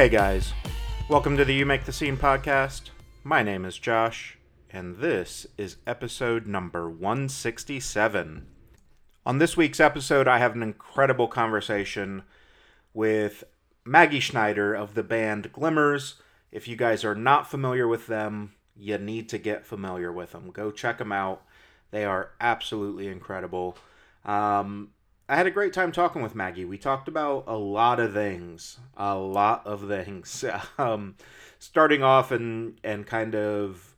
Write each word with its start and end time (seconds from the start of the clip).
Hey 0.00 0.08
guys, 0.08 0.54
welcome 1.10 1.36
to 1.36 1.44
the 1.44 1.52
You 1.52 1.66
Make 1.66 1.84
the 1.84 1.92
Scene 1.92 2.16
podcast. 2.16 2.88
My 3.22 3.42
name 3.42 3.66
is 3.66 3.76
Josh, 3.76 4.38
and 4.70 4.96
this 4.96 5.46
is 5.58 5.76
episode 5.86 6.46
number 6.46 6.88
167. 6.88 8.46
On 9.26 9.38
this 9.38 9.58
week's 9.58 9.78
episode, 9.78 10.26
I 10.26 10.38
have 10.38 10.54
an 10.54 10.62
incredible 10.62 11.28
conversation 11.28 12.22
with 12.94 13.44
Maggie 13.84 14.20
Schneider 14.20 14.72
of 14.72 14.94
the 14.94 15.02
band 15.02 15.52
Glimmers. 15.52 16.14
If 16.50 16.66
you 16.66 16.76
guys 16.76 17.04
are 17.04 17.14
not 17.14 17.50
familiar 17.50 17.86
with 17.86 18.06
them, 18.06 18.54
you 18.74 18.96
need 18.96 19.28
to 19.28 19.36
get 19.36 19.66
familiar 19.66 20.10
with 20.10 20.32
them. 20.32 20.50
Go 20.50 20.70
check 20.70 20.96
them 20.96 21.12
out. 21.12 21.42
They 21.90 22.06
are 22.06 22.30
absolutely 22.40 23.06
incredible. 23.06 23.76
Um, 24.24 24.92
I 25.30 25.36
had 25.36 25.46
a 25.46 25.52
great 25.52 25.72
time 25.72 25.92
talking 25.92 26.22
with 26.22 26.34
Maggie. 26.34 26.64
We 26.64 26.76
talked 26.76 27.06
about 27.06 27.44
a 27.46 27.56
lot 27.56 28.00
of 28.00 28.12
things, 28.12 28.80
a 28.96 29.16
lot 29.16 29.64
of 29.64 29.86
things. 29.86 30.44
Um, 30.76 31.14
starting 31.60 32.02
off 32.02 32.32
and 32.32 32.80
and 32.82 33.06
kind 33.06 33.36
of 33.36 33.94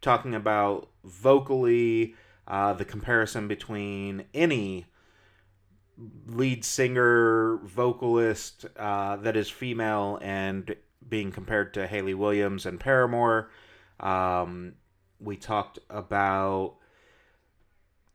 talking 0.00 0.36
about 0.36 0.88
vocally 1.02 2.14
uh, 2.46 2.74
the 2.74 2.84
comparison 2.84 3.48
between 3.48 4.24
any 4.32 4.86
lead 6.26 6.64
singer 6.64 7.56
vocalist 7.64 8.66
uh, 8.76 9.16
that 9.16 9.36
is 9.36 9.50
female 9.50 10.16
and 10.22 10.76
being 11.08 11.32
compared 11.32 11.74
to 11.74 11.88
Hayley 11.88 12.14
Williams 12.14 12.66
and 12.66 12.78
Paramore. 12.78 13.50
Um, 13.98 14.74
we 15.18 15.36
talked 15.36 15.80
about 15.88 16.76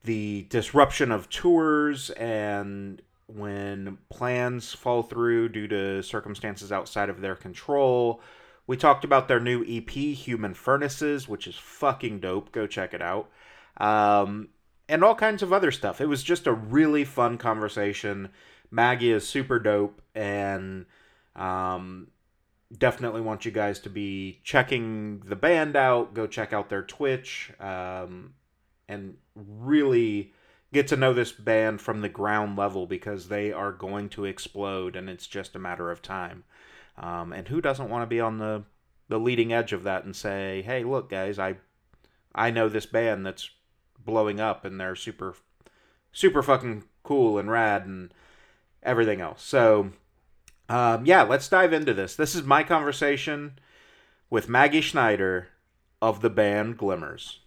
the 0.05 0.45
disruption 0.49 1.11
of 1.11 1.29
tours 1.29 2.09
and 2.11 3.01
when 3.27 3.97
plans 4.09 4.73
fall 4.73 5.03
through 5.03 5.49
due 5.49 5.67
to 5.67 6.03
circumstances 6.03 6.71
outside 6.71 7.09
of 7.09 7.21
their 7.21 7.35
control. 7.35 8.21
We 8.67 8.77
talked 8.77 9.03
about 9.03 9.27
their 9.27 9.39
new 9.39 9.63
EP, 9.67 9.89
Human 9.89 10.53
Furnaces, 10.53 11.27
which 11.27 11.47
is 11.47 11.55
fucking 11.55 12.19
dope. 12.19 12.51
Go 12.51 12.67
check 12.67 12.93
it 12.93 13.01
out. 13.01 13.29
Um, 13.77 14.49
and 14.87 15.03
all 15.03 15.15
kinds 15.15 15.43
of 15.43 15.51
other 15.51 15.71
stuff. 15.71 16.01
It 16.01 16.07
was 16.07 16.23
just 16.23 16.47
a 16.47 16.53
really 16.53 17.03
fun 17.03 17.37
conversation. 17.37 18.29
Maggie 18.71 19.11
is 19.11 19.27
super 19.27 19.59
dope, 19.59 20.01
and 20.13 20.85
um, 21.35 22.07
definitely 22.75 23.21
want 23.21 23.45
you 23.45 23.51
guys 23.51 23.79
to 23.81 23.89
be 23.89 24.39
checking 24.43 25.19
the 25.25 25.35
band 25.35 25.75
out. 25.75 26.13
Go 26.13 26.27
check 26.27 26.53
out 26.53 26.69
their 26.69 26.83
Twitch. 26.83 27.51
Um, 27.59 28.33
and 28.87 29.17
really 29.35 30.33
get 30.73 30.87
to 30.87 30.97
know 30.97 31.13
this 31.13 31.31
band 31.31 31.81
from 31.81 32.01
the 32.01 32.09
ground 32.09 32.57
level 32.57 32.85
because 32.85 33.27
they 33.27 33.51
are 33.51 33.71
going 33.71 34.09
to 34.09 34.25
explode 34.25 34.95
and 34.95 35.09
it's 35.09 35.27
just 35.27 35.55
a 35.55 35.59
matter 35.59 35.89
of 35.89 36.01
time. 36.01 36.43
Um, 36.97 37.33
and 37.33 37.47
who 37.47 37.61
doesn't 37.61 37.89
want 37.89 38.03
to 38.03 38.07
be 38.07 38.19
on 38.19 38.37
the 38.37 38.63
the 39.07 39.19
leading 39.19 39.53
edge 39.53 39.71
of 39.71 39.83
that 39.83 40.03
and 40.03 40.15
say, 40.15 40.63
"Hey, 40.63 40.83
look, 40.83 41.09
guys, 41.09 41.37
I 41.37 41.57
I 42.33 42.51
know 42.51 42.67
this 42.67 42.85
band 42.85 43.25
that's 43.25 43.49
blowing 43.99 44.39
up 44.39 44.65
and 44.65 44.79
they're 44.79 44.95
super 44.95 45.35
super 46.11 46.41
fucking 46.41 46.83
cool 47.03 47.37
and 47.37 47.49
rad 47.51 47.85
and 47.85 48.13
everything 48.81 49.21
else." 49.21 49.43
So, 49.43 49.91
um, 50.69 51.05
yeah, 51.05 51.23
let's 51.23 51.49
dive 51.49 51.73
into 51.73 51.93
this. 51.93 52.15
This 52.15 52.33
is 52.35 52.43
my 52.43 52.63
conversation 52.63 53.59
with 54.29 54.49
Maggie 54.49 54.81
Schneider 54.81 55.49
of 56.01 56.21
the 56.21 56.29
band 56.29 56.77
Glimmers. 56.77 57.39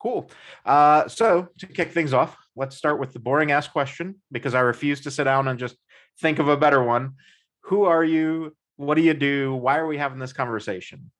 Cool. 0.00 0.30
Uh, 0.64 1.08
so 1.08 1.48
to 1.58 1.66
kick 1.66 1.92
things 1.92 2.12
off, 2.12 2.36
let's 2.54 2.76
start 2.76 3.00
with 3.00 3.12
the 3.12 3.18
boring 3.18 3.50
ass 3.50 3.68
question 3.68 4.16
because 4.30 4.54
I 4.54 4.60
refuse 4.60 5.00
to 5.02 5.10
sit 5.10 5.24
down 5.24 5.48
and 5.48 5.58
just 5.58 5.76
think 6.20 6.38
of 6.38 6.48
a 6.48 6.56
better 6.56 6.82
one. 6.82 7.14
Who 7.62 7.84
are 7.84 8.04
you? 8.04 8.54
What 8.76 8.96
do 8.96 9.02
you 9.02 9.14
do? 9.14 9.54
Why 9.54 9.78
are 9.78 9.86
we 9.86 9.98
having 9.98 10.18
this 10.18 10.32
conversation? 10.32 11.10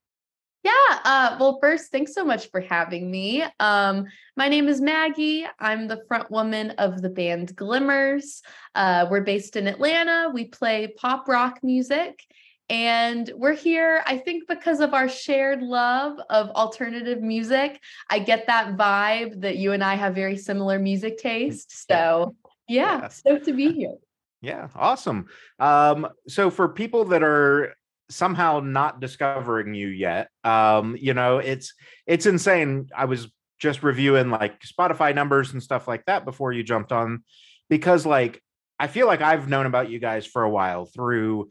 Yeah. 0.62 0.72
Uh, 1.04 1.36
well, 1.38 1.58
first, 1.60 1.92
thanks 1.92 2.12
so 2.12 2.24
much 2.24 2.50
for 2.50 2.60
having 2.60 3.08
me. 3.08 3.44
Um, 3.60 4.06
my 4.36 4.48
name 4.48 4.68
is 4.68 4.80
Maggie. 4.80 5.46
I'm 5.60 5.86
the 5.86 6.02
front 6.08 6.28
woman 6.28 6.70
of 6.72 7.00
the 7.00 7.08
band 7.08 7.54
Glimmers. 7.54 8.42
Uh, 8.74 9.06
we're 9.08 9.20
based 9.20 9.54
in 9.54 9.68
Atlanta. 9.68 10.28
We 10.34 10.46
play 10.46 10.88
pop 10.88 11.28
rock 11.28 11.60
music. 11.62 12.20
And 12.68 13.30
we're 13.36 13.54
here, 13.54 14.02
I 14.06 14.18
think, 14.18 14.48
because 14.48 14.80
of 14.80 14.92
our 14.92 15.08
shared 15.08 15.62
love 15.62 16.18
of 16.30 16.50
alternative 16.50 17.22
music. 17.22 17.80
I 18.10 18.18
get 18.18 18.48
that 18.48 18.76
vibe 18.76 19.40
that 19.42 19.56
you 19.56 19.72
and 19.72 19.84
I 19.84 19.94
have 19.94 20.14
very 20.14 20.36
similar 20.36 20.78
music 20.78 21.18
taste. 21.18 21.86
So, 21.88 22.34
yeah, 22.68 23.02
yeah. 23.02 23.08
stoked 23.08 23.44
to 23.44 23.52
be 23.52 23.72
here. 23.72 23.94
Yeah, 24.40 24.68
awesome. 24.74 25.26
Um, 25.60 26.08
so, 26.26 26.50
for 26.50 26.68
people 26.68 27.04
that 27.06 27.22
are 27.22 27.74
somehow 28.10 28.60
not 28.60 29.00
discovering 29.00 29.74
you 29.74 29.88
yet, 29.88 30.28
um, 30.42 30.96
you 30.98 31.14
know, 31.14 31.38
it's 31.38 31.72
it's 32.06 32.26
insane. 32.26 32.88
I 32.94 33.04
was 33.04 33.28
just 33.58 33.82
reviewing 33.82 34.30
like 34.30 34.60
Spotify 34.60 35.14
numbers 35.14 35.52
and 35.52 35.62
stuff 35.62 35.86
like 35.86 36.04
that 36.06 36.24
before 36.24 36.52
you 36.52 36.64
jumped 36.64 36.90
on, 36.90 37.22
because 37.70 38.04
like 38.04 38.42
I 38.78 38.88
feel 38.88 39.06
like 39.06 39.22
I've 39.22 39.48
known 39.48 39.66
about 39.66 39.88
you 39.88 39.98
guys 39.98 40.26
for 40.26 40.42
a 40.42 40.50
while 40.50 40.84
through 40.84 41.48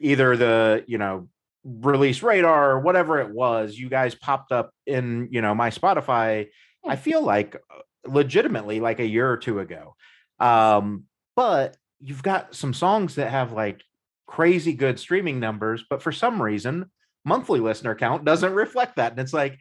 either 0.00 0.36
the 0.36 0.84
you 0.86 0.98
know 0.98 1.28
release 1.64 2.22
radar 2.22 2.70
or 2.70 2.80
whatever 2.80 3.20
it 3.20 3.30
was 3.30 3.76
you 3.76 3.88
guys 3.88 4.14
popped 4.14 4.52
up 4.52 4.70
in 4.86 5.28
you 5.30 5.42
know 5.42 5.54
my 5.54 5.70
spotify 5.70 6.46
i 6.86 6.96
feel 6.96 7.20
like 7.22 7.56
uh, 7.56 7.80
legitimately 8.06 8.80
like 8.80 9.00
a 9.00 9.06
year 9.06 9.28
or 9.30 9.36
two 9.36 9.58
ago. 9.60 9.94
Um 10.38 11.04
but 11.36 11.76
you've 12.00 12.22
got 12.22 12.54
some 12.54 12.72
songs 12.72 13.16
that 13.16 13.30
have 13.30 13.52
like 13.52 13.82
crazy 14.26 14.72
good 14.72 14.98
streaming 14.98 15.40
numbers 15.40 15.84
but 15.90 16.02
for 16.02 16.12
some 16.12 16.40
reason 16.40 16.90
monthly 17.24 17.60
listener 17.60 17.94
count 17.94 18.24
doesn't 18.24 18.54
reflect 18.54 18.96
that 18.96 19.10
and 19.10 19.20
it's 19.20 19.32
like 19.32 19.58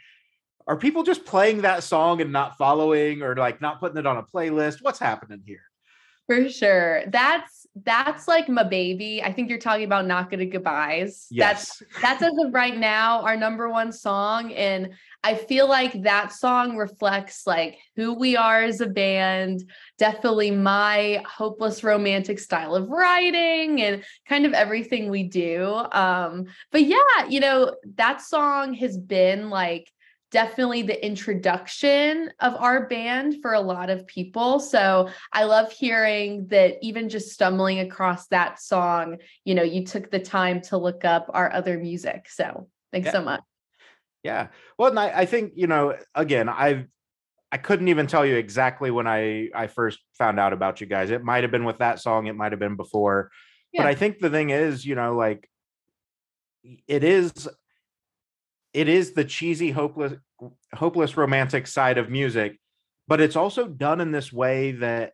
are 0.68 0.76
people 0.76 1.04
just 1.04 1.26
playing 1.26 1.62
that 1.62 1.84
song 1.84 2.22
and 2.22 2.32
not 2.32 2.58
following 2.58 3.22
or 3.22 3.36
like 3.36 3.62
not 3.62 3.80
putting 3.80 3.98
it 3.98 4.06
on 4.06 4.18
a 4.18 4.24
playlist? 4.24 4.80
What's 4.82 5.00
happening 5.00 5.42
here? 5.46 5.64
For 6.28 6.50
sure. 6.50 7.04
That's 7.08 7.66
that's 7.84 8.28
like 8.28 8.50
my 8.50 8.64
baby. 8.64 9.22
I 9.24 9.32
think 9.32 9.50
you're 9.50 9.60
talking 9.60 9.86
about 9.86 10.06
not 10.06 10.30
good 10.30 10.42
at 10.42 10.50
goodbyes. 10.50 11.28
Yes. 11.30 11.82
That's 11.82 11.94
that's 12.02 12.22
as 12.24 12.34
of 12.46 12.54
right 12.54 12.78
now 12.78 13.22
our 13.22 13.36
number 13.36 13.70
one 13.70 13.92
song. 13.92 14.54
And 14.54 14.94
I 15.24 15.36
feel 15.36 15.68
like 15.68 16.04
that 16.04 16.32
song 16.32 16.78
reflects 16.78 17.46
like 17.46 17.78
who 17.96 18.14
we 18.14 18.38
are 18.38 18.64
as 18.64 18.82
a 18.82 18.88
band, 18.88 19.70
definitely 19.98 20.52
my 20.52 21.24
hopeless 21.28 21.84
romantic 21.84 22.40
style 22.40 22.76
of 22.76 22.90
writing 22.90 23.82
and 23.82 24.04
kind 24.28 24.46
of 24.46 24.54
everything 24.54 25.10
we 25.10 25.24
do. 25.24 25.66
Um, 25.92 26.46
but 26.72 26.84
yeah, 26.84 27.28
you 27.28 27.40
know, 27.40 27.76
that 27.96 28.22
song 28.22 28.74
has 28.76 28.98
been 28.98 29.50
like 29.50 29.92
definitely 30.32 30.82
the 30.82 31.06
introduction 31.06 32.32
of 32.40 32.56
our 32.56 32.88
band 32.88 33.42
for 33.42 33.54
a 33.54 33.60
lot 33.60 33.90
of 33.90 34.06
people. 34.08 34.60
So 34.60 35.10
I 35.32 35.46
love 35.46 35.72
hearing 35.72 36.48
that 36.48 36.76
even 36.82 37.10
just 37.10 37.32
stumbling 37.32 37.80
across 37.80 38.28
that 38.28 38.62
song, 38.62 39.18
you 39.46 39.56
know, 39.56 39.64
you 39.64 39.86
took 39.86 40.12
the 40.12 40.20
time 40.20 40.62
to 40.62 40.78
look 40.78 41.06
up 41.06 41.30
our 41.34 41.52
other 41.52 41.78
music. 41.78 42.28
So 42.30 42.68
thanks 42.92 43.08
yeah. 43.08 43.12
so 43.12 43.22
much. 43.22 43.42
Yeah. 44.24 44.48
Well, 44.78 44.90
and 44.90 45.00
I, 45.00 45.20
I 45.22 45.26
think, 45.26 45.54
you 45.56 45.68
know, 45.68 45.96
again, 46.14 46.50
I've 46.50 46.88
I 47.50 47.56
couldn't 47.58 47.88
even 47.88 48.08
tell 48.08 48.26
you 48.26 48.36
exactly 48.36 48.92
when 48.92 49.08
I 49.08 49.50
I 49.56 49.68
first 49.68 50.00
found 50.18 50.38
out 50.40 50.52
about 50.52 50.82
you 50.82 50.88
guys. 50.88 51.12
It 51.12 51.24
might 51.24 51.44
have 51.44 51.52
been 51.52 51.64
with 51.64 51.78
that 51.78 52.02
song, 52.02 52.28
it 52.28 52.36
might 52.36 52.52
have 52.52 52.60
been 52.60 52.76
before. 52.76 53.32
Yeah. 53.72 53.84
But 53.84 53.88
I 53.88 53.96
think 53.96 54.20
the 54.20 54.30
thing 54.30 54.50
is, 54.50 54.86
you 54.86 54.96
know, 54.96 55.16
like 55.16 55.50
it 56.88 57.06
is 57.06 57.48
it 58.74 58.88
is 58.88 59.14
the 59.14 59.26
cheesy 59.26 59.72
hopeless 59.72 60.14
hopeless 60.74 61.18
romantic 61.18 61.66
side 61.68 61.98
of 61.98 62.10
music 62.10 62.60
but 63.08 63.22
it's 63.22 63.36
also 63.36 63.68
done 63.68 64.02
in 64.02 64.12
this 64.12 64.32
way 64.34 64.74
that 64.74 65.14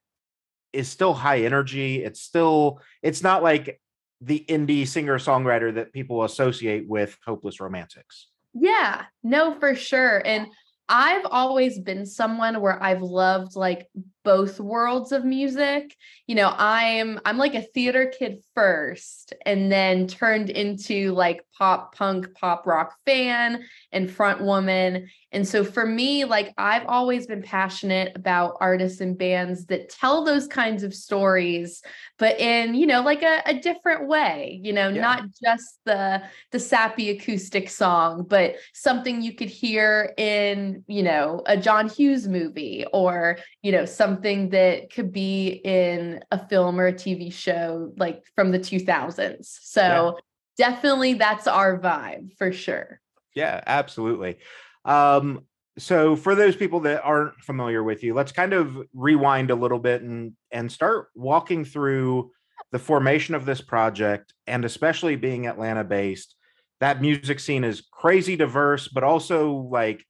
is 0.73 0.89
still 0.89 1.13
high 1.13 1.41
energy. 1.41 2.03
It's 2.03 2.19
still 2.19 2.81
it's 3.01 3.21
not 3.21 3.43
like 3.43 3.79
the 4.19 4.43
indie 4.49 4.87
singer 4.87 5.19
songwriter 5.19 5.75
that 5.75 5.93
people 5.93 6.23
associate 6.23 6.87
with 6.87 7.17
hopeless 7.25 7.59
romantics. 7.59 8.27
Yeah 8.53 9.03
no 9.21 9.57
for 9.59 9.75
sure 9.75 10.21
and 10.25 10.47
I've 10.89 11.25
always 11.25 11.79
been 11.79 12.05
someone 12.05 12.59
where 12.59 12.81
I've 12.81 13.01
loved 13.01 13.55
like 13.55 13.87
both 14.23 14.59
worlds 14.59 15.11
of 15.11 15.25
music. 15.25 15.95
You 16.27 16.35
know, 16.35 16.53
I'm 16.57 17.19
I'm 17.25 17.37
like 17.37 17.55
a 17.55 17.61
theater 17.61 18.11
kid 18.17 18.43
first 18.55 19.33
and 19.45 19.71
then 19.71 20.07
turned 20.07 20.49
into 20.49 21.11
like 21.13 21.45
pop 21.57 21.95
punk 21.95 22.33
pop 22.35 22.65
rock 22.65 22.95
fan 23.05 23.63
and 23.91 24.09
front 24.09 24.41
woman. 24.41 25.09
And 25.31 25.47
so 25.47 25.63
for 25.63 25.85
me, 25.85 26.25
like 26.25 26.53
I've 26.57 26.85
always 26.85 27.25
been 27.25 27.41
passionate 27.41 28.13
about 28.15 28.57
artists 28.59 29.01
and 29.01 29.17
bands 29.17 29.65
that 29.65 29.89
tell 29.89 30.23
those 30.23 30.47
kinds 30.47 30.83
of 30.83 30.93
stories, 30.93 31.81
but 32.19 32.39
in, 32.39 32.75
you 32.75 32.85
know, 32.85 33.01
like 33.01 33.23
a, 33.23 33.41
a 33.45 33.53
different 33.59 34.07
way, 34.07 34.59
you 34.63 34.73
know, 34.73 34.89
yeah. 34.89 35.01
not 35.01 35.23
just 35.43 35.79
the 35.85 36.21
the 36.51 36.59
sappy 36.59 37.09
acoustic 37.09 37.69
song, 37.69 38.25
but 38.27 38.55
something 38.73 39.21
you 39.21 39.33
could 39.33 39.49
hear 39.49 40.13
in, 40.17 40.83
you 40.87 41.03
know, 41.03 41.41
a 41.45 41.57
John 41.57 41.89
Hughes 41.89 42.27
movie 42.27 42.85
or, 42.93 43.37
you 43.61 43.71
know, 43.71 43.85
some 43.85 44.12
something 44.13 44.49
that 44.49 44.93
could 44.93 45.11
be 45.11 45.61
in 45.63 46.23
a 46.31 46.47
film 46.47 46.79
or 46.79 46.87
a 46.87 46.93
TV 46.93 47.33
show 47.33 47.91
like 47.97 48.23
from 48.35 48.51
the 48.51 48.59
2000s. 48.59 49.57
So 49.61 49.81
yeah. 49.81 50.69
definitely 50.69 51.15
that's 51.15 51.47
our 51.47 51.79
vibe 51.79 52.37
for 52.37 52.51
sure. 52.51 52.99
Yeah, 53.35 53.61
absolutely. 53.65 54.37
Um, 54.85 55.45
so 55.79 56.15
for 56.15 56.35
those 56.35 56.55
people 56.55 56.81
that 56.81 57.03
aren't 57.03 57.41
familiar 57.41 57.81
with 57.83 58.03
you, 58.03 58.13
let's 58.13 58.31
kind 58.31 58.53
of 58.53 58.77
rewind 58.93 59.49
a 59.49 59.55
little 59.55 59.79
bit 59.79 60.03
and 60.03 60.33
and 60.51 60.71
start 60.71 61.07
walking 61.15 61.65
through 61.65 62.31
the 62.71 62.79
formation 62.79 63.33
of 63.33 63.45
this 63.45 63.61
project 63.61 64.33
and 64.45 64.63
especially 64.65 65.15
being 65.15 65.47
Atlanta 65.47 65.83
based. 65.83 66.35
That 66.79 67.01
music 67.01 67.39
scene 67.39 67.63
is 67.63 67.81
crazy 67.91 68.35
diverse, 68.35 68.87
but 68.87 69.03
also 69.03 69.53
like 69.53 70.05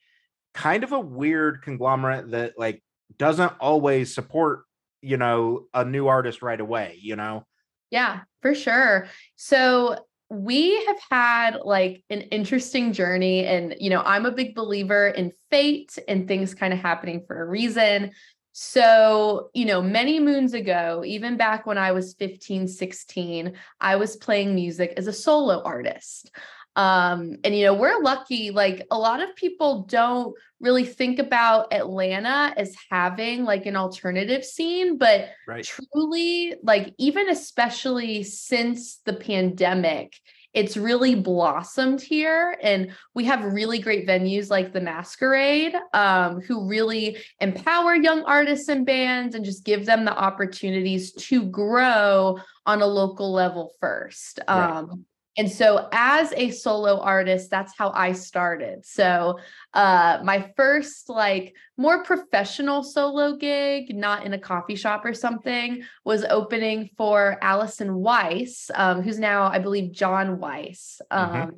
kind 0.53 0.83
of 0.83 0.91
a 0.91 0.99
weird 0.99 1.61
conglomerate 1.61 2.31
that 2.31 2.53
like 2.57 2.83
doesn't 3.17 3.53
always 3.59 4.13
support, 4.13 4.63
you 5.01 5.17
know, 5.17 5.65
a 5.73 5.85
new 5.85 6.07
artist 6.07 6.41
right 6.41 6.59
away, 6.59 6.97
you 7.01 7.15
know? 7.15 7.45
Yeah, 7.91 8.21
for 8.41 8.55
sure. 8.55 9.07
So 9.35 9.97
we 10.33 10.83
have 10.85 10.97
had 11.11 11.57
like 11.63 12.03
an 12.09 12.21
interesting 12.21 12.91
journey 12.91 13.45
and 13.45 13.75
you 13.79 13.89
know 13.89 14.01
i'm 14.03 14.25
a 14.25 14.31
big 14.31 14.55
believer 14.55 15.09
in 15.09 15.31
fate 15.51 15.97
and 16.07 16.27
things 16.27 16.55
kind 16.55 16.73
of 16.73 16.79
happening 16.79 17.23
for 17.27 17.39
a 17.41 17.45
reason 17.45 18.09
so 18.51 19.49
you 19.53 19.65
know 19.65 19.79
many 19.81 20.19
moons 20.19 20.53
ago 20.53 21.03
even 21.05 21.37
back 21.37 21.67
when 21.67 21.77
i 21.77 21.91
was 21.91 22.15
15 22.15 22.67
16 22.67 23.53
i 23.79 23.95
was 23.95 24.15
playing 24.15 24.55
music 24.55 24.93
as 24.97 25.05
a 25.05 25.13
solo 25.13 25.61
artist 25.63 26.31
um 26.75 27.35
and 27.43 27.55
you 27.55 27.65
know 27.65 27.73
we're 27.73 28.01
lucky 28.01 28.49
like 28.49 28.85
a 28.89 28.97
lot 28.97 29.21
of 29.21 29.35
people 29.35 29.83
don't 29.83 30.35
really 30.59 30.85
think 30.85 31.19
about 31.19 31.71
atlanta 31.71 32.53
as 32.57 32.75
having 32.89 33.43
like 33.43 33.65
an 33.65 33.75
alternative 33.75 34.43
scene 34.43 34.97
but 34.97 35.29
right. 35.47 35.65
truly 35.65 36.55
like 36.63 36.93
even 36.97 37.29
especially 37.29 38.23
since 38.23 38.97
the 39.05 39.13
pandemic 39.13 40.15
it's 40.53 40.77
really 40.77 41.15
blossomed 41.15 41.99
here 41.99 42.55
and 42.61 42.93
we 43.15 43.25
have 43.25 43.53
really 43.53 43.79
great 43.79 44.07
venues 44.07 44.49
like 44.49 44.71
the 44.71 44.81
masquerade 44.81 45.73
um, 45.93 46.41
who 46.41 46.67
really 46.67 47.17
empower 47.41 47.95
young 47.95 48.23
artists 48.23 48.69
and 48.69 48.85
bands 48.85 49.35
and 49.35 49.43
just 49.43 49.63
give 49.63 49.85
them 49.85 50.05
the 50.05 50.15
opportunities 50.15 51.11
to 51.13 51.43
grow 51.43 52.37
on 52.65 52.81
a 52.81 52.85
local 52.85 53.31
level 53.31 53.73
first 53.79 54.39
um, 54.47 55.05
and 55.37 55.51
so 55.51 55.87
as 55.91 56.31
a 56.35 56.51
solo 56.51 56.99
artist, 56.99 57.49
that's 57.49 57.75
how 57.77 57.91
I 57.91 58.11
started. 58.11 58.85
So 58.85 59.39
uh 59.73 60.19
my 60.23 60.51
first 60.55 61.09
like 61.09 61.55
more 61.77 62.03
professional 62.03 62.83
solo 62.83 63.35
gig, 63.35 63.95
not 63.95 64.25
in 64.25 64.33
a 64.33 64.39
coffee 64.39 64.75
shop 64.75 65.05
or 65.05 65.13
something, 65.13 65.83
was 66.05 66.23
opening 66.25 66.89
for 66.97 67.37
Allison 67.41 67.95
Weiss, 67.95 68.69
um, 68.75 69.01
who's 69.01 69.19
now 69.19 69.43
I 69.43 69.59
believe 69.59 69.91
John 69.91 70.39
Weiss. 70.39 71.01
Mm-hmm. 71.11 71.35
Um, 71.35 71.41
mm-hmm. 71.41 71.55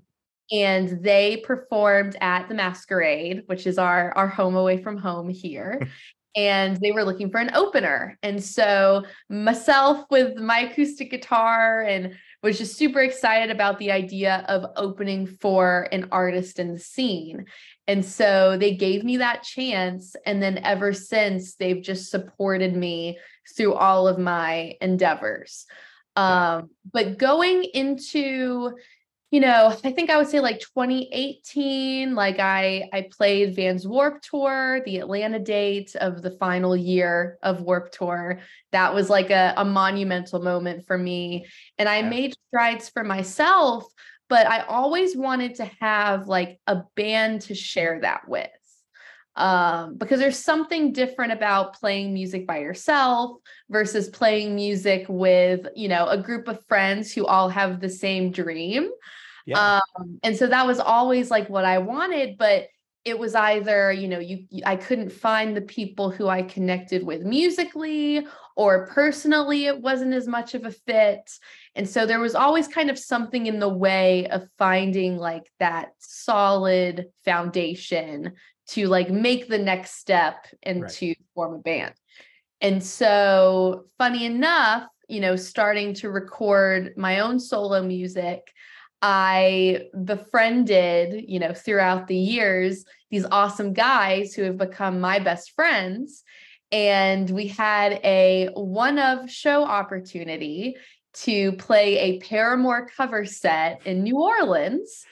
and 0.57 1.03
they 1.03 1.37
performed 1.37 2.15
at 2.21 2.47
the 2.47 2.55
Masquerade, 2.55 3.43
which 3.47 3.67
is 3.67 3.77
our 3.77 4.11
our 4.15 4.27
home 4.27 4.55
away 4.55 4.81
from 4.81 4.97
home 4.97 5.29
here. 5.29 5.87
and 6.35 6.77
they 6.81 6.91
were 6.91 7.03
looking 7.03 7.29
for 7.29 7.39
an 7.39 7.51
opener. 7.55 8.17
And 8.21 8.43
so 8.43 9.05
myself 9.29 10.05
with 10.09 10.37
my 10.37 10.59
acoustic 10.59 11.11
guitar 11.11 11.81
and 11.81 12.15
was 12.45 12.59
just 12.59 12.77
super 12.77 13.01
excited 13.01 13.49
about 13.49 13.79
the 13.79 13.91
idea 13.91 14.45
of 14.47 14.71
opening 14.75 15.25
for 15.25 15.87
an 15.91 16.07
artist 16.11 16.59
in 16.59 16.73
the 16.73 16.79
scene. 16.79 17.45
And 17.87 18.05
so 18.05 18.55
they 18.55 18.75
gave 18.75 19.03
me 19.03 19.17
that 19.17 19.41
chance. 19.41 20.15
And 20.27 20.41
then 20.43 20.59
ever 20.59 20.93
since, 20.93 21.55
they've 21.55 21.81
just 21.81 22.11
supported 22.11 22.75
me 22.75 23.17
through 23.57 23.73
all 23.73 24.07
of 24.07 24.19
my 24.19 24.75
endeavors. 24.79 25.65
Um, 26.15 26.69
but 26.93 27.17
going 27.17 27.63
into 27.63 28.75
you 29.31 29.39
know, 29.39 29.75
I 29.83 29.91
think 29.91 30.09
I 30.09 30.17
would 30.17 30.27
say 30.27 30.39
like 30.39 30.59
2018, 30.59 32.15
like 32.15 32.39
I 32.39 32.87
I 32.93 33.07
played 33.11 33.55
Vans 33.55 33.87
Warped 33.87 34.29
Tour, 34.29 34.81
the 34.85 34.99
Atlanta 34.99 35.39
date 35.39 35.95
of 35.95 36.21
the 36.21 36.31
final 36.31 36.75
year 36.75 37.37
of 37.41 37.61
Warped 37.61 37.93
Tour. 37.93 38.39
That 38.71 38.93
was 38.93 39.09
like 39.09 39.31
a, 39.31 39.53
a 39.57 39.65
monumental 39.65 40.41
moment 40.41 40.85
for 40.85 40.97
me. 40.97 41.47
And 41.77 41.89
I 41.89 41.99
yeah. 41.99 42.09
made 42.09 42.35
strides 42.47 42.89
for 42.89 43.03
myself, 43.03 43.85
but 44.29 44.47
I 44.47 44.61
always 44.61 45.17
wanted 45.17 45.55
to 45.55 45.69
have 45.81 46.27
like 46.27 46.59
a 46.67 46.83
band 46.95 47.41
to 47.41 47.55
share 47.55 47.99
that 48.01 48.29
with 48.29 48.49
um, 49.35 49.97
because 49.97 50.19
there's 50.19 50.39
something 50.39 50.93
different 50.93 51.33
about 51.33 51.73
playing 51.73 52.13
music 52.13 52.47
by 52.47 52.59
yourself 52.59 53.37
versus 53.69 54.09
playing 54.09 54.55
music 54.55 55.05
with 55.09 55.67
you 55.75 55.87
know 55.87 56.07
a 56.07 56.17
group 56.17 56.47
of 56.47 56.65
friends 56.67 57.13
who 57.13 57.25
all 57.25 57.49
have 57.49 57.79
the 57.79 57.89
same 57.89 58.31
dream 58.31 58.89
yeah. 59.45 59.81
Um, 59.97 60.19
and 60.23 60.35
so 60.35 60.47
that 60.47 60.65
was 60.65 60.79
always 60.79 61.29
like 61.29 61.49
what 61.49 61.65
I 61.65 61.77
wanted, 61.77 62.37
but 62.37 62.67
it 63.03 63.19
was 63.19 63.35
either, 63.35 63.91
you 63.91 64.07
know, 64.07 64.17
you 64.17 64.47
I 64.65 64.75
couldn't 64.75 65.11
find 65.11 65.55
the 65.55 65.61
people 65.61 66.09
who 66.09 66.27
I 66.27 66.41
connected 66.41 67.05
with 67.05 67.21
musically 67.21 68.25
or 68.55 68.87
personally 68.87 69.67
it 69.67 69.79
wasn't 69.79 70.15
as 70.15 70.27
much 70.27 70.55
of 70.55 70.65
a 70.65 70.71
fit. 70.71 71.29
And 71.75 71.87
so 71.87 72.07
there 72.07 72.19
was 72.19 72.33
always 72.33 72.67
kind 72.67 72.89
of 72.89 72.97
something 72.97 73.45
in 73.45 73.59
the 73.59 73.69
way 73.69 74.27
of 74.29 74.49
finding 74.57 75.17
like 75.17 75.51
that 75.59 75.89
solid 75.99 77.09
foundation 77.23 78.33
to 78.67 78.87
like 78.87 79.09
make 79.09 79.47
the 79.47 79.57
next 79.57 79.99
step 79.99 80.47
and 80.63 80.83
right. 80.83 80.91
to 80.91 81.15
form 81.33 81.55
a 81.55 81.59
band. 81.59 81.93
And 82.61 82.83
so 82.83 83.85
funny 83.97 84.25
enough, 84.25 84.87
you 85.07 85.19
know, 85.19 85.35
starting 85.35 85.93
to 85.95 86.09
record 86.09 86.93
my 86.97 87.19
own 87.19 87.39
solo 87.39 87.83
music, 87.83 88.51
I 89.01 89.89
befriended, 90.03 91.25
you 91.27 91.39
know, 91.39 91.53
throughout 91.53 92.07
the 92.07 92.17
years, 92.17 92.85
these 93.11 93.25
awesome 93.29 93.73
guys 93.73 94.33
who 94.33 94.43
have 94.43 94.57
become 94.57 94.99
my 94.99 95.19
best 95.19 95.51
friends. 95.51 96.23
And 96.71 97.29
we 97.29 97.47
had 97.47 97.99
a 98.03 98.49
one 98.55 98.97
of 98.97 99.29
show 99.29 99.63
opportunity 99.63 100.75
to 101.13 101.53
play 101.53 101.97
a 101.99 102.19
Paramore 102.19 102.87
cover 102.97 103.25
set 103.25 103.85
in 103.85 104.03
New 104.03 104.17
Orleans. 104.17 105.05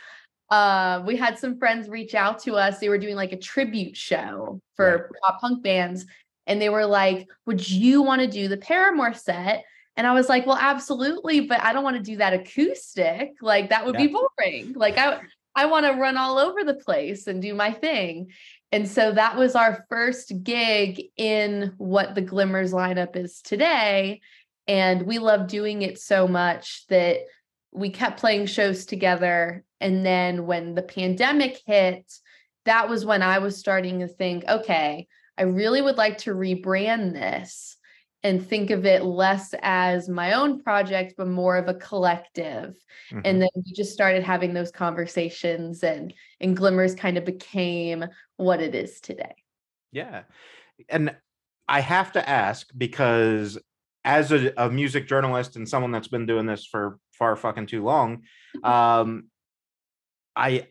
Uh, 0.53 1.01
we 1.07 1.17
had 1.17 1.39
some 1.39 1.57
friends 1.57 1.89
reach 1.89 2.13
out 2.13 2.37
to 2.37 2.53
us. 2.53 2.77
They 2.77 2.89
were 2.89 2.99
doing 2.99 3.15
like 3.15 3.31
a 3.31 3.37
tribute 3.37 3.97
show 3.97 4.61
for 4.75 5.09
right. 5.11 5.21
pop 5.23 5.41
punk 5.41 5.63
bands. 5.63 6.05
And 6.45 6.61
they 6.61 6.69
were 6.69 6.85
like, 6.85 7.27
Would 7.47 7.67
you 7.67 8.03
want 8.03 8.21
to 8.21 8.27
do 8.27 8.47
the 8.47 8.57
Paramore 8.57 9.15
set? 9.15 9.63
And 9.95 10.05
I 10.05 10.13
was 10.13 10.29
like, 10.29 10.45
well, 10.45 10.57
absolutely, 10.59 11.41
but 11.41 11.61
I 11.61 11.71
don't 11.73 11.83
want 11.83 11.97
to 11.97 12.03
do 12.03 12.17
that 12.17 12.33
acoustic. 12.33 13.33
Like 13.41 13.69
that 13.69 13.85
would 13.85 13.95
yeah. 13.95 14.07
be 14.07 14.15
boring. 14.37 14.73
Like 14.73 14.97
I 14.97 15.21
I 15.55 15.65
want 15.65 15.85
to 15.85 15.93
run 15.93 16.17
all 16.17 16.37
over 16.37 16.63
the 16.63 16.73
place 16.75 17.25
and 17.27 17.41
do 17.41 17.53
my 17.53 17.71
thing. 17.71 18.31
And 18.71 18.87
so 18.87 19.11
that 19.11 19.37
was 19.37 19.55
our 19.55 19.85
first 19.89 20.43
gig 20.43 21.03
in 21.17 21.73
what 21.77 22.15
the 22.15 22.21
Glimmers 22.21 22.73
lineup 22.73 23.15
is 23.15 23.41
today. 23.41 24.21
And 24.67 25.03
we 25.03 25.19
love 25.19 25.47
doing 25.47 25.83
it 25.83 25.99
so 25.99 26.27
much 26.27 26.85
that 26.87 27.19
we 27.73 27.89
kept 27.89 28.19
playing 28.19 28.45
shows 28.45 28.85
together. 28.85 29.63
And 29.81 30.05
then 30.05 30.45
when 30.45 30.75
the 30.75 30.83
pandemic 30.83 31.61
hit, 31.65 32.11
that 32.65 32.87
was 32.89 33.05
when 33.05 33.21
I 33.21 33.39
was 33.39 33.57
starting 33.57 33.99
to 33.99 34.07
think, 34.07 34.45
okay, 34.47 35.07
I 35.37 35.43
really 35.43 35.81
would 35.81 35.97
like 35.97 36.19
to 36.19 36.33
rebrand 36.33 37.13
this 37.13 37.77
and 38.23 38.45
think 38.45 38.69
of 38.69 38.85
it 38.85 39.03
less 39.03 39.53
as 39.61 40.07
my 40.07 40.33
own 40.33 40.63
project 40.63 41.15
but 41.17 41.27
more 41.27 41.57
of 41.57 41.67
a 41.67 41.73
collective 41.73 42.75
mm-hmm. 43.11 43.19
and 43.25 43.41
then 43.41 43.49
we 43.55 43.73
just 43.73 43.91
started 43.91 44.23
having 44.23 44.53
those 44.53 44.71
conversations 44.71 45.83
and 45.83 46.13
and 46.39 46.55
glimmers 46.55 46.95
kind 46.95 47.17
of 47.17 47.25
became 47.25 48.05
what 48.37 48.61
it 48.61 48.73
is 48.73 49.01
today 49.01 49.35
yeah 49.91 50.23
and 50.87 51.13
i 51.67 51.81
have 51.81 52.13
to 52.13 52.29
ask 52.29 52.69
because 52.77 53.57
as 54.05 54.31
a, 54.31 54.53
a 54.57 54.69
music 54.69 55.07
journalist 55.07 55.55
and 55.55 55.67
someone 55.67 55.91
that's 55.91 56.07
been 56.07 56.25
doing 56.25 56.45
this 56.45 56.65
for 56.65 56.99
far 57.17 57.35
fucking 57.35 57.67
too 57.67 57.83
long 57.83 58.23
um 58.63 59.25
i 60.35 60.67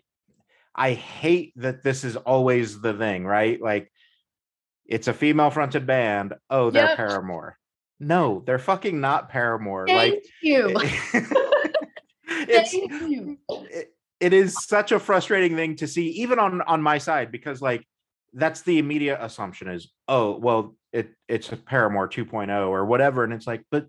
i 0.74 0.92
hate 0.92 1.52
that 1.56 1.82
this 1.82 2.04
is 2.04 2.16
always 2.16 2.80
the 2.80 2.94
thing 2.94 3.24
right 3.24 3.60
like 3.60 3.90
it's 4.86 5.08
a 5.08 5.14
female 5.14 5.50
fronted 5.50 5.86
band. 5.86 6.34
Oh, 6.50 6.70
they're 6.70 6.84
yep. 6.84 6.96
Paramore. 6.96 7.58
No, 8.00 8.42
they're 8.44 8.58
fucking 8.58 9.00
not 9.00 9.28
Paramore. 9.28 9.86
Thank 9.86 10.14
like 10.14 10.24
you. 10.42 10.68
it's, 12.28 12.72
Thank 12.72 12.92
you. 13.08 13.38
It, 13.48 13.94
it 14.20 14.32
is 14.32 14.54
such 14.64 14.92
a 14.92 14.98
frustrating 14.98 15.56
thing 15.56 15.76
to 15.76 15.86
see, 15.86 16.08
even 16.08 16.38
on 16.38 16.62
on 16.62 16.82
my 16.82 16.98
side, 16.98 17.32
because 17.32 17.62
like 17.62 17.86
that's 18.34 18.62
the 18.62 18.78
immediate 18.78 19.18
assumption 19.20 19.68
is, 19.68 19.90
oh, 20.08 20.36
well, 20.36 20.76
it 20.92 21.10
it's 21.28 21.50
a 21.52 21.56
Paramore 21.56 22.08
2.0 22.08 22.68
or 22.68 22.84
whatever, 22.84 23.24
and 23.24 23.32
it's 23.32 23.46
like, 23.46 23.64
but 23.70 23.86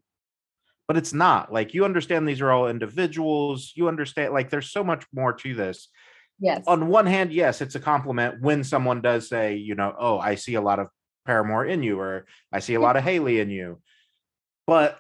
but 0.88 0.98
it's 0.98 1.14
not. 1.14 1.52
Like 1.52 1.74
you 1.74 1.86
understand 1.86 2.28
these 2.28 2.42
are 2.42 2.52
all 2.52 2.68
individuals. 2.68 3.74
You 3.76 3.88
understand 3.88 4.34
like 4.34 4.50
there's 4.50 4.72
so 4.72 4.84
much 4.84 5.06
more 5.14 5.34
to 5.34 5.54
this. 5.54 5.90
Yes. 6.40 6.64
On 6.68 6.88
one 6.88 7.06
hand, 7.06 7.32
yes, 7.32 7.62
it's 7.62 7.76
a 7.76 7.80
compliment 7.80 8.42
when 8.42 8.64
someone 8.64 9.02
does 9.02 9.30
say, 9.30 9.56
you 9.56 9.76
know, 9.76 9.94
oh, 9.98 10.20
I 10.20 10.36
see 10.36 10.56
a 10.56 10.62
lot 10.62 10.80
of 10.80 10.88
Paramore 11.26 11.66
in 11.66 11.84
you, 11.84 12.00
or 12.00 12.26
I 12.52 12.60
see 12.60 12.74
a 12.74 12.82
lot 12.82 12.98
of 12.98 13.04
Hayley 13.04 13.40
in 13.40 13.50
you. 13.50 13.80
But 14.68 14.98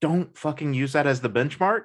don't 0.00 0.36
fucking 0.36 0.74
use 0.74 0.94
that 0.94 1.06
as 1.06 1.20
the 1.20 1.30
benchmark. 1.30 1.84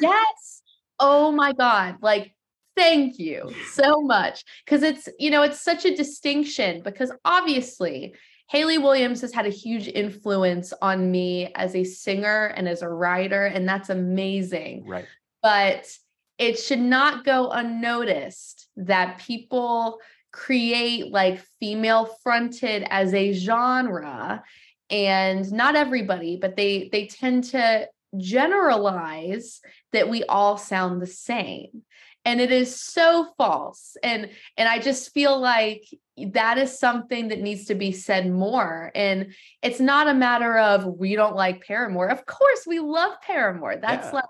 yes. 0.00 0.62
Oh 0.98 1.30
my 1.30 1.52
God. 1.52 1.96
Like, 2.00 2.34
thank 2.76 3.18
you 3.18 3.52
so 3.70 4.00
much. 4.00 4.44
Because 4.64 4.82
it's, 4.82 5.08
you 5.18 5.30
know, 5.30 5.42
it's 5.42 5.60
such 5.60 5.84
a 5.84 5.94
distinction 5.94 6.82
because 6.82 7.12
obviously 7.24 8.14
Hayley 8.52 8.76
Williams 8.76 9.22
has 9.22 9.32
had 9.32 9.46
a 9.46 9.50
huge 9.50 9.88
influence 9.88 10.74
on 10.82 11.10
me 11.10 11.50
as 11.54 11.74
a 11.74 11.84
singer 11.84 12.52
and 12.54 12.68
as 12.68 12.82
a 12.82 12.88
writer, 12.88 13.46
and 13.46 13.66
that's 13.66 13.88
amazing. 13.88 14.86
Right. 14.86 15.06
But 15.42 15.90
it 16.36 16.58
should 16.58 16.78
not 16.78 17.24
go 17.24 17.48
unnoticed 17.48 18.68
that 18.76 19.20
people 19.20 20.00
create 20.32 21.10
like 21.10 21.42
female 21.60 22.14
fronted 22.22 22.86
as 22.90 23.14
a 23.14 23.32
genre 23.32 24.42
and 24.88 25.52
not 25.52 25.76
everybody 25.76 26.38
but 26.40 26.56
they 26.56 26.88
they 26.90 27.06
tend 27.06 27.44
to 27.44 27.86
generalize 28.16 29.60
that 29.92 30.08
we 30.08 30.24
all 30.24 30.56
sound 30.56 31.02
the 31.02 31.06
same 31.06 31.82
and 32.24 32.40
it 32.40 32.52
is 32.52 32.80
so 32.80 33.28
false 33.36 33.96
and 34.02 34.30
and 34.56 34.68
i 34.68 34.78
just 34.78 35.12
feel 35.12 35.38
like 35.38 35.84
that 36.32 36.58
is 36.58 36.78
something 36.78 37.28
that 37.28 37.40
needs 37.40 37.66
to 37.66 37.74
be 37.74 37.92
said 37.92 38.30
more 38.30 38.90
and 38.94 39.32
it's 39.62 39.80
not 39.80 40.08
a 40.08 40.14
matter 40.14 40.58
of 40.58 40.84
we 40.84 41.16
don't 41.16 41.36
like 41.36 41.66
paramore 41.66 42.08
of 42.08 42.24
course 42.26 42.66
we 42.66 42.78
love 42.78 43.12
paramore 43.22 43.76
that's 43.76 44.08
yeah. 44.08 44.14
like 44.14 44.24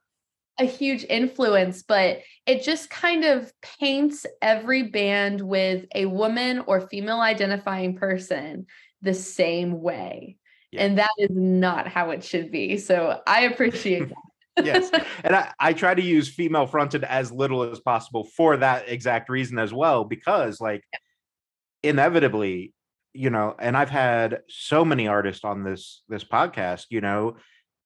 a 0.60 0.64
huge 0.64 1.04
influence 1.08 1.82
but 1.82 2.20
it 2.46 2.62
just 2.62 2.90
kind 2.90 3.24
of 3.24 3.52
paints 3.80 4.26
every 4.42 4.82
band 4.82 5.40
with 5.40 5.86
a 5.94 6.06
woman 6.06 6.62
or 6.66 6.80
female 6.80 7.20
identifying 7.20 7.96
person 7.96 8.66
the 9.00 9.14
same 9.14 9.80
way 9.80 10.36
yeah. 10.72 10.84
And 10.84 10.98
that 10.98 11.10
is 11.18 11.30
not 11.30 11.86
how 11.86 12.10
it 12.10 12.24
should 12.24 12.50
be. 12.50 12.78
So 12.78 13.20
I 13.26 13.42
appreciate 13.42 14.08
that. 14.08 14.16
yes. 14.62 14.90
And 15.24 15.36
I, 15.36 15.52
I 15.58 15.72
try 15.72 15.94
to 15.94 16.02
use 16.02 16.28
female 16.28 16.66
fronted 16.66 17.04
as 17.04 17.30
little 17.30 17.62
as 17.62 17.80
possible 17.80 18.24
for 18.24 18.56
that 18.56 18.88
exact 18.88 19.28
reason 19.28 19.58
as 19.58 19.72
well, 19.72 20.04
because 20.04 20.60
like 20.60 20.84
yeah. 20.92 21.90
inevitably, 21.90 22.72
you 23.12 23.30
know, 23.30 23.54
and 23.58 23.76
I've 23.76 23.90
had 23.90 24.40
so 24.48 24.84
many 24.84 25.06
artists 25.08 25.44
on 25.44 25.62
this 25.62 26.02
this 26.08 26.24
podcast, 26.24 26.86
you 26.90 27.00
know, 27.00 27.36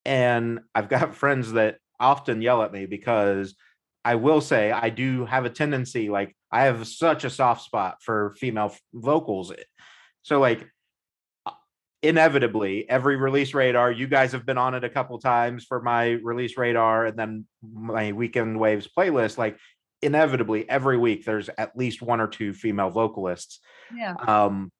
and 0.04 0.60
I've 0.74 0.88
got 0.88 1.14
friends 1.22 1.52
that 1.52 1.78
often 1.98 2.42
yell 2.42 2.62
at 2.62 2.72
me 2.72 2.86
because 2.86 3.54
I 4.04 4.14
will 4.14 4.40
say 4.40 4.70
I 4.70 4.90
do 4.90 5.24
have 5.26 5.44
a 5.44 5.50
tendency, 5.50 6.08
like 6.08 6.36
I 6.52 6.64
have 6.64 6.86
such 6.86 7.24
a 7.24 7.30
soft 7.30 7.62
spot 7.62 7.96
for 8.02 8.34
female 8.38 8.74
vocals. 8.94 9.50
Eh, 9.50 9.62
so 10.22 10.38
like 10.40 10.66
inevitably 12.02 12.88
every 12.88 13.16
release 13.16 13.54
radar 13.54 13.90
you 13.90 14.06
guys 14.06 14.32
have 14.32 14.44
been 14.44 14.58
on 14.58 14.74
it 14.74 14.84
a 14.84 14.88
couple 14.88 15.18
times 15.18 15.64
for 15.64 15.80
my 15.80 16.10
release 16.10 16.56
radar 16.58 17.06
and 17.06 17.18
then 17.18 17.46
my 17.62 18.12
weekend 18.12 18.58
waves 18.60 18.86
playlist 18.96 19.38
like 19.38 19.58
inevitably 20.02 20.68
every 20.68 20.98
week 20.98 21.24
there's 21.24 21.48
at 21.56 21.76
least 21.76 22.02
one 22.02 22.20
or 22.20 22.28
two 22.28 22.52
female 22.52 22.90
vocalists. 22.90 23.60
Yeah. 23.94 24.14
Um 24.14 24.70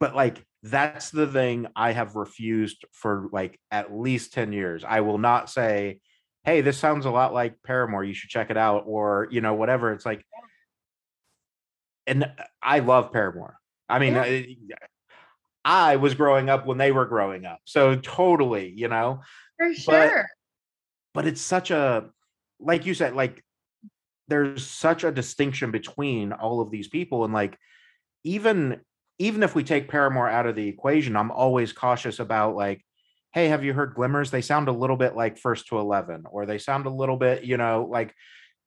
but 0.00 0.14
like 0.14 0.44
that's 0.62 1.10
the 1.10 1.26
thing 1.26 1.68
i 1.76 1.92
have 1.92 2.16
refused 2.16 2.84
for 2.92 3.28
like 3.32 3.58
at 3.70 3.96
least 3.96 4.32
10 4.32 4.52
years. 4.52 4.84
I 4.84 5.00
will 5.00 5.18
not 5.18 5.48
say 5.48 6.00
hey 6.44 6.60
this 6.60 6.78
sounds 6.78 7.06
a 7.06 7.10
lot 7.10 7.32
like 7.32 7.62
paramore 7.64 8.04
you 8.04 8.14
should 8.14 8.30
check 8.30 8.50
it 8.50 8.56
out 8.56 8.84
or 8.86 9.28
you 9.30 9.40
know 9.40 9.54
whatever. 9.54 9.92
It's 9.92 10.06
like 10.06 10.24
and 12.06 12.30
i 12.62 12.80
love 12.80 13.12
paramore. 13.12 13.56
I 13.88 13.98
mean 14.00 14.14
yeah. 14.14 14.76
I 15.66 15.96
was 15.96 16.14
growing 16.14 16.48
up 16.48 16.64
when 16.64 16.78
they 16.78 16.92
were 16.92 17.06
growing 17.06 17.44
up. 17.44 17.58
So 17.64 17.96
totally, 17.96 18.70
you 18.70 18.86
know. 18.86 19.22
For 19.58 19.74
sure. 19.74 20.28
But, 21.12 21.24
but 21.24 21.26
it's 21.26 21.40
such 21.40 21.72
a 21.72 22.10
like 22.60 22.86
you 22.86 22.94
said, 22.94 23.14
like 23.14 23.42
there's 24.28 24.64
such 24.64 25.04
a 25.04 25.12
distinction 25.12 25.70
between 25.72 26.32
all 26.32 26.60
of 26.60 26.70
these 26.70 26.88
people. 26.88 27.24
And 27.24 27.34
like 27.34 27.58
even 28.24 28.80
even 29.18 29.42
if 29.42 29.54
we 29.54 29.64
take 29.64 29.88
Paramore 29.88 30.28
out 30.28 30.46
of 30.46 30.56
the 30.56 30.68
equation, 30.68 31.16
I'm 31.16 31.30
always 31.30 31.72
cautious 31.72 32.18
about 32.18 32.54
like, 32.54 32.84
hey, 33.32 33.48
have 33.48 33.64
you 33.64 33.72
heard 33.72 33.94
Glimmers? 33.94 34.30
They 34.30 34.42
sound 34.42 34.68
a 34.68 34.72
little 34.72 34.96
bit 34.96 35.16
like 35.16 35.36
first 35.38 35.68
to 35.68 35.78
eleven, 35.78 36.24
or 36.30 36.46
they 36.46 36.58
sound 36.58 36.86
a 36.86 36.90
little 36.90 37.16
bit, 37.16 37.42
you 37.44 37.56
know, 37.56 37.88
like 37.90 38.14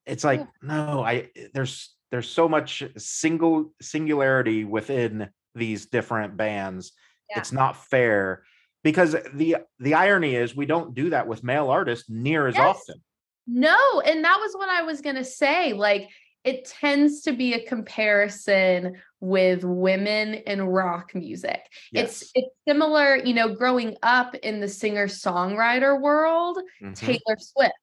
it's 0.06 0.24
like, 0.24 0.46
no, 0.62 1.04
I 1.04 1.30
there's 1.54 1.96
there's 2.12 2.28
so 2.28 2.50
much 2.50 2.84
single 2.98 3.72
singularity 3.82 4.66
within 4.66 5.30
these 5.56 5.88
different 5.88 6.38
bands. 6.38 6.92
Yeah. 7.30 7.40
It's 7.40 7.52
not 7.52 7.78
fair 7.78 8.44
because 8.84 9.16
the 9.34 9.58
the 9.80 9.94
irony 9.94 10.36
is 10.36 10.56
we 10.56 10.66
don't 10.66 10.96
do 10.96 11.10
that 11.12 11.28
with 11.28 11.44
male 11.44 11.70
artists 11.70 12.10
near 12.10 12.48
as 12.48 12.56
yes. 12.56 12.64
often. 12.64 13.02
No, 13.48 14.02
and 14.02 14.24
that 14.24 14.38
was 14.40 14.54
what 14.54 14.70
I 14.70 14.84
was 14.84 15.02
going 15.02 15.16
to 15.16 15.26
say 15.26 15.74
like 15.74 16.10
it 16.44 16.66
tends 16.66 17.22
to 17.22 17.34
be 17.34 17.54
a 17.54 17.66
comparison 17.66 18.96
with 19.20 19.64
women 19.64 20.36
in 20.36 20.62
rock 20.62 21.14
music. 21.14 21.62
Yes. 21.92 22.22
It's 22.22 22.32
it's 22.36 22.56
similar, 22.68 23.18
you 23.18 23.34
know, 23.34 23.54
growing 23.54 23.98
up 24.04 24.36
in 24.36 24.62
the 24.62 24.68
singer-songwriter 24.68 26.00
world, 26.00 26.58
mm-hmm. 26.82 26.94
Taylor 26.94 27.38
Swift 27.38 27.74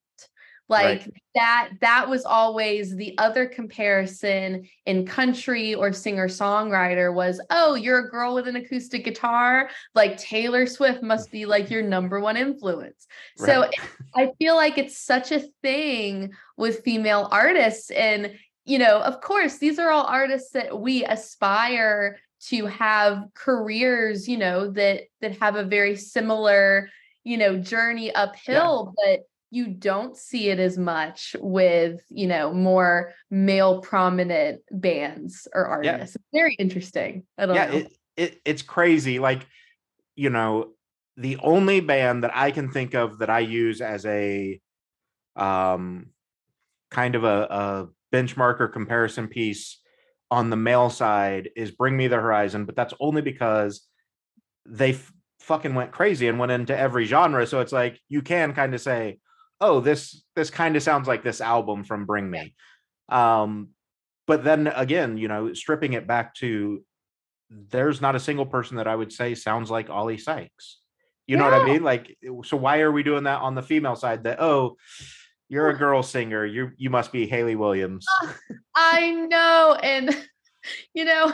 like 0.68 1.00
right. 1.00 1.14
that 1.35 1.70
that 1.80 2.08
was 2.08 2.25
always 2.25 2.94
the 2.96 3.16
other 3.18 3.46
comparison 3.46 4.66
in 4.87 5.06
country 5.06 5.75
or 5.75 5.92
singer 5.92 6.28
songwriter 6.28 7.12
was 7.12 7.40
oh 7.50 7.75
you're 7.75 8.06
a 8.06 8.11
girl 8.11 8.35
with 8.35 8.49
an 8.49 8.56
acoustic 8.56 9.04
guitar 9.04 9.68
like 9.94 10.16
taylor 10.16 10.66
swift 10.66 11.02
must 11.02 11.30
be 11.30 11.46
like 11.46 11.70
your 11.70 11.82
number 11.82 12.20
one 12.20 12.37
influence 12.37 13.06
right. 13.38 13.46
so 13.46 13.85
i 14.16 14.30
feel 14.38 14.56
like 14.56 14.78
it's 14.78 14.99
such 14.99 15.30
a 15.32 15.44
thing 15.62 16.32
with 16.56 16.82
female 16.85 17.28
artists 17.30 17.90
and 17.90 18.32
you 18.64 18.78
know 18.78 19.00
of 19.00 19.20
course 19.20 19.58
these 19.58 19.78
are 19.78 19.90
all 19.90 20.04
artists 20.04 20.50
that 20.52 20.78
we 20.78 21.04
aspire 21.04 22.18
to 22.40 22.66
have 22.66 23.25
careers 23.35 24.28
you 24.28 24.37
know 24.37 24.70
that 24.70 25.02
that 25.20 25.38
have 25.38 25.56
a 25.56 25.64
very 25.64 25.96
similar 25.96 26.88
you 27.25 27.37
know 27.37 27.56
journey 27.56 28.12
uphill 28.14 28.94
yeah. 28.99 29.14
but 29.16 29.26
you 29.56 29.68
don't 29.68 30.16
see 30.16 30.50
it 30.50 30.58
as 30.58 30.76
much 30.76 31.34
with 31.40 32.00
you 32.10 32.26
know 32.26 32.52
more 32.52 33.12
male 33.30 33.80
prominent 33.80 34.60
bands 34.70 35.48
or 35.54 35.66
artists. 35.66 35.96
Yeah. 35.96 36.02
it's 36.02 36.16
very 36.32 36.54
interesting. 36.54 37.25
I 37.38 37.46
don't 37.46 37.54
yeah, 37.54 37.66
know. 37.66 37.76
it, 37.76 37.96
it, 38.16 38.40
it's 38.44 38.62
crazy 38.62 39.18
like 39.18 39.46
you 40.14 40.30
know 40.30 40.72
the 41.16 41.38
only 41.38 41.80
band 41.80 42.25
that 42.25 42.36
i 42.36 42.50
can 42.50 42.70
think 42.70 42.94
of 42.94 43.18
that 43.18 43.30
i 43.30 43.38
use 43.38 43.80
as 43.80 44.04
a 44.04 44.60
um 45.34 46.06
kind 46.90 47.14
of 47.14 47.25
a, 47.25 47.42
a 47.42 47.88
benchmark 48.14 48.60
or 48.60 48.68
comparison 48.68 49.28
piece 49.28 49.80
on 50.30 50.50
the 50.50 50.56
male 50.56 50.90
side 50.90 51.50
is 51.56 51.70
bring 51.70 51.96
me 51.96 52.06
the 52.06 52.16
horizon 52.16 52.64
but 52.64 52.76
that's 52.76 52.94
only 53.00 53.22
because 53.22 53.86
they 54.66 54.90
f- 54.90 55.12
fucking 55.40 55.75
went 55.75 55.92
crazy 55.92 56.28
and 56.28 56.38
went 56.38 56.52
into 56.52 56.76
every 56.76 57.04
genre. 57.04 57.46
So 57.46 57.60
it's 57.60 57.72
like 57.72 58.00
you 58.08 58.20
can 58.20 58.52
kind 58.52 58.75
of 58.75 58.80
say 58.80 59.18
oh 59.60 59.80
this 59.80 60.22
this 60.34 60.50
kind 60.50 60.76
of 60.76 60.82
sounds 60.82 61.08
like 61.08 61.22
this 61.22 61.40
album 61.40 61.84
from 61.84 62.06
bring 62.06 62.30
me. 62.30 62.54
Um 63.08 63.68
but 64.26 64.44
then 64.44 64.66
again 64.66 65.16
you 65.16 65.28
know 65.28 65.54
stripping 65.54 65.92
it 65.92 66.06
back 66.06 66.34
to 66.34 66.82
there's 67.48 68.00
not 68.00 68.16
a 68.16 68.20
single 68.20 68.46
person 68.46 68.78
that 68.78 68.88
i 68.88 68.96
would 68.96 69.12
say 69.12 69.34
sounds 69.34 69.70
like 69.70 69.90
Oli 69.90 70.18
Sykes. 70.18 70.78
You 71.26 71.36
know 71.36 71.44
what 71.44 71.54
i 71.54 71.64
mean? 71.64 71.82
Like 71.82 72.16
so 72.44 72.56
why 72.56 72.80
are 72.80 72.92
we 72.92 73.02
doing 73.02 73.25
that 73.25 73.40
on 73.40 73.54
the 73.54 73.62
female 73.62 73.96
side 73.96 74.25
that 74.25 74.40
oh 74.40 74.76
you're 75.48 75.70
a 75.70 75.78
girl 75.78 76.02
singer 76.02 76.44
you 76.44 76.70
you 76.76 76.90
must 76.90 77.12
be 77.12 77.26
hayley 77.26 77.56
williams. 77.56 78.06
I 78.75 79.12
know 79.12 79.78
and 79.82 80.16
you 80.94 81.04
know 81.04 81.32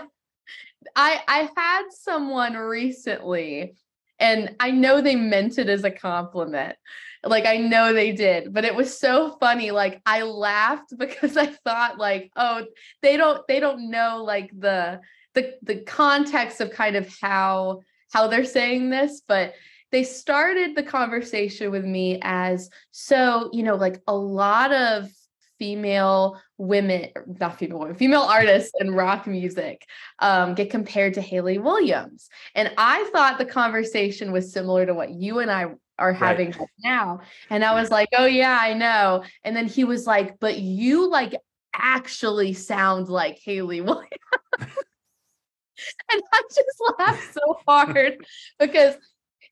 i 0.97 1.21
i 1.29 1.49
had 1.57 1.85
someone 1.91 2.55
recently 2.55 3.75
and 4.19 4.55
i 4.61 4.71
know 4.71 5.01
they 5.01 5.17
meant 5.17 5.59
it 5.59 5.69
as 5.69 5.85
a 5.85 5.91
compliment 5.91 6.77
like 7.25 7.47
I 7.47 7.57
know 7.57 7.93
they 7.93 8.13
did, 8.13 8.53
but 8.53 8.65
it 8.65 8.75
was 8.75 8.99
so 8.99 9.37
funny. 9.39 9.71
Like 9.71 10.01
I 10.05 10.23
laughed 10.23 10.95
because 10.99 11.37
I 11.37 11.47
thought 11.47 11.99
like, 11.99 12.31
oh, 12.37 12.67
they 13.03 13.17
don't 13.17 13.47
they 13.49 13.61
don't 13.61 13.91
know 13.91 14.23
like 14.25 14.51
the 14.59 15.01
the 15.35 15.55
the 15.63 15.77
context 15.77 16.61
of 16.61 16.71
kind 16.71 16.97
of 16.97 17.15
how 17.21 17.81
how 18.13 18.29
they're 18.29 18.45
saying 18.45 18.91
this, 18.91 19.23
but 19.27 19.55
they 19.91 20.05
started 20.05 20.75
the 20.75 20.83
conversation 20.83 21.71
with 21.71 21.85
me 21.85 22.19
as 22.23 22.71
so, 22.91 23.51
you 23.53 23.63
know, 23.63 23.77
like 23.77 24.01
a 24.07 24.17
lot 24.17 24.73
of 24.73 25.11
female 25.59 26.41
women, 26.59 27.11
not 27.39 27.59
female 27.59 27.79
women, 27.79 27.95
female 27.95 28.23
artists 28.23 28.73
in 28.81 28.93
rock 28.95 29.27
music 29.27 29.87
um, 30.19 30.55
get 30.55 30.71
compared 30.71 31.15
to 31.15 31.21
Hayley 31.21 31.59
Williams. 31.59 32.29
And 32.55 32.73
I 32.79 33.09
thought 33.13 33.39
the 33.39 33.45
conversation 33.45 34.33
was 34.33 34.53
similar 34.53 34.87
to 34.87 34.95
what 34.95 35.11
you 35.11 35.39
and 35.39 35.51
I 35.51 35.67
are 36.03 36.13
having 36.13 36.51
right. 36.51 36.69
now. 36.83 37.21
And 37.49 37.65
I 37.65 37.75
was 37.81 37.91
like, 37.91 38.09
oh 38.17 38.27
yeah, 38.27 38.59
I 38.61 38.75
know. 38.75 39.23
And 39.45 39.57
then 39.57 39.69
he 39.69 39.85
was 39.85 40.07
like, 40.07 40.39
but 40.41 40.59
you 40.59 41.09
like 41.09 41.35
actually 41.75 42.53
sound 42.53 43.09
like 43.09 43.39
Hayley 43.39 43.81
Williams. 43.81 44.09
and 44.59 46.23
I 46.33 46.43
just 46.49 46.99
laughed 46.99 47.35
so 47.35 47.59
hard 47.67 48.27
because 48.59 48.97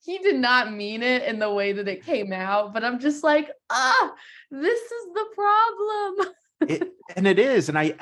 he 0.02 0.18
did 0.18 0.36
not 0.36 0.72
mean 0.72 1.02
it 1.02 1.22
in 1.22 1.38
the 1.38 1.52
way 1.52 1.72
that 1.72 1.88
it 1.88 2.04
came 2.04 2.32
out, 2.32 2.74
but 2.74 2.84
I'm 2.84 2.98
just 2.98 3.22
like, 3.22 3.50
ah, 3.70 4.12
this 4.50 4.80
is 4.80 5.06
the 5.14 5.26
problem. 5.34 6.34
it, 6.62 6.92
and 7.16 7.26
it 7.26 7.38
is, 7.38 7.68
and 7.68 7.78
I 7.78 7.94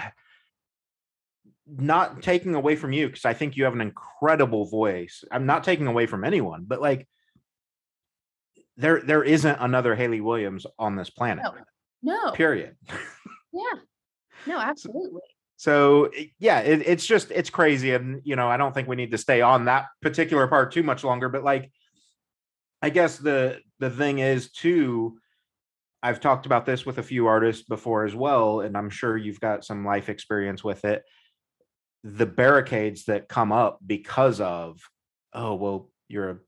not 1.66 2.22
taking 2.22 2.54
away 2.54 2.76
from 2.76 2.92
you 2.92 3.08
because 3.08 3.26
I 3.26 3.34
think 3.34 3.56
you 3.56 3.64
have 3.64 3.74
an 3.74 3.82
incredible 3.82 4.64
voice. 4.64 5.22
I'm 5.30 5.44
not 5.44 5.64
taking 5.64 5.86
away 5.86 6.06
from 6.06 6.24
anyone, 6.24 6.64
but 6.66 6.80
like 6.80 7.06
there 8.78 9.00
there 9.00 9.24
isn't 9.24 9.56
another 9.60 9.94
Hayley 9.94 10.20
Williams 10.20 10.64
on 10.78 10.96
this 10.96 11.10
planet. 11.10 11.44
No. 12.02 12.24
no. 12.26 12.32
Period. 12.32 12.76
Yeah. 13.52 13.80
No, 14.46 14.58
absolutely. 14.60 15.20
So 15.56 16.06
eh, 16.16 16.26
yeah, 16.38 16.60
it, 16.60 16.86
it's 16.86 17.04
just 17.04 17.32
it's 17.32 17.50
crazy, 17.50 17.92
and 17.92 18.22
you 18.24 18.36
know 18.36 18.48
I 18.48 18.56
don't 18.56 18.72
think 18.72 18.88
we 18.88 18.96
need 18.96 19.10
to 19.10 19.18
stay 19.18 19.42
on 19.42 19.66
that 19.66 19.86
particular 20.00 20.46
part 20.46 20.72
too 20.72 20.84
much 20.84 21.04
longer. 21.04 21.28
But 21.28 21.44
like, 21.44 21.70
I 22.80 22.90
guess 22.90 23.18
the 23.18 23.58
the 23.80 23.90
thing 23.90 24.20
is 24.20 24.50
too. 24.50 25.18
I've 26.00 26.20
talked 26.20 26.46
about 26.46 26.64
this 26.64 26.86
with 26.86 26.98
a 26.98 27.02
few 27.02 27.26
artists 27.26 27.64
before 27.64 28.04
as 28.04 28.14
well, 28.14 28.60
and 28.60 28.76
I'm 28.76 28.88
sure 28.88 29.16
you've 29.16 29.40
got 29.40 29.64
some 29.64 29.84
life 29.84 30.08
experience 30.08 30.62
with 30.62 30.84
it. 30.84 31.02
The 32.04 32.26
barricades 32.26 33.06
that 33.06 33.28
come 33.28 33.50
up 33.50 33.80
because 33.84 34.40
of, 34.40 34.80
oh 35.32 35.56
well, 35.56 35.90
you're 36.06 36.30
a 36.30 36.38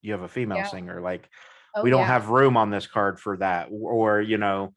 you 0.00 0.12
have 0.12 0.22
a 0.22 0.28
female 0.28 0.56
yeah. 0.56 0.68
singer, 0.68 1.02
like 1.02 1.28
oh, 1.74 1.82
we 1.82 1.90
don't 1.90 2.00
yeah. 2.00 2.06
have 2.06 2.28
room 2.28 2.56
on 2.56 2.70
this 2.70 2.86
card 2.86 3.20
for 3.20 3.36
that, 3.38 3.68
or 3.70 4.20
you 4.20 4.38
know, 4.38 4.74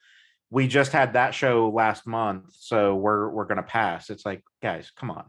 we 0.49 0.67
just 0.67 0.91
had 0.91 1.13
that 1.13 1.33
show 1.33 1.69
last 1.69 2.07
month, 2.07 2.55
so 2.57 2.95
we're 2.95 3.29
we're 3.29 3.45
gonna 3.45 3.63
pass. 3.63 4.09
It's 4.09 4.25
like, 4.25 4.43
guys, 4.61 4.91
come 4.95 5.11
on. 5.11 5.25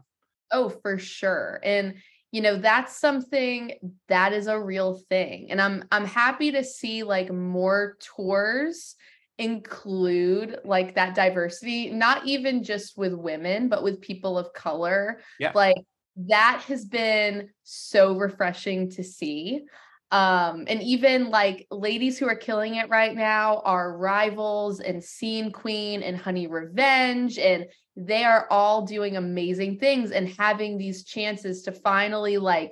Oh, 0.51 0.69
for 0.69 0.97
sure. 0.97 1.59
And 1.63 1.95
you 2.31 2.41
know, 2.41 2.57
that's 2.57 2.95
something 2.95 3.73
that 4.07 4.33
is 4.33 4.47
a 4.47 4.59
real 4.59 5.01
thing. 5.09 5.51
And 5.51 5.59
I'm 5.61 5.83
I'm 5.91 6.05
happy 6.05 6.51
to 6.51 6.63
see 6.63 7.03
like 7.03 7.31
more 7.31 7.97
tours 7.99 8.95
include 9.39 10.59
like 10.63 10.95
that 10.95 11.15
diversity, 11.15 11.89
not 11.89 12.25
even 12.27 12.63
just 12.63 12.97
with 12.97 13.13
women, 13.13 13.69
but 13.69 13.83
with 13.83 14.01
people 14.01 14.37
of 14.37 14.53
color. 14.53 15.21
Yeah. 15.39 15.53
Like 15.55 15.77
that 16.27 16.63
has 16.67 16.85
been 16.85 17.49
so 17.63 18.17
refreshing 18.17 18.91
to 18.91 19.03
see 19.03 19.61
um 20.11 20.65
and 20.67 20.81
even 20.81 21.29
like 21.29 21.67
ladies 21.69 22.17
who 22.17 22.27
are 22.27 22.35
killing 22.35 22.75
it 22.75 22.89
right 22.89 23.15
now 23.15 23.61
are 23.63 23.97
rivals 23.97 24.79
and 24.79 25.03
scene 25.03 25.51
queen 25.51 26.01
and 26.01 26.17
honey 26.17 26.47
revenge 26.47 27.37
and 27.37 27.65
they 27.95 28.23
are 28.23 28.47
all 28.49 28.85
doing 28.85 29.17
amazing 29.17 29.77
things 29.77 30.11
and 30.11 30.27
having 30.29 30.77
these 30.77 31.03
chances 31.03 31.63
to 31.63 31.71
finally 31.71 32.37
like 32.37 32.71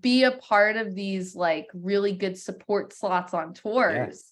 be 0.00 0.24
a 0.24 0.32
part 0.32 0.76
of 0.76 0.94
these 0.94 1.36
like 1.36 1.66
really 1.74 2.12
good 2.12 2.38
support 2.38 2.92
slots 2.92 3.34
on 3.34 3.54
tours 3.54 4.31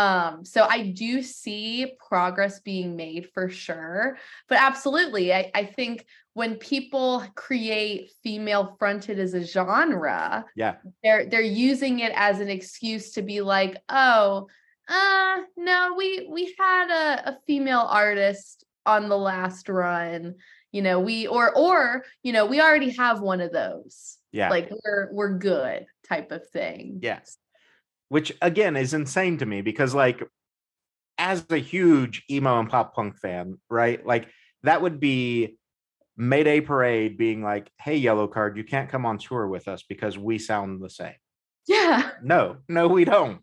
um 0.00 0.44
so 0.44 0.66
i 0.68 0.82
do 0.82 1.22
see 1.22 1.94
progress 2.08 2.60
being 2.60 2.96
made 2.96 3.28
for 3.34 3.48
sure 3.48 4.16
but 4.48 4.58
absolutely 4.60 5.32
i, 5.32 5.50
I 5.54 5.64
think 5.64 6.06
when 6.34 6.56
people 6.56 7.24
create 7.34 8.10
female 8.22 8.76
fronted 8.78 9.18
as 9.18 9.34
a 9.34 9.44
genre 9.44 10.44
yeah. 10.56 10.76
they're 11.02 11.26
they're 11.26 11.40
using 11.40 12.00
it 12.00 12.12
as 12.14 12.40
an 12.40 12.48
excuse 12.48 13.12
to 13.12 13.22
be 13.22 13.40
like 13.40 13.76
oh 13.88 14.46
uh 14.88 15.36
no 15.56 15.94
we 15.96 16.28
we 16.30 16.54
had 16.58 16.90
a, 16.90 17.30
a 17.30 17.38
female 17.46 17.86
artist 17.88 18.64
on 18.86 19.08
the 19.08 19.18
last 19.18 19.68
run 19.68 20.34
you 20.72 20.82
know 20.82 21.00
we 21.00 21.26
or 21.26 21.54
or 21.56 22.04
you 22.22 22.32
know 22.32 22.46
we 22.46 22.60
already 22.60 22.90
have 22.90 23.20
one 23.20 23.40
of 23.40 23.52
those. 23.52 24.18
Yeah. 24.32 24.50
Like 24.50 24.70
we're 24.84 25.08
we're 25.12 25.38
good 25.38 25.86
type 26.08 26.30
of 26.30 26.48
thing. 26.50 27.00
Yes 27.02 27.36
which 28.10 28.32
again 28.42 28.76
is 28.76 28.92
insane 28.92 29.38
to 29.38 29.46
me 29.46 29.62
because 29.62 29.94
like 29.94 30.22
as 31.16 31.46
a 31.48 31.56
huge 31.56 32.24
emo 32.28 32.58
and 32.58 32.68
pop 32.68 32.94
punk 32.94 33.16
fan, 33.16 33.58
right? 33.70 34.04
Like 34.04 34.28
that 34.64 34.82
would 34.82 35.00
be 35.00 35.56
Mayday 36.16 36.60
Parade 36.60 37.16
being 37.16 37.42
like, 37.42 37.70
"Hey, 37.80 38.00
Yellowcard, 38.02 38.56
you 38.56 38.64
can't 38.64 38.90
come 38.90 39.06
on 39.06 39.16
tour 39.16 39.46
with 39.46 39.68
us 39.68 39.84
because 39.88 40.18
we 40.18 40.38
sound 40.38 40.82
the 40.82 40.90
same." 40.90 41.14
Yeah. 41.68 42.10
No, 42.22 42.56
no, 42.68 42.88
we 42.88 43.04
don't. 43.04 43.40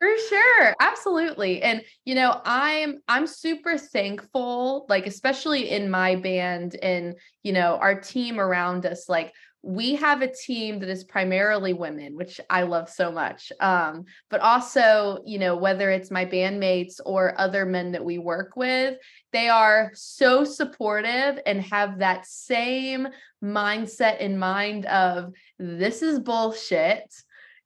For 0.00 0.18
sure. 0.28 0.74
Absolutely. 0.80 1.62
And 1.62 1.82
you 2.04 2.16
know, 2.16 2.40
I'm 2.44 3.00
I'm 3.06 3.28
super 3.28 3.78
thankful 3.78 4.86
like 4.88 5.06
especially 5.06 5.70
in 5.70 5.88
my 5.88 6.16
band 6.16 6.76
and 6.82 7.14
you 7.44 7.52
know, 7.52 7.78
our 7.80 7.98
team 8.00 8.40
around 8.40 8.86
us 8.86 9.08
like 9.08 9.32
we 9.66 9.94
have 9.94 10.20
a 10.20 10.32
team 10.32 10.78
that 10.78 10.90
is 10.90 11.04
primarily 11.04 11.72
women 11.72 12.14
which 12.14 12.40
i 12.50 12.62
love 12.62 12.88
so 12.88 13.10
much 13.10 13.50
um, 13.60 14.04
but 14.28 14.40
also 14.40 15.18
you 15.24 15.38
know 15.38 15.56
whether 15.56 15.90
it's 15.90 16.10
my 16.10 16.24
bandmates 16.24 17.00
or 17.06 17.38
other 17.40 17.64
men 17.64 17.92
that 17.92 18.04
we 18.04 18.18
work 18.18 18.56
with 18.56 18.98
they 19.32 19.48
are 19.48 19.90
so 19.94 20.44
supportive 20.44 21.40
and 21.46 21.60
have 21.62 21.98
that 21.98 22.26
same 22.26 23.08
mindset 23.44 24.18
in 24.18 24.38
mind 24.38 24.86
of 24.86 25.32
this 25.58 26.02
is 26.02 26.18
bullshit. 26.18 27.14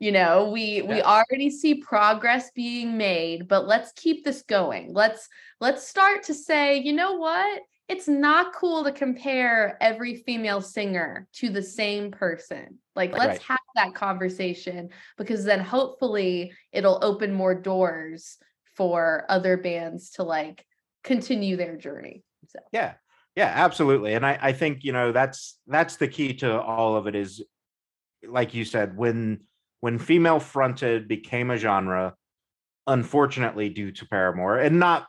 You 0.01 0.13
know 0.13 0.51
we 0.51 0.77
yeah. 0.77 0.89
we 0.89 1.03
already 1.03 1.51
see 1.51 1.75
progress 1.75 2.53
being 2.55 2.97
made 2.97 3.49
but 3.49 3.67
let's 3.67 3.93
keep 3.97 4.25
this 4.25 4.43
going. 4.43 4.93
Let's 4.93 5.29
let's 5.61 5.87
start 5.89 6.23
to 6.25 6.35
say 6.35 6.79
you 6.79 6.93
know 6.93 7.15
what 7.15 7.63
it's 7.89 8.07
not 8.07 8.55
cool 8.55 8.85
to 8.85 8.93
compare 8.93 9.79
every 9.81 10.17
female 10.17 10.61
singer 10.61 11.27
to 11.35 11.49
the 11.49 11.63
same 11.63 12.11
person. 12.11 12.79
Like, 12.95 13.13
let's 13.13 13.39
right. 13.39 13.43
have 13.43 13.59
that 13.77 13.95
conversation 13.95 14.91
because 15.17 15.45
then 15.45 15.61
hopefully 15.61 16.53
it'll 16.73 16.99
open 17.03 17.33
more 17.33 17.55
doors 17.55 18.37
for 18.77 19.25
other 19.29 19.57
bands 19.57 20.11
to 20.11 20.23
like 20.23 20.65
continue 21.03 21.57
their 21.57 21.77
journey. 21.77 22.23
So, 22.49 22.59
yeah, 22.73 22.95
yeah, 23.35 23.53
absolutely. 23.55 24.15
And 24.15 24.27
I, 24.27 24.39
I 24.41 24.53
think, 24.53 24.85
you 24.85 24.93
know, 24.93 25.13
that's 25.13 25.59
that's 25.67 25.97
the 25.97 26.09
key 26.09 26.35
to 26.35 26.61
all 26.61 26.97
of 26.97 27.07
it 27.07 27.15
is 27.15 27.43
like 28.27 28.55
you 28.55 28.65
said, 28.65 28.97
when 28.97 29.41
when 29.81 29.99
female 29.99 30.41
fronted 30.41 31.09
became 31.09 31.51
a 31.51 31.57
genre, 31.57 32.15
unfortunately 32.87 33.69
due 33.69 33.93
to 33.93 34.07
Paramore, 34.07 34.59
and 34.59 34.79
not 34.79 35.07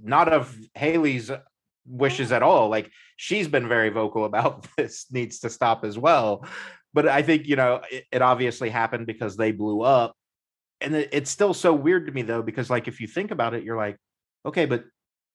not 0.00 0.32
of 0.32 0.56
Hayley's 0.74 1.30
wishes 1.88 2.32
at 2.32 2.42
oh. 2.42 2.48
all. 2.48 2.68
Like 2.68 2.90
she's 3.16 3.48
been 3.48 3.68
very 3.68 3.88
vocal 3.90 4.24
about 4.24 4.66
this 4.76 5.06
needs 5.10 5.40
to 5.40 5.50
stop 5.50 5.84
as 5.84 5.98
well. 5.98 6.46
But 6.94 7.08
I 7.08 7.22
think, 7.22 7.46
you 7.46 7.56
know, 7.56 7.82
it, 7.90 8.04
it 8.10 8.22
obviously 8.22 8.70
happened 8.70 9.06
because 9.06 9.36
they 9.36 9.52
blew 9.52 9.82
up. 9.82 10.14
And 10.80 10.94
it, 10.94 11.10
it's 11.12 11.30
still 11.30 11.54
so 11.54 11.74
weird 11.74 12.06
to 12.06 12.12
me 12.12 12.22
though, 12.22 12.42
because 12.42 12.70
like 12.70 12.88
if 12.88 13.00
you 13.00 13.06
think 13.06 13.30
about 13.30 13.54
it, 13.54 13.64
you're 13.64 13.76
like, 13.76 13.98
okay, 14.46 14.66
but 14.66 14.84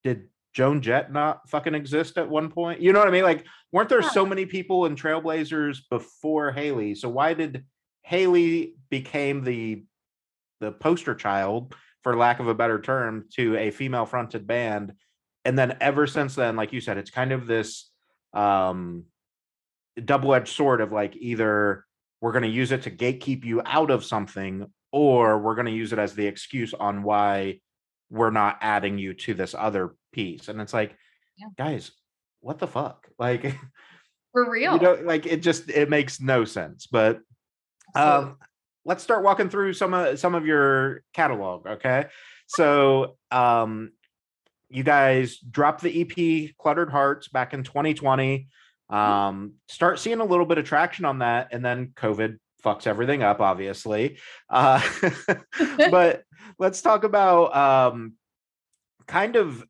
did 0.04 0.30
Joan 0.54 0.82
Jett 0.82 1.12
not 1.12 1.50
fucking 1.50 1.76
exist 1.76 2.18
at 2.18 2.30
one 2.30 2.50
point? 2.50 2.80
You 2.80 2.94
know 2.94 3.00
what 3.00 3.08
I 3.08 3.12
mean? 3.12 3.24
Like, 3.24 3.46
weren't 3.72 3.90
there 3.90 4.04
so 4.04 4.26
many 4.26 4.46
people 4.46 4.86
in 4.86 4.96
Trailblazers 4.96 5.80
before 5.90 6.52
Hayley? 6.52 6.96
So 6.96 7.10
why 7.10 7.34
did 7.34 7.66
Hayley 8.04 8.76
became 8.90 9.44
the 9.44 9.84
the 10.60 10.72
poster 10.72 11.14
child, 11.14 11.76
for 12.04 12.16
lack 12.16 12.40
of 12.40 12.48
a 12.48 12.54
better 12.54 12.80
term, 12.80 13.26
to 13.34 13.58
a 13.58 13.72
female 13.72 14.06
fronted 14.06 14.48
band 14.48 14.94
and 15.46 15.58
then 15.58 15.78
ever 15.82 16.08
since 16.08 16.36
then 16.36 16.56
like 16.56 16.74
you 16.74 16.82
said 16.82 16.98
it's 16.98 17.12
kind 17.12 17.32
of 17.32 17.48
this 17.48 17.90
um 18.34 19.06
double-edged 20.04 20.54
sword 20.54 20.82
of 20.82 20.92
like 20.92 21.16
either 21.18 21.86
we're 22.22 22.32
going 22.32 22.44
to 22.44 22.50
use 22.50 22.72
it 22.72 22.84
to 22.84 22.92
gatekeep 22.92 23.44
you 23.44 23.62
out 23.66 23.92
of 23.92 24.04
something 24.04 24.66
or 24.92 25.40
we're 25.40 25.56
going 25.56 25.68
to 25.68 25.72
use 25.72 25.94
it 25.94 26.00
as 26.00 26.14
the 26.16 26.26
excuse 26.26 26.74
on 26.74 27.04
why 27.04 27.60
we're 28.10 28.32
not 28.32 28.58
adding 28.62 28.98
you 28.98 29.14
to 29.14 29.34
this 29.34 29.54
other 29.54 29.96
piece 30.12 30.48
and 30.48 30.62
it's 30.62 30.74
like 30.74 30.96
yeah. 31.38 31.48
guys 31.58 31.92
what 32.44 32.60
the 32.60 32.68
fuck? 32.68 33.08
Like 33.20 33.56
for 34.34 34.50
real. 34.50 34.74
you 34.74 34.82
know 34.82 34.98
like 35.04 35.26
it 35.26 35.42
just 35.42 35.70
it 35.70 35.90
makes 35.90 36.20
no 36.20 36.44
sense 36.44 36.88
but 36.88 37.22
um 37.96 38.38
let's 38.84 39.04
start 39.04 39.24
walking 39.24 39.50
through 39.50 39.74
some 39.74 39.94
of 39.94 40.20
some 40.20 40.36
of 40.36 40.46
your 40.46 41.04
catalog 41.14 41.68
okay. 41.68 42.08
So 42.48 43.16
um 43.32 43.92
you 44.74 44.84
guys 44.84 45.38
dropped 45.38 45.82
the 45.82 46.02
EP 46.02 46.56
Cluttered 46.58 46.90
Hearts 46.90 47.28
back 47.28 47.54
in 47.54 47.64
2020. 47.64 48.48
Mm-hmm. 48.92 48.96
Um, 48.96 49.54
start 49.68 50.00
seeing 50.00 50.20
a 50.20 50.26
little 50.26 50.48
bit 50.48 50.58
of 50.58 50.66
traction 50.66 51.06
on 51.06 51.20
that, 51.20 51.50
and 51.52 51.64
then 51.64 51.94
COVID 51.96 52.38
fucks 52.64 52.88
everything 52.88 53.22
up, 53.22 53.40
obviously. 53.40 54.18
Uh, 54.50 54.82
but 55.92 56.24
let's 56.58 56.82
talk 56.82 57.04
about 57.04 57.56
um, 57.56 58.14
kind 59.08 59.36
of 59.36 59.64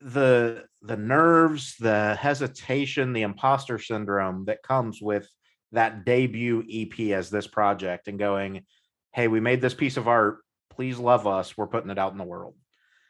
the 0.00 0.64
the 0.80 0.96
nerves, 0.96 1.76
the 1.78 2.14
hesitation, 2.14 3.12
the 3.12 3.22
imposter 3.22 3.78
syndrome 3.78 4.46
that 4.46 4.62
comes 4.62 5.02
with 5.02 5.28
that 5.72 6.06
debut 6.06 6.64
EP 6.70 7.12
as 7.12 7.28
this 7.28 7.46
project, 7.46 8.08
and 8.08 8.18
going, 8.18 8.64
"Hey, 9.12 9.28
we 9.28 9.40
made 9.40 9.60
this 9.60 9.74
piece 9.74 9.98
of 9.98 10.08
art. 10.08 10.38
Please 10.70 10.98
love 10.98 11.26
us. 11.26 11.58
We're 11.58 11.66
putting 11.66 11.90
it 11.90 11.98
out 11.98 12.12
in 12.12 12.18
the 12.18 12.24
world." 12.24 12.54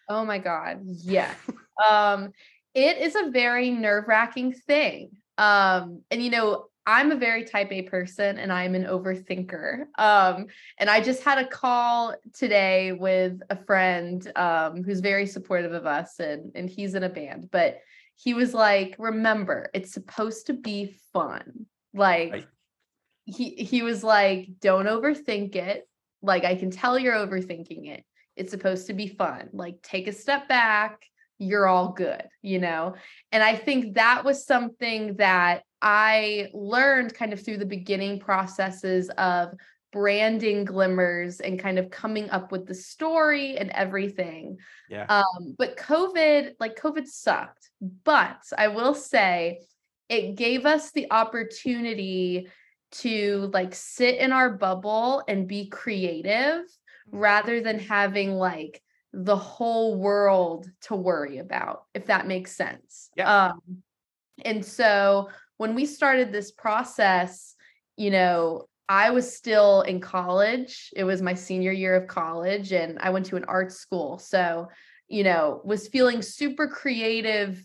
Oh 0.08 0.24
my 0.24 0.38
God. 0.38 0.80
Yeah. 0.84 1.34
um, 1.88 2.32
it 2.74 2.98
is 2.98 3.16
a 3.16 3.30
very 3.30 3.70
nerve 3.70 4.04
wracking 4.08 4.52
thing. 4.52 5.10
Um, 5.36 6.02
and 6.10 6.22
you 6.22 6.30
know, 6.30 6.66
I'm 6.86 7.12
a 7.12 7.16
very 7.16 7.44
type 7.44 7.70
A 7.70 7.82
person 7.82 8.38
and 8.38 8.50
I'm 8.50 8.74
an 8.74 8.84
overthinker. 8.84 9.86
Um, 9.98 10.46
and 10.78 10.88
I 10.88 11.02
just 11.02 11.22
had 11.22 11.36
a 11.36 11.46
call 11.46 12.14
today 12.32 12.92
with 12.92 13.42
a 13.50 13.56
friend 13.64 14.32
um, 14.36 14.82
who's 14.82 15.00
very 15.00 15.26
supportive 15.26 15.72
of 15.72 15.84
us 15.84 16.18
and, 16.18 16.50
and 16.54 16.70
he's 16.70 16.94
in 16.94 17.02
a 17.02 17.10
band, 17.10 17.50
but 17.50 17.80
he 18.16 18.32
was 18.32 18.54
like, 18.54 18.96
remember, 18.98 19.68
it's 19.74 19.92
supposed 19.92 20.46
to 20.46 20.54
be 20.54 20.96
fun. 21.12 21.66
Like 21.92 22.32
right. 22.32 22.46
he 23.26 23.50
he 23.50 23.82
was 23.82 24.02
like, 24.02 24.48
don't 24.60 24.86
overthink 24.86 25.56
it. 25.56 25.86
Like 26.22 26.44
I 26.44 26.56
can 26.56 26.70
tell 26.70 26.98
you're 26.98 27.14
overthinking 27.14 27.86
it. 27.86 28.04
It's 28.38 28.50
supposed 28.50 28.86
to 28.86 28.94
be 28.94 29.08
fun. 29.08 29.48
Like 29.52 29.82
take 29.82 30.08
a 30.08 30.12
step 30.12 30.48
back, 30.48 31.04
you're 31.38 31.66
all 31.66 31.92
good, 31.92 32.22
you 32.42 32.58
know? 32.58 32.94
And 33.32 33.42
I 33.42 33.56
think 33.56 33.94
that 33.94 34.24
was 34.24 34.46
something 34.46 35.16
that 35.16 35.62
I 35.80 36.48
learned 36.52 37.14
kind 37.14 37.32
of 37.32 37.44
through 37.44 37.58
the 37.58 37.66
beginning 37.66 38.18
processes 38.18 39.10
of 39.10 39.54
branding 39.92 40.64
glimmers 40.64 41.40
and 41.40 41.58
kind 41.58 41.78
of 41.78 41.90
coming 41.90 42.28
up 42.30 42.52
with 42.52 42.66
the 42.66 42.74
story 42.74 43.56
and 43.56 43.70
everything. 43.70 44.58
Yeah. 44.90 45.06
Um, 45.08 45.54
but 45.56 45.76
COVID, 45.76 46.54
like 46.60 46.78
COVID 46.78 47.06
sucked. 47.06 47.70
But 47.80 48.42
I 48.56 48.68
will 48.68 48.94
say 48.94 49.60
it 50.08 50.34
gave 50.34 50.66
us 50.66 50.90
the 50.90 51.10
opportunity 51.10 52.48
to 52.90 53.50
like 53.52 53.74
sit 53.74 54.16
in 54.16 54.32
our 54.32 54.50
bubble 54.50 55.22
and 55.28 55.46
be 55.46 55.68
creative 55.68 56.62
rather 57.10 57.60
than 57.60 57.78
having 57.78 58.32
like 58.32 58.82
the 59.12 59.36
whole 59.36 59.96
world 59.96 60.70
to 60.82 60.94
worry 60.94 61.38
about, 61.38 61.84
if 61.94 62.06
that 62.06 62.26
makes 62.26 62.54
sense. 62.54 63.10
Yeah. 63.16 63.46
Um, 63.46 63.82
and 64.44 64.64
so 64.64 65.30
when 65.56 65.74
we 65.74 65.86
started 65.86 66.32
this 66.32 66.52
process, 66.52 67.54
you 67.96 68.10
know, 68.10 68.68
I 68.88 69.10
was 69.10 69.36
still 69.36 69.82
in 69.82 70.00
college. 70.00 70.90
It 70.96 71.04
was 71.04 71.20
my 71.20 71.34
senior 71.34 71.72
year 71.72 71.94
of 71.94 72.08
college, 72.08 72.72
and 72.72 72.98
I 73.00 73.10
went 73.10 73.26
to 73.26 73.36
an 73.36 73.44
art 73.44 73.72
school. 73.72 74.18
So, 74.18 74.68
you 75.08 75.24
know, 75.24 75.60
was 75.64 75.88
feeling 75.88 76.22
super 76.22 76.68
creative 76.68 77.62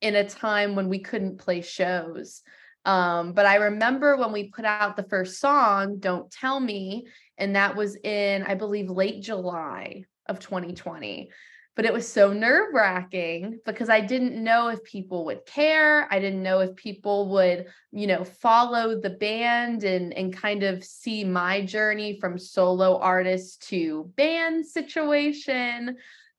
in 0.00 0.16
a 0.16 0.28
time 0.28 0.74
when 0.74 0.88
we 0.88 0.98
couldn't 0.98 1.38
play 1.38 1.60
shows. 1.60 2.42
Um, 2.84 3.32
but 3.32 3.46
I 3.46 3.56
remember 3.56 4.16
when 4.16 4.32
we 4.32 4.50
put 4.50 4.64
out 4.64 4.96
the 4.96 5.04
first 5.04 5.40
song, 5.40 5.98
Don't 5.98 6.30
Tell 6.30 6.58
Me, 6.58 7.06
and 7.38 7.56
that 7.56 7.76
was 7.76 7.96
in, 7.96 8.42
I 8.42 8.54
believe, 8.54 8.90
late 8.90 9.22
July 9.22 10.04
of 10.26 10.40
2020 10.40 11.30
but 11.74 11.86
it 11.86 11.92
was 11.92 12.10
so 12.10 12.32
nerve 12.32 12.74
wracking 12.74 13.58
because 13.64 13.88
I 13.88 14.00
didn't 14.00 14.42
know 14.42 14.68
if 14.68 14.84
people 14.84 15.24
would 15.26 15.46
care. 15.46 16.06
I 16.12 16.18
didn't 16.18 16.42
know 16.42 16.60
if 16.60 16.76
people 16.76 17.30
would, 17.30 17.66
you 17.92 18.06
know, 18.06 18.24
follow 18.24 19.00
the 19.00 19.10
band 19.10 19.84
and 19.84 20.12
and 20.12 20.36
kind 20.36 20.64
of 20.64 20.84
see 20.84 21.24
my 21.24 21.64
journey 21.64 22.18
from 22.20 22.38
solo 22.38 22.98
artist 22.98 23.66
to 23.68 24.10
band 24.16 24.66
situation. 24.66 25.96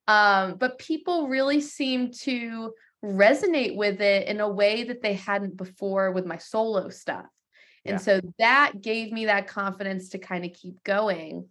Um, 0.07 0.55
but 0.55 0.77
people 0.77 1.27
really 1.27 1.61
seemed 1.61 2.13
to 2.21 2.73
resonate 3.03 3.75
with 3.75 4.01
it 4.01 4.27
in 4.27 4.39
a 4.39 4.47
way 4.47 4.83
that 4.85 5.01
they 5.01 5.13
hadn't 5.13 5.57
before 5.57 6.11
with 6.11 6.25
my 6.25 6.37
solo 6.37 6.89
stuff. 6.89 7.25
And 7.85 7.99
so 7.99 8.21
that 8.39 8.81
gave 8.81 9.11
me 9.11 9.25
that 9.25 9.47
confidence 9.47 10.09
to 10.09 10.17
kind 10.17 10.45
of 10.45 10.53
keep 10.53 10.81
going. 10.83 11.49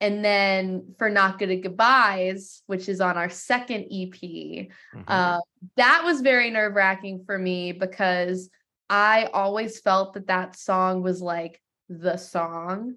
And 0.00 0.24
then 0.24 0.94
for 0.98 1.10
Not 1.10 1.38
Good 1.38 1.50
at 1.50 1.62
Goodbyes, 1.62 2.62
which 2.66 2.88
is 2.88 3.00
on 3.00 3.16
our 3.16 3.28
second 3.28 3.84
EP, 3.84 4.14
mm-hmm. 4.20 5.00
uh, 5.06 5.38
that 5.76 6.02
was 6.04 6.20
very 6.20 6.50
nerve 6.50 6.74
wracking 6.74 7.24
for 7.24 7.38
me 7.38 7.72
because 7.72 8.50
I 8.90 9.28
always 9.32 9.80
felt 9.80 10.14
that 10.14 10.26
that 10.26 10.56
song 10.56 11.02
was 11.02 11.20
like 11.20 11.60
the 11.88 12.16
song. 12.16 12.96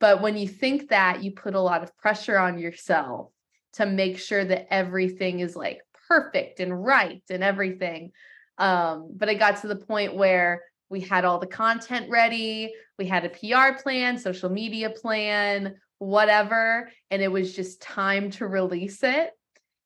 But 0.00 0.20
when 0.20 0.36
you 0.36 0.48
think 0.48 0.88
that, 0.88 1.22
you 1.22 1.30
put 1.30 1.54
a 1.54 1.60
lot 1.60 1.82
of 1.82 1.96
pressure 1.96 2.38
on 2.38 2.58
yourself 2.58 3.30
to 3.74 3.86
make 3.86 4.18
sure 4.18 4.44
that 4.44 4.72
everything 4.72 5.40
is 5.40 5.54
like 5.54 5.80
perfect 6.08 6.60
and 6.60 6.84
right 6.84 7.22
and 7.30 7.42
everything. 7.42 8.12
Um, 8.58 9.10
but 9.16 9.28
it 9.28 9.38
got 9.38 9.60
to 9.62 9.68
the 9.68 9.76
point 9.76 10.14
where 10.14 10.62
we 10.88 11.00
had 11.00 11.24
all 11.24 11.38
the 11.38 11.46
content 11.46 12.10
ready, 12.10 12.72
we 12.98 13.06
had 13.06 13.24
a 13.24 13.30
PR 13.30 13.80
plan, 13.82 14.18
social 14.18 14.50
media 14.50 14.90
plan, 14.90 15.76
whatever. 15.98 16.90
And 17.10 17.22
it 17.22 17.32
was 17.32 17.54
just 17.54 17.80
time 17.80 18.30
to 18.32 18.46
release 18.46 19.02
it. 19.02 19.30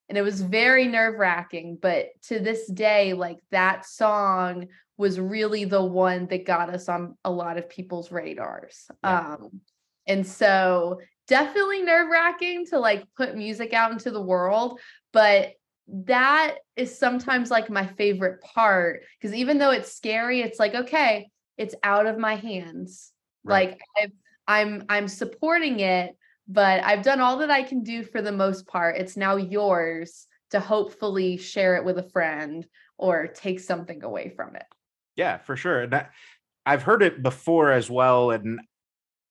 And 0.09 0.17
it 0.19 0.23
was 0.23 0.41
very 0.41 0.87
nerve 0.87 1.19
wracking. 1.19 1.79
But 1.81 2.09
to 2.25 2.41
this 2.41 2.67
day, 2.69 3.13
like 3.13 3.39
that 3.51 3.87
song 3.87 4.67
was 4.97 5.21
really 5.21 5.65
the 5.65 5.83
one 5.83 6.27
that 6.27 6.47
got 6.47 6.71
us 6.71 6.89
on 6.89 7.17
a 7.25 7.31
lot 7.31 7.59
of 7.59 7.69
people's 7.69 8.11
radars. 8.11 8.87
Yeah. 9.05 9.35
Um, 9.35 9.61
and 10.07 10.27
so 10.27 11.01
definitely 11.29 11.83
nerve 11.83 12.09
wracking 12.09 12.67
to 12.67 12.79
like 12.79 13.05
put 13.17 13.37
music 13.37 13.73
out 13.73 13.93
into 13.93 14.11
the 14.11 14.23
world. 14.23 14.81
But 15.13 15.53
that 15.89 16.57
is 16.77 16.99
sometimes 16.99 17.51
like 17.51 17.71
my 17.71 17.87
favorite 17.87 18.41
part 18.41 19.03
because 19.21 19.35
even 19.35 19.59
though 19.59 19.71
it's 19.71 19.93
scary, 19.93 20.41
it's 20.41 20.59
like, 20.59 20.75
okay, 20.75 21.29
it's 21.57 21.75
out 21.83 22.07
of 22.07 22.19
my 22.19 22.35
hands. 22.37 23.13
Right. 23.45 23.71
Like 23.71 23.81
I've 24.03 24.13
I'm 24.49 24.85
I'm 24.89 25.09
supporting 25.09 25.81
it, 25.81 26.17
but 26.49 26.83
I've 26.83 27.03
done 27.03 27.21
all 27.21 27.39
that 27.39 27.51
I 27.51 27.63
can 27.63 27.83
do 27.83 28.03
for 28.03 28.23
the 28.23 28.33
most 28.33 28.67
part. 28.67 28.97
It's 28.97 29.17
now 29.17 29.37
yours 29.37 30.27
to 30.51 30.61
hopefully 30.61 31.37
share 31.37 31.77
it 31.77 31.85
with 31.85 31.99
a 31.99 32.09
friend 32.11 32.67
or 32.99 33.27
take 33.27 33.61
something 33.61 34.03
away 34.03 34.33
from 34.35 34.57
it. 34.57 34.65
Yeah, 35.17 35.39
for 35.39 35.57
sure. 35.57 35.83
And 35.83 35.93
that, 35.93 36.11
I've 36.65 36.83
heard 36.83 37.03
it 37.03 37.23
before 37.23 37.73
as 37.73 37.91
well 37.91 38.31
and 38.31 38.61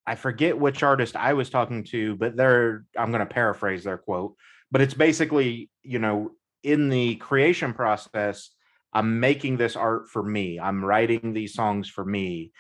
I 0.08 0.16
forget 0.16 0.58
which 0.58 0.84
artist 0.84 1.16
I 1.16 1.34
was 1.34 1.50
talking 1.50 1.84
to, 1.86 2.16
but 2.16 2.36
they're 2.36 2.86
I'm 2.98 3.12
going 3.12 3.26
to 3.26 3.34
paraphrase 3.34 3.84
their 3.84 3.98
quote, 3.98 4.36
but 4.72 4.82
it's 4.82 4.94
basically, 4.94 5.70
you 5.82 6.00
know, 6.00 6.32
in 6.66 6.90
the 6.90 7.16
creation 7.16 7.74
process, 7.74 8.50
I'm 8.94 9.20
making 9.20 9.58
this 9.58 9.76
art 9.76 10.10
for 10.10 10.24
me. 10.24 10.60
I'm 10.60 10.84
writing 10.84 11.34
these 11.34 11.54
songs 11.54 11.90
for 11.90 12.04
me. 12.04 12.52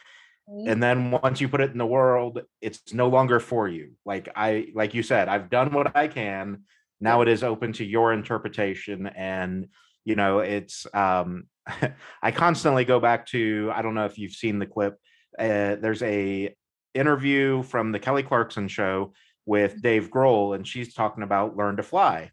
And 0.47 0.81
then 0.81 1.09
once 1.09 1.41
you 1.41 1.49
put 1.49 1.61
it 1.61 1.71
in 1.71 1.79
the 1.79 1.87
world 1.87 2.41
it's 2.61 2.93
no 2.93 3.07
longer 3.07 3.39
for 3.39 3.67
you. 3.67 3.93
Like 4.05 4.29
i 4.35 4.67
like 4.75 4.93
you 4.93 5.01
said 5.01 5.27
i've 5.27 5.49
done 5.49 5.73
what 5.73 5.95
i 5.95 6.07
can. 6.07 6.63
Now 7.01 7.21
it 7.21 7.27
is 7.27 7.43
open 7.43 7.73
to 7.73 7.83
your 7.83 8.13
interpretation. 8.13 9.07
And 9.07 9.69
you 10.05 10.15
know 10.15 10.39
it's 10.39 10.87
um 10.93 11.47
i 12.21 12.31
constantly 12.31 12.85
go 12.85 12.99
back 12.99 13.25
to 13.25 13.71
i 13.75 13.81
don't 13.81 13.95
know 13.95 14.05
if 14.05 14.17
you've 14.17 14.31
seen 14.31 14.59
the 14.59 14.65
clip 14.65 14.97
uh, 15.37 15.75
there's 15.75 16.03
a 16.03 16.55
interview 16.93 17.61
from 17.63 17.91
the 17.91 17.99
kelly 17.99 18.23
clarkson 18.23 18.69
show 18.69 19.11
with 19.45 19.71
mm-hmm. 19.71 19.81
dave 19.81 20.09
grohl 20.09 20.55
and 20.55 20.65
she's 20.65 20.93
talking 20.93 21.23
about 21.23 21.57
learn 21.57 21.75
to 21.75 21.83
fly 21.83 22.31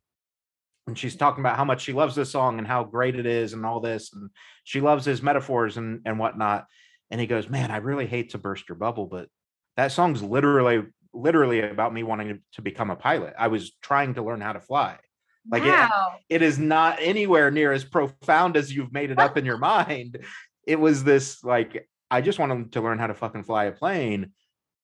and 0.86 0.98
she's 0.98 1.16
talking 1.16 1.40
about 1.42 1.56
how 1.56 1.64
much 1.64 1.82
she 1.82 1.92
loves 1.92 2.14
this 2.14 2.30
song 2.30 2.58
and 2.58 2.66
how 2.66 2.84
great 2.84 3.14
it 3.14 3.26
is 3.26 3.52
and 3.52 3.64
all 3.64 3.80
this 3.80 4.12
and 4.12 4.30
she 4.64 4.80
loves 4.80 5.04
his 5.04 5.22
metaphors 5.22 5.76
and 5.76 6.00
and 6.04 6.18
whatnot 6.18 6.66
and 7.12 7.20
he 7.20 7.26
goes, 7.26 7.48
"Man, 7.48 7.70
I 7.70 7.76
really 7.76 8.06
hate 8.06 8.30
to 8.30 8.38
burst 8.38 8.68
your 8.68 8.76
bubble, 8.76 9.06
but 9.06 9.28
that 9.76 9.92
song's 9.92 10.22
literally 10.22 10.84
literally 11.12 11.60
about 11.60 11.92
me 11.92 12.02
wanting 12.02 12.40
to 12.52 12.62
become 12.62 12.90
a 12.90 12.96
pilot. 12.96 13.34
I 13.38 13.48
was 13.48 13.72
trying 13.82 14.14
to 14.14 14.22
learn 14.22 14.40
how 14.40 14.54
to 14.54 14.60
fly. 14.60 14.98
Like 15.50 15.62
wow. 15.62 16.14
it, 16.30 16.36
it 16.36 16.42
is 16.42 16.58
not 16.58 16.98
anywhere 17.00 17.50
near 17.50 17.70
as 17.70 17.84
profound 17.84 18.56
as 18.56 18.74
you've 18.74 18.94
made 18.94 19.10
it 19.10 19.18
up 19.18 19.36
in 19.36 19.44
your 19.44 19.58
mind. 19.74 20.24
It 20.66 20.80
was 20.80 21.04
this 21.04 21.44
like 21.44 21.86
I 22.10 22.22
just 22.22 22.38
wanted 22.38 22.72
to 22.72 22.80
learn 22.80 22.98
how 22.98 23.08
to 23.08 23.14
fucking 23.14 23.44
fly 23.44 23.66
a 23.66 23.72
plane. 23.72 24.32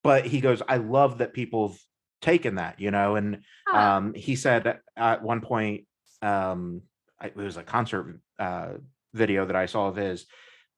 But 0.03 0.25
he 0.25 0.39
goes, 0.39 0.61
I 0.67 0.77
love 0.77 1.17
that 1.17 1.33
people 1.33 1.69
have 1.69 1.77
taken 2.21 2.55
that, 2.55 2.79
you 2.79 2.91
know. 2.91 3.15
And 3.15 3.43
um, 3.73 4.13
he 4.13 4.35
said 4.35 4.79
at 4.95 5.23
one 5.23 5.41
point, 5.41 5.85
um, 6.21 6.81
it 7.23 7.35
was 7.35 7.57
a 7.57 7.63
concert 7.63 8.19
uh, 8.37 8.73
video 9.13 9.45
that 9.45 9.55
I 9.55 9.65
saw 9.65 9.87
of 9.87 9.95
his 9.95 10.25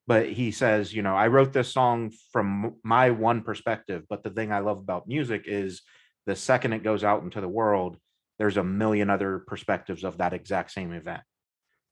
but 0.08 0.30
he 0.30 0.52
says, 0.52 0.94
you 0.94 1.04
know, 1.04 1.16
I 1.16 1.28
wrote 1.28 1.54
this 1.54 1.72
song 1.72 2.12
from 2.32 2.76
my 2.84 3.12
one 3.12 3.44
perspective, 3.44 4.04
but 4.10 4.24
the 4.24 4.30
thing 4.30 4.52
I 4.52 4.60
love 4.60 4.78
about 4.78 5.08
music 5.08 5.44
is 5.46 5.84
the 6.26 6.36
second 6.36 6.74
it 6.74 6.84
goes 6.84 7.04
out 7.04 7.24
into 7.24 7.42
the 7.42 7.48
world, 7.48 7.98
there's 8.38 8.58
a 8.58 8.64
million 8.64 9.10
other 9.10 9.44
perspectives 9.48 10.04
of 10.04 10.18
that 10.18 10.34
exact 10.34 10.72
same 10.72 10.92
event. 10.92 11.22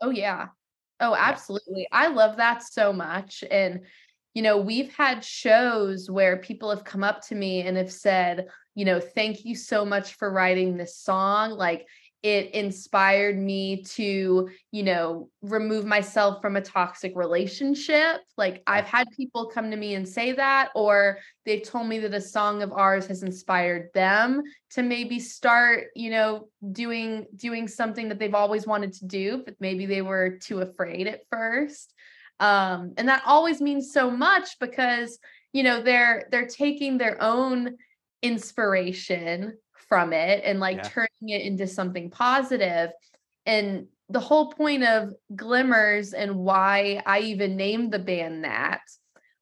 Oh 0.01 0.09
yeah. 0.09 0.47
Oh, 0.99 1.15
absolutely. 1.15 1.87
I 1.91 2.07
love 2.07 2.37
that 2.37 2.63
so 2.63 2.91
much 2.91 3.43
and 3.49 3.81
you 4.35 4.43
know, 4.43 4.57
we've 4.57 4.93
had 4.93 5.23
shows 5.23 6.09
where 6.09 6.37
people 6.37 6.69
have 6.69 6.83
come 6.83 7.03
up 7.03 7.25
to 7.27 7.35
me 7.35 7.61
and 7.61 7.75
have 7.77 7.91
said, 7.91 8.47
you 8.75 8.85
know, 8.85 8.99
thank 8.99 9.43
you 9.43 9.55
so 9.55 9.83
much 9.83 10.15
for 10.15 10.31
writing 10.31 10.77
this 10.77 10.97
song. 10.97 11.51
Like 11.51 11.87
it 12.21 12.51
inspired 12.51 13.37
me 13.37 13.81
to 13.83 14.49
you 14.71 14.83
know 14.83 15.29
remove 15.41 15.85
myself 15.85 16.41
from 16.41 16.57
a 16.57 16.61
toxic 16.61 17.15
relationship 17.15 18.21
like 18.37 18.61
i've 18.67 18.85
had 18.85 19.07
people 19.15 19.45
come 19.45 19.71
to 19.71 19.77
me 19.77 19.95
and 19.95 20.07
say 20.07 20.33
that 20.33 20.69
or 20.75 21.17
they've 21.45 21.63
told 21.63 21.87
me 21.87 21.97
that 21.97 22.13
a 22.13 22.19
song 22.19 22.61
of 22.61 22.73
ours 22.73 23.07
has 23.07 23.23
inspired 23.23 23.89
them 23.93 24.41
to 24.69 24.83
maybe 24.83 25.17
start 25.17 25.87
you 25.95 26.09
know 26.09 26.49
doing 26.73 27.25
doing 27.37 27.67
something 27.67 28.09
that 28.09 28.19
they've 28.19 28.35
always 28.35 28.67
wanted 28.67 28.91
to 28.91 29.05
do 29.05 29.41
but 29.45 29.55
maybe 29.59 29.85
they 29.85 30.01
were 30.01 30.37
too 30.41 30.61
afraid 30.61 31.07
at 31.07 31.21
first. 31.29 31.93
Um, 32.39 32.93
and 32.97 33.09
that 33.09 33.23
always 33.25 33.59
means 33.61 33.91
so 33.91 34.09
much 34.09 34.59
because 34.59 35.19
you 35.51 35.63
know 35.63 35.81
they're 35.81 36.27
they're 36.31 36.47
taking 36.47 36.97
their 36.97 37.21
own 37.21 37.75
inspiration 38.21 39.57
from 39.89 40.13
it 40.13 40.41
and 40.45 40.59
like 40.59 40.77
Yeah. 40.77 40.87
turning 40.87 41.29
it 41.29 41.41
into 41.41 41.67
something 41.67 42.09
positive. 42.09 42.91
And 43.45 43.87
the 44.09 44.19
whole 44.19 44.51
point 44.51 44.83
of 44.83 45.13
glimmers 45.35 46.13
and 46.13 46.35
why 46.35 47.01
i 47.05 47.19
even 47.19 47.55
named 47.55 47.91
the 47.91 47.99
band 47.99 48.43
that 48.43 48.81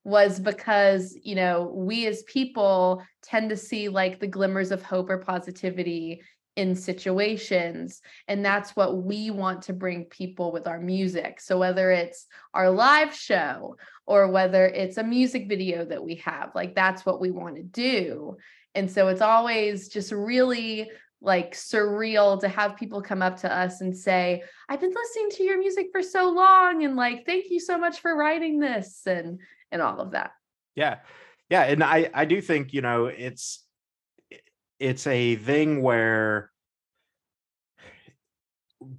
was 0.03 0.39
because 0.39 1.17
you 1.23 1.35
know 1.35 1.71
we 1.73 2.05
as 2.05 2.23
people 2.23 3.01
tend 3.21 3.49
to 3.49 3.57
see 3.57 3.89
like 3.89 4.19
the 4.19 4.27
glimmers 4.27 4.71
of 4.71 4.81
hope 4.81 5.09
or 5.09 5.17
positivity 5.17 6.21
in 6.57 6.75
situations 6.75 8.01
and 8.27 8.43
that's 8.43 8.75
what 8.75 9.03
we 9.03 9.29
want 9.29 9.61
to 9.61 9.73
bring 9.73 10.05
people 10.05 10.51
with 10.51 10.65
our 10.67 10.79
music. 10.79 11.39
So 11.39 11.59
whether 11.59 11.91
it's 11.91 12.25
our 12.53 12.71
live 12.71 13.13
show 13.13 13.75
or 14.07 14.31
whether 14.31 14.65
it's 14.65 14.97
a 14.97 15.03
music 15.03 15.47
video 15.47 15.85
that 15.85 16.03
we 16.03 16.15
have 16.15 16.51
like 16.55 16.73
that's 16.73 17.05
what 17.05 17.21
we 17.21 17.29
want 17.29 17.57
to 17.57 17.63
do 17.63 18.37
and 18.77 18.89
so 18.89 19.07
it's 19.09 19.21
always 19.21 19.89
just 19.89 20.11
really 20.11 20.89
like 21.19 21.53
surreal 21.53 22.39
to 22.39 22.47
have 22.47 22.77
people 22.77 23.01
come 23.01 23.21
up 23.21 23.35
to 23.37 23.53
us 23.53 23.81
and 23.81 23.95
say 23.97 24.43
i've 24.69 24.79
been 24.79 24.93
listening 24.93 25.29
to 25.31 25.43
your 25.43 25.57
music 25.57 25.87
for 25.91 26.03
so 26.03 26.29
long 26.29 26.83
and 26.85 26.95
like 26.95 27.25
thank 27.25 27.45
you 27.49 27.59
so 27.59 27.77
much 27.77 27.99
for 27.99 28.15
writing 28.15 28.59
this 28.59 29.01
and 29.05 29.39
and 29.71 29.81
all 29.81 29.99
of 29.99 30.11
that 30.11 30.31
Yeah. 30.77 30.99
Yeah. 31.49 31.63
And 31.63 31.83
I, 31.83 32.09
I 32.13 32.25
do 32.25 32.39
think, 32.39 32.71
you 32.71 32.81
know, 32.81 33.07
it's, 33.07 33.65
it's 34.79 35.07
a 35.07 35.35
thing 35.35 35.81
where 35.81 36.51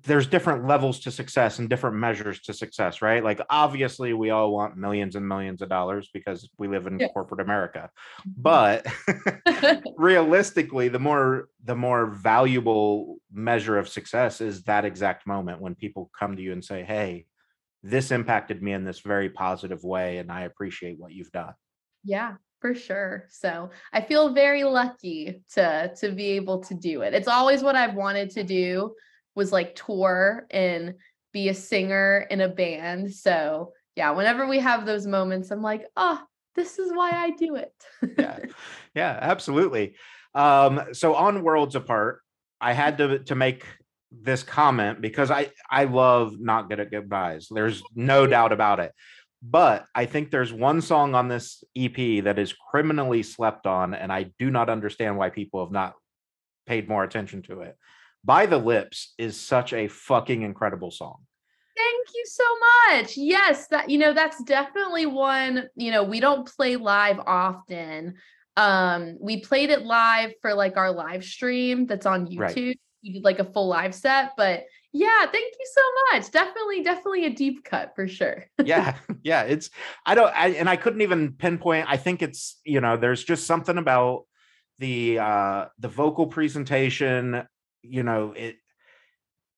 there's 0.03 0.27
different 0.27 0.67
levels 0.67 1.01
to 1.01 1.11
success 1.11 1.59
and 1.59 1.69
different 1.69 1.97
measures 1.97 2.41
to 2.43 2.53
success, 2.53 3.01
right? 3.03 3.23
Like, 3.23 3.41
obviously, 3.51 4.13
we 4.13 4.31
all 4.31 4.53
want 4.53 4.77
millions 4.77 5.17
and 5.17 5.27
millions 5.27 5.63
of 5.63 5.69
dollars 5.69 6.11
because 6.13 6.49
we 6.59 6.69
live 6.69 6.87
in 6.87 6.99
Yeah. 6.99 7.09
corporate 7.09 7.41
America. 7.41 7.91
Mm-hmm. 8.21 8.43
But 8.43 9.83
realistically, 9.97 10.89
the 10.89 10.99
more 10.99 11.49
the 11.65 11.77
more 11.77 12.07
valuable 12.07 13.19
measure 13.33 13.79
of 13.79 13.89
success 13.89 14.41
is 14.41 14.63
that 14.65 14.85
exact 14.85 15.27
moment 15.27 15.61
when 15.61 15.75
people 15.75 16.11
come 16.19 16.37
to 16.37 16.43
you 16.43 16.53
and 16.53 16.65
say, 16.65 16.83
"Hey, 16.85 17.27
this 17.83 18.11
impacted 18.11 18.63
me 18.63 18.73
in 18.73 18.85
this 18.85 19.01
very 19.01 19.31
positive 19.31 19.85
way, 19.85 20.19
and 20.19 20.31
I 20.31 20.43
appreciate 20.43 20.99
what 20.99 21.13
you've 21.13 21.33
done." 21.33 21.55
Yeah, 22.05 22.35
for 22.61 22.75
sure. 22.75 23.27
So 23.31 23.71
I 23.93 24.01
feel 24.01 24.33
very 24.33 24.65
lucky 24.65 25.43
to 25.55 25.93
to 26.01 26.13
be 26.13 26.31
able 26.33 26.61
to 26.65 26.75
do 26.75 27.03
it. 27.03 27.15
It's 27.15 27.29
always 27.29 27.63
what 27.63 27.77
I've 27.77 27.95
wanted 27.95 28.31
to 28.31 28.45
do 28.45 28.95
was 29.39 29.53
like 29.53 29.75
tour 29.75 30.47
and 30.51 30.95
be 31.33 31.49
a 31.49 31.55
singer 31.55 32.27
in 32.29 32.43
a 32.43 32.49
band. 32.49 33.15
So 33.15 33.73
yeah, 33.97 34.11
whenever 34.11 34.47
we 34.47 34.59
have 34.59 34.85
those 34.85 35.07
moments, 35.07 35.51
I'm 35.51 35.63
like, 35.63 35.87
oh, 35.97 36.21
this 36.55 36.79
is 36.79 36.93
why 36.93 37.13
I 37.13 37.31
do 37.31 37.55
it. 37.55 37.73
yeah 38.19 38.39
yeah 38.95 39.19
absolutely 39.23 39.95
um 40.35 40.81
so 40.93 41.15
on 41.15 41.43
worlds 41.43 41.75
apart 41.75 42.21
i 42.61 42.73
had 42.73 42.99
to 42.99 43.21
to 43.21 43.35
make 43.35 43.65
this 44.11 44.43
comment 44.43 45.01
because 45.01 45.31
i 45.31 45.49
i 45.71 45.85
love 45.85 46.39
not 46.39 46.69
good 46.69 46.81
at 46.81 46.91
goodbyes 46.91 47.49
there's 47.51 47.83
no 47.95 48.27
doubt 48.27 48.53
about 48.53 48.79
it 48.81 48.93
but 49.43 49.87
i 49.95 50.05
think 50.05 50.31
there's 50.31 50.53
one 50.53 50.81
song 50.81 51.15
on 51.15 51.29
this 51.29 51.65
ep 51.77 51.97
that 52.25 52.39
is 52.39 52.53
criminally 52.53 53.23
slept 53.23 53.67
on 53.67 53.95
and 53.95 54.13
i 54.13 54.25
do 54.39 54.51
not 54.51 54.69
understand 54.69 55.17
why 55.17 55.31
people 55.31 55.65
have 55.65 55.73
not 55.73 55.95
paid 56.67 56.89
more 56.89 57.05
attention 57.05 57.43
to 57.43 57.61
it 57.61 57.77
by 58.29 58.45
the 58.45 58.59
lips 58.59 59.15
is 59.17 59.41
such 59.41 59.73
a 59.73 59.89
fucking 59.89 60.43
incredible 60.43 60.91
song 60.93 61.17
Thank 61.77 62.09
you 62.13 62.25
so 62.27 62.45
much. 62.91 63.17
Yes, 63.17 63.69
that 63.69 63.89
you 63.89 63.99
know 63.99 64.13
that's 64.13 64.43
definitely 64.43 65.07
one, 65.07 65.69
you 65.77 65.93
know, 65.93 66.03
we 66.03 66.19
don't 66.19 66.45
play 66.57 66.75
live 66.75 67.21
often. 67.21 68.15
Um 68.57 69.17
we 69.21 69.41
played 69.41 69.71
it 69.71 69.83
live 69.83 70.33
for 70.43 70.55
like 70.55 70.77
our 70.77 70.91
live 70.91 71.23
stream 71.25 71.87
that's 71.87 72.05
on 72.05 72.27
Right. 72.37 72.57
YouTube. 72.57 72.75
We 73.05 73.13
did 73.13 73.23
like 73.23 73.39
a 73.39 73.45
full 73.45 73.69
live 73.69 73.95
set, 73.95 74.33
but 74.37 74.65
yeah, 74.93 75.21
thank 75.31 75.55
you 75.61 75.67
so 75.73 75.83
much. 76.11 76.33
Definitely 76.33 76.83
definitely 76.83 77.27
a 77.27 77.31
deep 77.31 77.63
cut 77.63 77.93
for 77.95 78.09
sure. 78.09 78.47
yeah 78.65 78.97
yeah 79.23 79.43
it's 79.43 79.71
i 80.05 80.17
don't 80.17 80.35
I, 80.35 80.49
and 80.49 80.69
i 80.69 80.75
couldn't 80.75 81.03
even 81.03 81.35
pinpoint 81.35 81.87
i 81.89 81.97
think 81.97 82.23
it's 82.23 82.59
you 82.65 82.81
know 82.81 82.97
there's 82.97 83.23
just 83.23 83.47
something 83.47 83.79
about 83.79 84.25
the 84.81 85.21
uh 85.21 85.67
the 85.79 85.89
vocal 85.89 86.27
presentation 86.27 87.47
you 87.89 88.03
know 88.03 88.33
it 88.37 88.57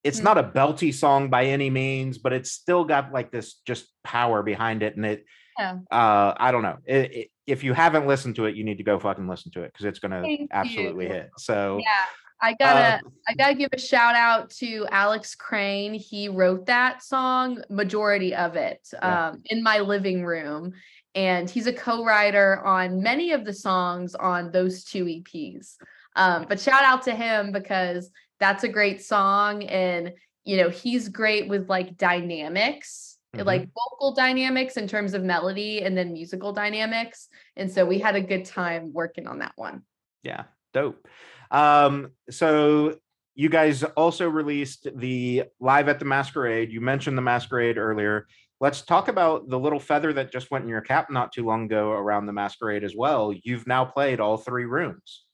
it's 0.03 0.19
Mm. 0.19 0.23
not 0.23 0.37
a 0.37 0.43
belty 0.43 0.93
song 0.93 1.29
by 1.29 1.45
any 1.45 1.69
means 1.69 2.17
but 2.17 2.33
it's 2.33 2.51
still 2.51 2.83
got 2.85 3.11
like 3.11 3.31
this 3.31 3.61
just 3.65 3.87
power 4.03 4.41
behind 4.43 4.83
it 4.83 4.95
and 4.95 5.05
it 5.05 5.25
Yeah. 5.59 5.77
uh 5.91 6.33
i 6.37 6.51
don't 6.51 6.63
know 6.63 6.77
it, 6.85 7.13
it, 7.13 7.27
if 7.47 7.63
you 7.63 7.73
haven't 7.73 8.07
listened 8.07 8.35
to 8.37 8.45
it 8.45 8.55
you 8.55 8.63
need 8.63 8.77
to 8.77 8.83
go 8.83 8.99
fucking 8.99 9.27
listen 9.27 9.51
to 9.53 9.63
it 9.63 9.71
because 9.73 9.85
it's 9.85 9.99
gonna 9.99 10.21
Thank 10.21 10.49
absolutely 10.51 11.05
you. 11.07 11.13
hit 11.13 11.29
so 11.37 11.79
Yeah. 11.79 12.05
I 12.43 12.53
gotta 12.53 13.05
uh, 13.05 13.09
I 13.27 13.33
gotta 13.35 13.53
give 13.53 13.69
a 13.71 13.77
shout 13.77 14.15
out 14.15 14.49
to 14.61 14.87
Alex 14.89 15.35
Crane. 15.35 15.93
He 15.93 16.27
wrote 16.27 16.65
that 16.65 17.03
song, 17.03 17.61
majority 17.69 18.33
of 18.33 18.55
it, 18.55 18.79
Yeah. 18.93 19.27
um, 19.27 19.43
in 19.45 19.61
my 19.61 19.77
living 19.77 20.25
room. 20.25 20.73
And 21.13 21.47
he's 21.47 21.67
a 21.67 21.73
co-writer 21.73 22.65
on 22.65 23.03
many 23.03 23.31
of 23.33 23.45
the 23.45 23.53
songs 23.53 24.15
on 24.15 24.51
those 24.51 24.83
two 24.83 25.05
EPs. 25.05 25.75
Um, 26.15 26.45
but 26.47 26.59
shout 26.59 26.83
out 26.83 27.03
to 27.03 27.15
him 27.15 27.51
because 27.51 28.11
that's 28.39 28.63
a 28.63 28.69
great 28.69 29.01
song. 29.01 29.63
And 29.63 30.13
you 30.43 30.57
know, 30.57 30.69
he's 30.69 31.07
great 31.07 31.47
with 31.47 31.69
like 31.69 31.97
dynamics, 31.97 33.19
Mhm. 33.35 33.45
like 33.45 33.69
vocal 33.73 34.13
dynamics 34.15 34.75
in 34.75 34.87
terms 34.87 35.13
of 35.13 35.23
melody 35.23 35.83
and 35.83 35.95
then 35.95 36.13
musical 36.13 36.51
dynamics. 36.51 37.29
And 37.55 37.71
so 37.71 37.85
we 37.85 37.99
had 37.99 38.15
a 38.15 38.21
good 38.21 38.45
time 38.45 38.91
working 38.91 39.27
on 39.27 39.39
that 39.39 39.53
one. 39.55 39.83
Yeah, 40.23 40.45
dope. 40.73 41.07
Um, 41.51 42.11
so 42.29 42.97
you 43.35 43.49
guys 43.49 43.83
also 43.83 44.27
released 44.27 44.87
the 44.95 45.43
Live 45.59 45.87
at 45.89 45.99
the 45.99 46.05
Masquerade. 46.05 46.71
You 46.71 46.81
mentioned 46.81 47.17
the 47.17 47.21
Masquerade 47.21 47.77
earlier. 47.77 48.27
Let's 48.59 48.81
talk 48.81 49.07
about 49.07 49.47
the 49.47 49.59
little 49.59 49.79
feather 49.79 50.11
that 50.13 50.31
just 50.31 50.51
went 50.51 50.63
in 50.63 50.69
your 50.69 50.81
cap 50.81 51.09
not 51.09 51.31
too 51.31 51.45
long 51.45 51.65
ago 51.65 51.91
around 51.91 52.25
the 52.25 52.33
Masquerade 52.33 52.83
as 52.83 52.95
well. 52.95 53.31
You've 53.43 53.67
now 53.67 53.85
played 53.85 54.19
all 54.19 54.37
three 54.37 54.65
rooms. 54.65 55.25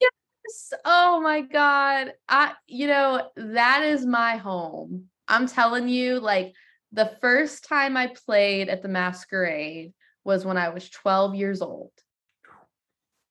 Yes. 0.47 0.73
Oh 0.85 1.19
my 1.21 1.41
God. 1.41 2.13
I, 2.27 2.53
you 2.67 2.87
know, 2.87 3.29
that 3.35 3.83
is 3.83 4.05
my 4.05 4.37
home. 4.37 5.05
I'm 5.27 5.47
telling 5.47 5.87
you, 5.87 6.19
like 6.19 6.53
the 6.91 7.11
first 7.21 7.65
time 7.65 7.97
I 7.97 8.13
played 8.25 8.69
at 8.69 8.81
the 8.81 8.87
masquerade 8.87 9.93
was 10.23 10.45
when 10.45 10.57
I 10.57 10.69
was 10.69 10.89
12 10.89 11.35
years 11.35 11.61
old. 11.61 11.91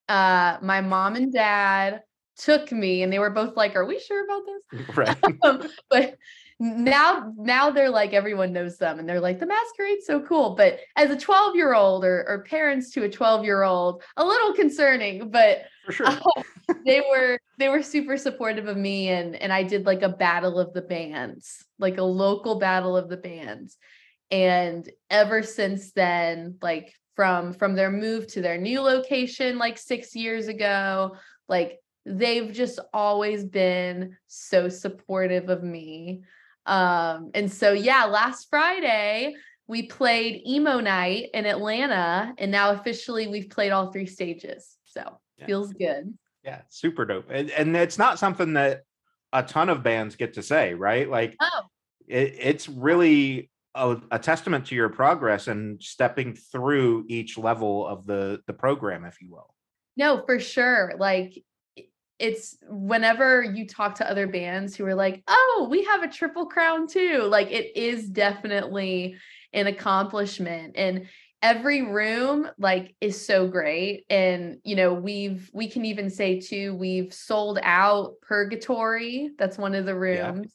Uh, 0.09 0.59
my 0.63 0.81
mom 0.81 1.17
and 1.17 1.33
dad 1.33 2.03
took 2.39 2.71
me 2.71 3.03
and 3.03 3.13
they 3.13 3.19
were 3.19 3.31
both 3.31 3.57
like, 3.57 3.75
Are 3.77 3.87
we 3.87 3.99
sure 3.99 4.25
about 4.25 4.43
this? 4.47 4.97
right. 4.97 5.17
um, 5.43 5.63
but 5.91 6.17
now 6.59 7.33
now 7.37 7.71
they're 7.71 7.91
like 7.91 8.15
everyone 8.15 8.53
knows 8.53 8.79
them 8.79 8.99
and 8.99 9.09
they're 9.09 9.21
like 9.21 9.39
the 9.39 9.47
masquerade's 9.47 10.07
so 10.07 10.21
cool. 10.21 10.55
But 10.55 10.79
as 10.97 11.11
a 11.11 11.17
12 11.17 11.55
year 11.55 11.75
old 11.75 12.05
or, 12.05 12.25
or 12.27 12.45
parents 12.45 12.91
to 12.93 13.05
a 13.05 13.11
12 13.11 13.45
year 13.45 13.63
old 13.63 14.03
a 14.17 14.25
little 14.25 14.55
concerning 14.55 15.31
but 15.31 15.65
For 15.85 15.93
sure. 15.93 16.07
Um, 16.69 16.83
they 16.85 17.01
were 17.01 17.39
they 17.59 17.69
were 17.69 17.83
super 17.83 18.17
supportive 18.17 18.67
of 18.67 18.77
me 18.77 19.09
and 19.09 19.37
and 19.37 19.53
I 19.53 19.63
did 19.63 19.87
like 19.87 20.03
a 20.03 20.09
battle 20.09 20.59
of 20.59 20.73
the 20.73 20.83
bands 20.83 21.65
like 21.79 21.99
a 21.99 22.03
local 22.03 22.59
battle 22.59 22.97
of 22.97 23.09
the 23.09 23.17
bands. 23.17 23.77
And 24.31 24.89
ever 25.11 25.43
since 25.43 25.93
then 25.93 26.57
like 26.63 26.93
from 27.15 27.53
from 27.53 27.75
their 27.75 27.91
move 27.91 28.27
to 28.29 28.41
their 28.41 28.59
new 28.59 28.81
location 28.81 29.59
like 29.59 29.79
6 29.79 30.17
years 30.17 30.49
ago 30.49 31.17
like 31.49 31.79
they've 32.07 32.53
just 32.53 32.79
always 32.95 33.45
been 33.45 34.17
so 34.27 34.69
supportive 34.69 35.49
of 35.51 35.63
me 35.63 36.23
um 36.67 37.31
and 37.35 37.51
so 37.51 37.73
yeah 37.73 38.05
last 38.05 38.49
Friday 38.51 39.35
we 39.69 39.87
played 39.87 40.43
emo 40.47 40.81
night 40.81 41.29
in 41.35 41.47
Atlanta 41.47 42.33
and 42.39 42.51
now 42.51 42.71
officially 42.73 43.27
we've 43.29 43.51
played 43.51 43.73
all 43.73 43.91
three 43.93 44.07
stages 44.07 44.77
so 44.85 45.19
Yeah. 45.39 45.47
feels 45.47 45.73
good 45.73 46.15
Yeah, 46.45 46.61
super 46.69 47.05
dope. 47.05 47.27
And, 47.31 47.51
and 47.51 47.77
it's 47.77 47.99
not 47.99 48.19
something 48.19 48.53
that 48.55 48.83
a 49.33 49.43
ton 49.43 49.69
of 49.69 49.83
bands 49.83 50.15
get 50.17 50.35
to 50.35 50.43
say, 50.43 50.75
right? 50.75 51.11
Like 51.11 51.35
oh 51.41 51.63
it, 52.07 52.37
it's 52.39 52.69
really 52.69 53.51
a, 53.75 53.97
a 54.13 54.19
testament 54.19 54.67
to 54.67 54.75
your 54.75 54.89
progress 54.89 55.49
and 55.49 55.83
stepping 55.83 56.35
through 56.35 57.05
each 57.09 57.37
level 57.37 57.87
of 57.87 58.07
the 58.07 58.41
the 58.47 58.53
program, 58.55 59.05
if 59.05 59.21
you 59.21 59.31
will. 59.31 59.53
No, 59.97 60.23
for 60.25 60.39
sure. 60.39 60.95
Like 60.99 61.43
it's 62.19 62.57
whenever 62.69 63.43
you 63.43 63.67
talk 63.67 63.97
to 63.97 64.11
other 64.11 64.27
bands 64.27 64.75
who 64.75 64.85
are 64.87 64.95
like, 64.95 65.23
"Oh, 65.29 65.69
we 65.71 65.85
have 65.85 66.03
a 66.03 66.09
triple 66.09 66.47
crown 66.47 66.87
too." 66.87 67.23
Like 67.29 67.51
it 67.51 67.77
is 67.77 68.09
definitely 68.09 69.17
an 69.53 69.67
accomplishment 69.67 70.75
and 70.77 71.09
every 71.43 71.83
room 71.83 72.49
like 72.59 72.95
is 73.01 73.25
so 73.27 73.47
great 73.47 74.05
and 74.09 74.57
you 74.65 74.75
know 74.75 74.95
we've 74.95 75.51
we 75.53 75.69
can 75.69 75.85
even 75.85 76.09
say 76.11 76.41
too 76.41 76.75
we've 76.75 77.13
sold 77.13 77.59
out 77.63 78.15
purgatory 78.23 79.31
that's 79.39 79.59
one 79.59 79.75
of 79.75 79.85
the 79.85 79.95
Yeah. 79.95 80.31
rooms 80.31 80.53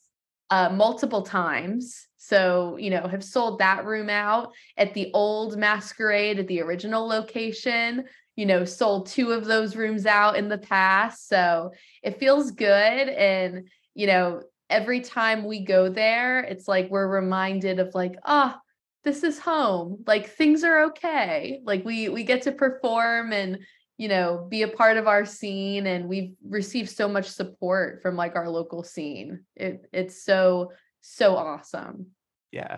uh, 0.51 0.69
multiple 0.69 1.21
times. 1.21 2.07
So, 2.17 2.75
you 2.77 2.89
know, 2.89 3.07
have 3.07 3.23
sold 3.23 3.59
that 3.59 3.85
room 3.85 4.09
out 4.09 4.53
at 4.77 4.93
the 4.93 5.09
old 5.13 5.57
masquerade 5.57 6.39
at 6.39 6.47
the 6.47 6.61
original 6.61 7.07
location, 7.07 8.03
you 8.41 8.47
know, 8.47 8.65
sold 8.65 9.05
two 9.05 9.33
of 9.33 9.45
those 9.45 9.75
rooms 9.75 10.07
out 10.07 10.35
in 10.35 10.49
the 10.49 10.57
past. 10.57 11.29
So 11.29 11.73
it 12.01 12.17
feels 12.17 12.49
good. 12.49 12.67
And, 13.07 13.69
you 13.93 14.07
know, 14.07 14.41
every 14.67 15.01
time 15.01 15.43
we 15.43 15.63
go 15.63 15.89
there, 15.89 16.39
it's 16.39 16.67
like 16.67 16.89
we're 16.89 17.07
reminded 17.07 17.77
of 17.77 17.93
like, 17.93 18.15
oh, 18.25 18.55
this 19.03 19.21
is 19.21 19.37
home. 19.37 20.03
Like 20.07 20.27
things 20.27 20.63
are 20.63 20.85
okay. 20.85 21.61
Like 21.63 21.85
we 21.85 22.09
we 22.09 22.23
get 22.23 22.41
to 22.41 22.51
perform 22.51 23.31
and 23.31 23.59
you 23.99 24.07
know 24.07 24.47
be 24.49 24.63
a 24.63 24.67
part 24.67 24.97
of 24.97 25.05
our 25.05 25.23
scene 25.23 25.85
and 25.85 26.09
we've 26.09 26.33
received 26.43 26.89
so 26.89 27.07
much 27.07 27.27
support 27.27 28.01
from 28.01 28.15
like 28.15 28.35
our 28.35 28.49
local 28.49 28.81
scene. 28.81 29.41
It 29.55 29.87
it's 29.93 30.25
so 30.25 30.71
so 31.01 31.35
awesome. 31.35 32.07
Yeah. 32.51 32.77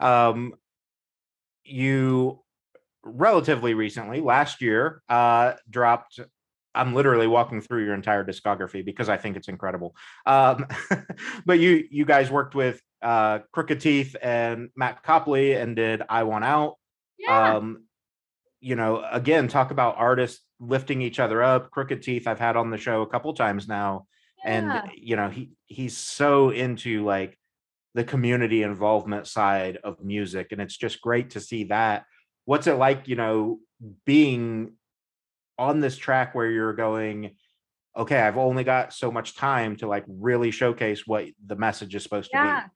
Um 0.00 0.52
you 1.64 2.41
relatively 3.04 3.74
recently 3.74 4.20
last 4.20 4.62
year 4.62 5.02
uh 5.08 5.52
dropped 5.68 6.20
I'm 6.74 6.94
literally 6.94 7.26
walking 7.26 7.60
through 7.60 7.84
your 7.84 7.94
entire 7.94 8.24
discography 8.24 8.84
because 8.84 9.08
I 9.08 9.16
think 9.16 9.36
it's 9.36 9.48
incredible. 9.48 9.94
Um, 10.24 10.66
but 11.46 11.58
you 11.58 11.84
you 11.90 12.04
guys 12.04 12.30
worked 12.30 12.54
with 12.54 12.80
uh, 13.02 13.40
Crooked 13.52 13.80
Teeth 13.80 14.16
and 14.22 14.70
Matt 14.76 15.02
Copley 15.02 15.54
and 15.54 15.76
did 15.76 16.02
I 16.08 16.22
Want 16.22 16.44
Out. 16.44 16.76
Yeah. 17.18 17.56
Um, 17.56 17.84
you 18.60 18.76
know, 18.76 19.04
again, 19.10 19.48
talk 19.48 19.70
about 19.70 19.96
artists 19.98 20.40
lifting 20.60 21.02
each 21.02 21.18
other 21.18 21.42
up. 21.42 21.70
Crooked 21.70 22.02
Teeth, 22.02 22.26
I've 22.26 22.38
had 22.38 22.56
on 22.56 22.70
the 22.70 22.78
show 22.78 23.02
a 23.02 23.06
couple 23.06 23.34
times 23.34 23.66
now, 23.66 24.06
yeah. 24.44 24.82
and 24.82 24.90
you 24.96 25.16
know, 25.16 25.28
he 25.28 25.50
he's 25.66 25.96
so 25.96 26.50
into 26.50 27.04
like 27.04 27.36
the 27.94 28.04
community 28.04 28.62
involvement 28.62 29.26
side 29.26 29.78
of 29.82 30.02
music, 30.02 30.52
and 30.52 30.60
it's 30.60 30.76
just 30.76 31.00
great 31.00 31.30
to 31.30 31.40
see 31.40 31.64
that. 31.64 32.04
What's 32.44 32.66
it 32.66 32.74
like, 32.74 33.08
you 33.08 33.16
know, 33.16 33.58
being 34.04 34.72
on 35.58 35.80
this 35.80 35.96
track 35.96 36.34
where 36.34 36.50
you're 36.50 36.72
going? 36.72 37.36
Okay, 37.96 38.20
I've 38.20 38.38
only 38.38 38.64
got 38.64 38.92
so 38.92 39.10
much 39.12 39.36
time 39.36 39.76
to 39.76 39.86
like 39.86 40.04
really 40.08 40.50
showcase 40.50 41.06
what 41.06 41.26
the 41.46 41.56
message 41.56 41.94
is 41.94 42.02
supposed 42.02 42.30
yeah. 42.32 42.60
to 42.60 42.66
be. 42.66 42.72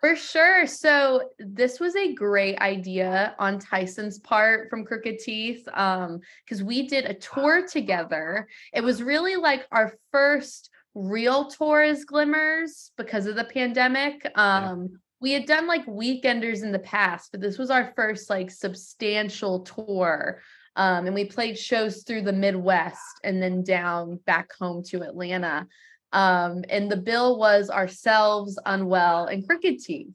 For 0.00 0.14
sure. 0.14 0.66
So 0.66 1.30
this 1.40 1.80
was 1.80 1.96
a 1.96 2.14
great 2.14 2.56
idea 2.60 3.34
on 3.38 3.58
Tyson's 3.58 4.20
part 4.20 4.70
from 4.70 4.84
Crooked 4.84 5.18
Teeth. 5.18 5.66
Um, 5.72 6.20
because 6.44 6.62
we 6.62 6.86
did 6.86 7.04
a 7.04 7.14
tour 7.14 7.66
together. 7.66 8.46
It 8.72 8.82
was 8.82 9.02
really 9.02 9.34
like 9.34 9.66
our 9.72 9.94
first 10.12 10.70
real 10.94 11.46
tour 11.46 11.82
as 11.82 12.04
Glimmers 12.04 12.92
because 12.96 13.26
of 13.26 13.34
the 13.34 13.44
pandemic. 13.44 14.24
Um, 14.36 14.88
yeah. 14.90 14.98
We 15.20 15.32
had 15.32 15.46
done 15.46 15.66
like 15.66 15.86
weekenders 15.86 16.62
in 16.62 16.72
the 16.72 16.78
past, 16.78 17.30
but 17.32 17.40
this 17.40 17.58
was 17.58 17.70
our 17.70 17.92
first 17.96 18.30
like 18.30 18.50
substantial 18.50 19.60
tour. 19.60 20.40
Um, 20.76 21.06
and 21.06 21.14
we 21.14 21.24
played 21.24 21.58
shows 21.58 22.04
through 22.04 22.22
the 22.22 22.32
Midwest 22.32 23.20
and 23.24 23.42
then 23.42 23.64
down 23.64 24.20
back 24.26 24.50
home 24.58 24.84
to 24.84 25.02
Atlanta. 25.02 25.66
Um, 26.12 26.64
and 26.68 26.90
the 26.90 26.96
bill 26.96 27.38
was 27.38 27.68
ourselves, 27.68 28.58
unwell, 28.64 29.26
and 29.26 29.46
crooked 29.46 29.80
teeth. 29.80 30.14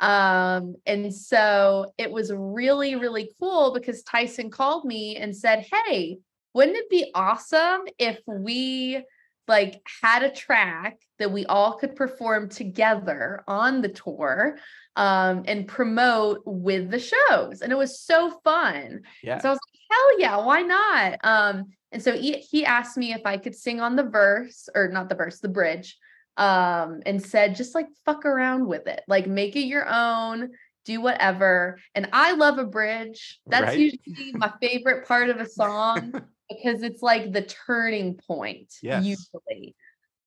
Um, 0.00 0.76
and 0.86 1.12
so 1.12 1.92
it 1.98 2.10
was 2.10 2.32
really, 2.32 2.94
really 2.94 3.32
cool 3.40 3.74
because 3.74 4.04
Tyson 4.04 4.50
called 4.50 4.84
me 4.84 5.16
and 5.16 5.36
said, 5.36 5.66
Hey, 5.70 6.18
wouldn't 6.54 6.76
it 6.76 6.88
be 6.88 7.10
awesome 7.14 7.80
if 7.98 8.20
we 8.26 9.02
like 9.48 9.80
had 10.02 10.22
a 10.22 10.30
track 10.30 10.98
that 11.18 11.32
we 11.32 11.46
all 11.46 11.74
could 11.74 11.96
perform 11.96 12.48
together 12.48 13.42
on 13.48 13.80
the 13.80 13.88
tour 13.88 14.58
um, 14.96 15.44
and 15.46 15.66
promote 15.66 16.42
with 16.44 16.90
the 16.90 16.98
shows? 16.98 17.62
And 17.62 17.72
it 17.72 17.78
was 17.78 18.00
so 18.00 18.38
fun. 18.44 19.02
Yeah. 19.22 19.38
So 19.38 19.48
I 19.48 19.52
was 19.52 19.60
like, 19.72 19.80
hell 19.90 20.20
yeah, 20.20 20.36
why 20.36 20.62
not? 20.62 21.18
Um, 21.24 21.64
and 21.92 22.02
so 22.02 22.16
he, 22.16 22.38
he 22.38 22.66
asked 22.66 22.96
me 22.96 23.12
if 23.12 23.22
I 23.24 23.38
could 23.38 23.54
sing 23.54 23.80
on 23.80 23.96
the 23.96 24.04
verse 24.04 24.68
or 24.74 24.88
not 24.88 25.08
the 25.08 25.14
verse, 25.14 25.40
the 25.40 25.48
bridge, 25.48 25.96
um, 26.36 27.00
and 27.06 27.22
said, 27.24 27.56
just 27.56 27.74
like 27.74 27.86
fuck 28.04 28.24
around 28.24 28.66
with 28.66 28.86
it, 28.86 29.02
like 29.08 29.26
make 29.26 29.56
it 29.56 29.64
your 29.64 29.88
own, 29.88 30.50
do 30.84 31.00
whatever. 31.00 31.78
And 31.94 32.08
I 32.12 32.32
love 32.32 32.58
a 32.58 32.64
bridge. 32.64 33.40
That's 33.46 33.66
right? 33.66 33.78
usually 33.78 34.32
my 34.32 34.52
favorite 34.60 35.06
part 35.06 35.30
of 35.30 35.38
a 35.38 35.48
song 35.48 36.14
because 36.48 36.82
it's 36.82 37.02
like 37.02 37.32
the 37.32 37.42
turning 37.42 38.18
point, 38.26 38.74
yes. 38.82 39.04
usually. 39.04 39.74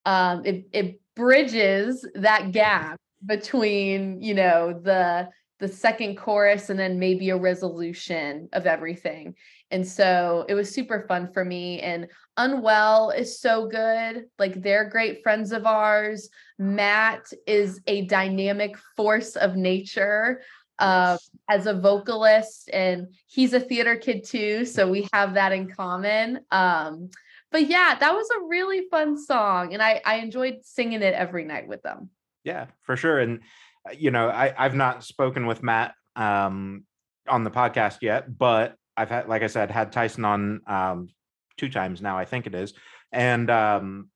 Um, 0.06 0.46
it, 0.46 0.68
it 0.72 1.00
bridges 1.16 2.06
that 2.16 2.52
gap 2.52 3.00
between, 3.26 4.22
you 4.22 4.34
know, 4.34 4.80
the 4.82 5.30
the 5.60 5.68
second 5.68 6.18
chorus 6.18 6.72
and 6.72 6.80
then 6.80 6.98
maybe 6.98 7.30
a 7.30 7.38
resolution 7.38 8.50
of 8.52 8.66
everything. 8.66 9.36
And 9.70 9.88
so 9.88 10.44
it 10.50 10.56
was 10.56 10.74
super 10.74 11.06
fun 11.08 11.32
for 11.32 11.46
me. 11.46 11.80
And 11.82 12.08
Unwell 12.36 13.12
is 13.12 13.40
so 13.40 13.68
good. 13.68 14.26
Like 14.40 14.62
they're 14.64 14.90
great 14.90 15.22
friends 15.22 15.52
of 15.52 15.68
ours. 15.68 16.30
Matt 16.58 17.32
is 17.46 17.80
a 17.86 18.06
dynamic 18.06 18.76
force 18.98 19.36
of 19.36 19.56
nature 19.56 20.42
uh, 20.82 21.18
as 21.48 21.68
a 21.68 21.74
vocalist, 21.74 22.70
and 22.74 23.08
he's 23.28 23.54
a 23.54 23.60
theater 23.60 23.96
kid 23.96 24.26
too. 24.26 24.66
So 24.66 24.90
we 24.90 25.08
have 25.14 25.36
that 25.36 25.52
in 25.52 25.70
common. 25.70 26.42
Um, 26.52 27.10
but 27.52 27.68
yeah, 27.68 27.96
that 28.00 28.14
was 28.14 28.28
a 28.30 28.48
really 28.48 28.88
fun 28.90 29.18
song. 29.18 29.74
And 29.74 29.82
I, 29.82 30.02
I 30.06 30.16
enjoyed 30.16 30.60
singing 30.64 31.02
it 31.02 31.14
every 31.14 31.46
night 31.46 31.68
with 31.68 31.82
them. 31.84 32.10
Yeah, 32.44 32.68
for 32.82 32.98
sure. 32.98 33.20
And, 33.20 33.42
uh, 33.88 33.94
you 33.98 34.12
know, 34.12 34.30
I, 34.30 34.54
I've 34.58 34.76
not 34.76 35.04
spoken 35.04 35.46
with 35.46 35.62
Matt 35.62 35.94
um, 36.16 36.84
on 37.28 37.44
the 37.44 37.52
podcast 37.52 38.00
yet, 38.02 38.38
but 38.38 38.76
I've 38.98 39.10
had, 39.10 39.28
like 39.28 39.44
I 39.44 39.48
said, 39.48 39.72
had 39.72 39.92
Tyson 39.92 40.26
on 40.26 40.62
um, 40.68 41.10
two 41.58 41.70
times 41.70 42.02
now, 42.02 42.18
I 42.18 42.26
think 42.26 42.48
it 42.48 42.56
is, 42.56 42.74
and 43.12 43.50
um, 43.50 44.10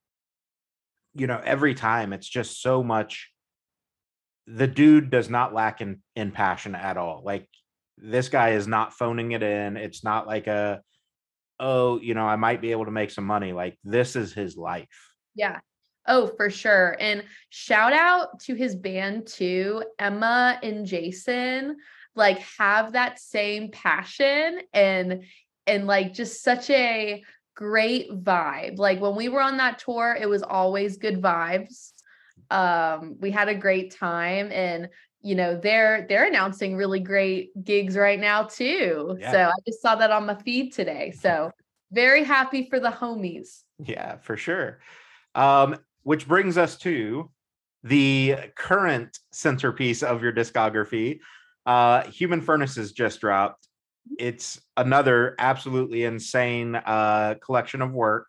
you 1.14 1.28
know, 1.28 1.42
every 1.44 1.76
time 1.76 2.14
it's 2.14 2.28
just 2.28 2.62
so 2.62 2.84
much. 2.84 3.32
The 4.48 4.68
dude 4.68 5.10
does 5.10 5.30
not 5.30 5.54
lack 5.54 5.82
in 5.82 6.02
in 6.16 6.32
passion 6.32 6.76
at 6.76 6.98
all. 6.98 7.22
Like 7.26 7.48
this 7.98 8.30
guy 8.30 8.52
is 8.52 8.68
not 8.68 8.94
phoning 8.94 9.32
it 9.32 9.44
in. 9.44 9.78
It's 9.78 10.04
not 10.04 10.28
like 10.28 10.48
a, 10.48 10.82
oh, 11.60 12.00
you 12.00 12.14
know, 12.14 12.26
I 12.26 12.36
might 12.36 12.62
be 12.62 12.72
able 12.72 12.86
to 12.86 12.92
make 12.92 13.12
some 13.12 13.26
money. 13.26 13.54
Like 13.54 13.78
this 13.84 14.16
is 14.16 14.34
his 14.34 14.56
life. 14.56 14.88
Yeah. 15.34 15.60
Oh, 16.08 16.28
for 16.38 16.52
sure. 16.52 16.96
And 17.00 17.24
shout 17.50 17.94
out 17.94 18.40
to 18.42 18.54
his 18.54 18.76
band 18.76 19.26
too, 19.28 19.84
Emma 19.98 20.60
and 20.62 20.86
Jason 20.86 21.78
like 22.16 22.40
have 22.58 22.94
that 22.94 23.20
same 23.20 23.70
passion 23.72 24.62
and 24.74 25.24
and 25.68 25.88
like 25.88 26.14
just 26.14 26.44
such 26.44 26.70
a 26.70 27.24
great 27.56 28.12
vibe. 28.12 28.78
Like 28.78 29.00
when 29.00 29.16
we 29.16 29.30
were 29.30 29.42
on 29.42 29.58
that 29.58 29.80
tour, 29.80 30.18
it 30.20 30.30
was 30.30 30.44
always 30.44 30.98
good 30.98 31.22
vibes. 31.22 31.92
Um, 32.50 33.18
we 33.20 33.32
had 33.32 33.50
a 33.50 33.56
great 33.56 33.96
time 33.96 34.52
and 34.52 34.90
you 35.22 35.36
know 35.36 35.60
they're 35.60 36.06
they're 36.08 36.28
announcing 36.28 36.76
really 36.76 37.00
great 37.00 37.52
gigs 37.64 37.98
right 37.98 38.20
now 38.20 38.44
too. 38.44 39.18
Yeah. 39.20 39.32
So 39.32 39.44
I 39.46 39.54
just 39.66 39.82
saw 39.82 39.96
that 39.96 40.12
on 40.12 40.26
my 40.28 40.36
feed 40.36 40.74
today. 40.74 41.12
So 41.12 41.52
very 41.92 42.24
happy 42.24 42.68
for 42.70 42.80
the 42.80 42.92
homies. 42.92 43.64
Yeah, 43.84 44.18
for 44.18 44.38
sure. 44.38 44.80
Um, 45.34 45.78
which 46.04 46.28
brings 46.28 46.58
us 46.58 46.78
to 46.80 47.32
the 47.84 48.36
current 48.56 49.18
centerpiece 49.32 50.04
of 50.04 50.22
your 50.22 50.34
discography, 50.34 51.20
uh, 51.66 52.04
Human 52.04 52.42
Furnaces 52.42 52.92
just 52.92 53.22
dropped. 53.22 53.68
It's 54.20 54.60
another 54.78 55.36
absolutely 55.40 56.04
insane 56.04 56.76
uh, 56.76 57.36
collection 57.44 57.82
of 57.82 57.92
work. 57.92 58.28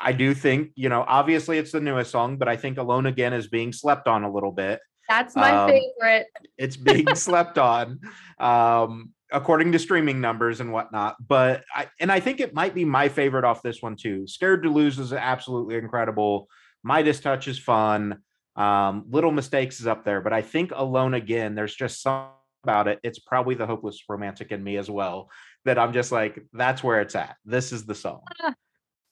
I 0.00 0.12
do 0.12 0.34
think, 0.34 0.70
you 0.74 0.88
know, 0.88 1.04
obviously 1.06 1.58
it's 1.58 1.72
the 1.72 1.80
newest 1.80 2.10
song, 2.10 2.36
but 2.36 2.48
I 2.48 2.56
think 2.56 2.78
Alone 2.78 3.06
Again 3.06 3.32
is 3.32 3.48
being 3.48 3.72
slept 3.72 4.06
on 4.06 4.24
a 4.24 4.32
little 4.32 4.52
bit. 4.52 4.80
That's 5.08 5.34
my 5.34 5.50
um, 5.52 5.70
favorite. 5.70 6.26
It's 6.56 6.76
being 6.76 7.06
slept 7.14 7.58
on, 7.58 8.00
um, 8.38 9.12
according 9.32 9.72
to 9.72 9.78
streaming 9.78 10.20
numbers 10.20 10.60
and 10.60 10.72
whatnot. 10.72 11.16
But 11.26 11.64
I, 11.74 11.88
and 11.98 12.12
I 12.12 12.20
think 12.20 12.40
it 12.40 12.54
might 12.54 12.74
be 12.74 12.84
my 12.84 13.08
favorite 13.08 13.44
off 13.44 13.62
this 13.62 13.82
one 13.82 13.96
too. 13.96 14.26
Scared 14.26 14.62
to 14.64 14.70
Lose 14.70 14.98
is 14.98 15.12
absolutely 15.12 15.76
incredible. 15.76 16.48
Midas 16.82 17.20
Touch 17.20 17.48
is 17.48 17.58
fun. 17.58 18.18
Um, 18.56 19.04
Little 19.08 19.32
Mistakes 19.32 19.80
is 19.80 19.86
up 19.86 20.04
there, 20.04 20.20
but 20.20 20.32
I 20.32 20.42
think 20.42 20.72
Alone 20.74 21.14
Again, 21.14 21.54
there's 21.54 21.74
just 21.74 22.02
some 22.02 22.28
about 22.64 22.88
it. 22.88 22.98
It's 23.02 23.18
probably 23.18 23.54
the 23.54 23.66
hopeless 23.66 24.02
romantic 24.08 24.52
in 24.52 24.62
me 24.62 24.76
as 24.76 24.90
well 24.90 25.30
that 25.64 25.78
I'm 25.78 25.92
just 25.92 26.12
like, 26.12 26.42
that's 26.52 26.82
where 26.82 27.00
it's 27.00 27.14
at. 27.14 27.36
This 27.44 27.72
is 27.72 27.86
the 27.86 27.94
song. 27.94 28.20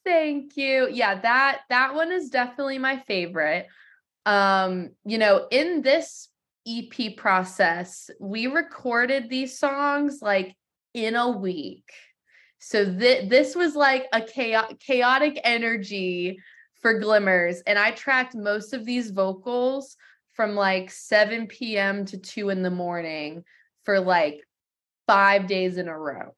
Thank 0.06 0.56
you. 0.56 0.88
Yeah, 0.88 1.20
that 1.20 1.62
that 1.68 1.96
one 1.96 2.12
is 2.12 2.30
definitely 2.30 2.78
my 2.78 3.02
favorite. 3.08 3.66
Um, 4.24 4.90
you 5.04 5.18
know, 5.18 5.48
in 5.50 5.82
this 5.82 6.28
EP 6.64 7.16
process, 7.16 8.08
we 8.20 8.46
recorded 8.46 9.28
these 9.28 9.58
songs 9.58 10.20
like 10.22 10.54
in 10.94 11.16
a 11.16 11.28
week. 11.28 11.90
So 12.60 12.84
th- 12.84 13.28
this 13.28 13.56
was 13.56 13.74
like 13.74 14.06
a 14.12 14.20
chaotic, 14.20 14.78
chaotic 14.78 15.40
energy 15.42 16.38
for 16.80 17.00
Glimmers. 17.00 17.60
And 17.66 17.76
I 17.76 17.90
tracked 17.90 18.36
most 18.36 18.74
of 18.74 18.84
these 18.84 19.10
vocals 19.10 19.96
from 20.34 20.54
like 20.54 20.92
7 20.92 21.48
p.m. 21.48 22.04
to 22.04 22.18
2 22.18 22.50
in 22.50 22.62
the 22.62 22.70
morning 22.70 23.42
for 23.84 23.98
like 23.98 24.40
five 25.08 25.48
days 25.48 25.78
in 25.78 25.88
a 25.88 25.98
row. 25.98 26.32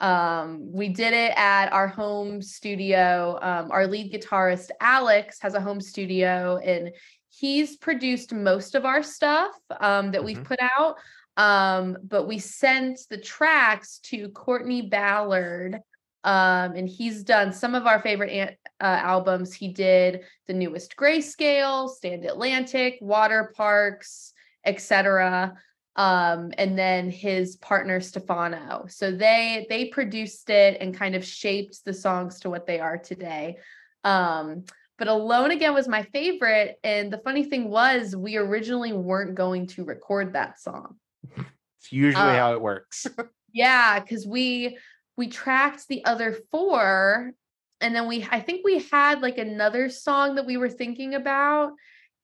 Um, 0.00 0.72
we 0.72 0.88
did 0.88 1.14
it 1.14 1.32
at 1.36 1.72
our 1.72 1.88
home 1.88 2.42
studio. 2.42 3.38
Um, 3.40 3.70
our 3.70 3.86
lead 3.86 4.12
guitarist, 4.12 4.68
Alex, 4.80 5.38
has 5.40 5.54
a 5.54 5.60
home 5.60 5.80
studio 5.80 6.58
and 6.58 6.90
he's 7.28 7.76
produced 7.76 8.32
most 8.32 8.74
of 8.74 8.84
our 8.84 9.02
stuff 9.02 9.52
um, 9.80 10.10
that 10.12 10.24
we've 10.24 10.38
Mhm. 10.38 10.44
put 10.44 10.60
out. 10.60 10.96
Um, 11.38 11.98
but 12.02 12.26
we 12.26 12.38
sent 12.38 13.00
the 13.10 13.18
tracks 13.18 13.98
to 14.04 14.28
Courtney 14.30 14.82
Ballard. 14.82 15.80
Um, 16.24 16.74
and 16.74 16.88
he's 16.88 17.22
done 17.22 17.52
some 17.52 17.76
of 17.76 17.86
our 17.86 18.00
favorite 18.00 18.30
an- 18.32 18.56
uh, 18.80 19.00
albums. 19.00 19.54
He 19.54 19.68
did 19.68 20.24
the 20.48 20.54
newest 20.54 20.96
Grayscale, 20.96 21.88
Stand 21.88 22.24
Atlantic, 22.24 22.98
Waterparks, 23.00 24.32
etc. 24.64 25.54
Um, 25.96 26.52
and 26.58 26.78
then 26.78 27.10
his 27.10 27.56
partner 27.56 28.00
Stefano. 28.00 28.84
So 28.88 29.10
they 29.10 29.66
they 29.70 29.86
produced 29.86 30.50
it 30.50 30.76
and 30.80 30.94
kind 30.94 31.14
of 31.14 31.24
shaped 31.24 31.84
the 31.84 31.94
songs 31.94 32.40
to 32.40 32.50
what 32.50 32.66
they 32.66 32.80
are 32.80 32.98
today. 32.98 33.56
Um, 34.04 34.64
but 34.98 35.08
Alone 35.08 35.50
Again 35.50 35.74
was 35.74 35.88
my 35.88 36.02
favorite. 36.02 36.78
And 36.84 37.12
the 37.12 37.18
funny 37.18 37.44
thing 37.44 37.68
was, 37.70 38.14
we 38.16 38.36
originally 38.36 38.92
weren't 38.92 39.34
going 39.34 39.66
to 39.68 39.84
record 39.84 40.32
that 40.34 40.60
song. 40.60 40.96
It's 41.80 41.92
usually 41.92 42.22
Uh, 42.24 42.36
how 42.36 42.52
it 42.52 42.60
works. 42.60 43.06
Yeah, 43.52 44.00
because 44.00 44.26
we 44.26 44.76
we 45.16 45.28
tracked 45.28 45.88
the 45.88 46.04
other 46.04 46.36
four, 46.50 47.32
and 47.80 47.94
then 47.94 48.06
we 48.06 48.26
I 48.30 48.40
think 48.40 48.66
we 48.66 48.80
had 48.90 49.22
like 49.22 49.38
another 49.38 49.88
song 49.88 50.34
that 50.34 50.44
we 50.44 50.58
were 50.58 50.68
thinking 50.68 51.14
about, 51.14 51.72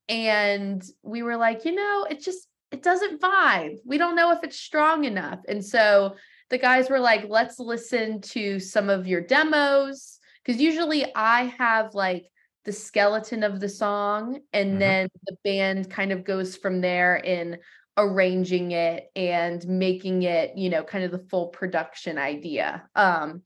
and 0.07 0.83
we 1.01 1.23
were 1.23 1.37
like, 1.37 1.65
you 1.65 1.73
know, 1.73 2.05
it 2.07 2.21
just 2.21 2.47
it 2.73 2.81
doesn't 2.81 3.21
vibe. 3.21 3.77
We 3.85 3.99
don't 3.99 4.15
know 4.15 4.31
if 4.31 4.43
it's 4.43 4.59
strong 4.59 5.05
enough. 5.05 5.39
And 5.47 5.63
so 5.63 6.15
the 6.49 6.57
guys 6.57 6.89
were 6.89 6.99
like, 6.99 7.25
let's 7.29 7.59
listen 7.59 8.19
to 8.21 8.59
some 8.59 8.89
of 8.89 9.07
your 9.07 9.21
demos. 9.21 10.19
Because 10.43 10.59
usually 10.59 11.05
I 11.15 11.53
have 11.59 11.93
like 11.93 12.25
the 12.65 12.71
skeleton 12.71 13.43
of 13.43 13.59
the 13.59 13.69
song, 13.69 14.39
and 14.53 14.75
Mhm. 14.75 14.79
then 14.79 15.07
the 15.25 15.37
band 15.43 15.91
kind 15.91 16.11
of 16.11 16.23
goes 16.23 16.55
from 16.57 16.81
there 16.81 17.15
in 17.17 17.59
arranging 17.95 18.71
it 18.71 19.11
and 19.15 19.65
making 19.67 20.23
it, 20.23 20.57
you 20.57 20.69
know, 20.69 20.83
kind 20.83 21.03
of 21.03 21.11
the 21.11 21.25
full 21.29 21.49
production 21.49 22.17
idea. 22.17 22.89
Um, 22.95 23.43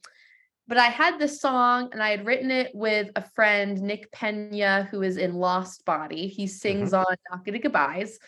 but 0.68 0.78
I 0.78 0.86
had 0.86 1.20
this 1.20 1.42
song 1.42 1.90
and 1.92 2.02
I 2.02 2.12
had 2.12 2.26
written 2.26 2.52
it 2.52 2.72
with 2.74 3.10
a 3.16 3.24
friend, 3.36 3.82
Nick 3.82 4.12
Pena, 4.12 4.88
who 4.90 5.02
is 5.02 5.18
in 5.18 5.34
Lost 5.34 5.84
Body. 5.84 6.28
He 6.28 6.48
sings 6.48 6.94
on 6.94 7.06
Not 7.30 7.44
Gonna 7.46 7.60
Goodbyes. 7.60 8.20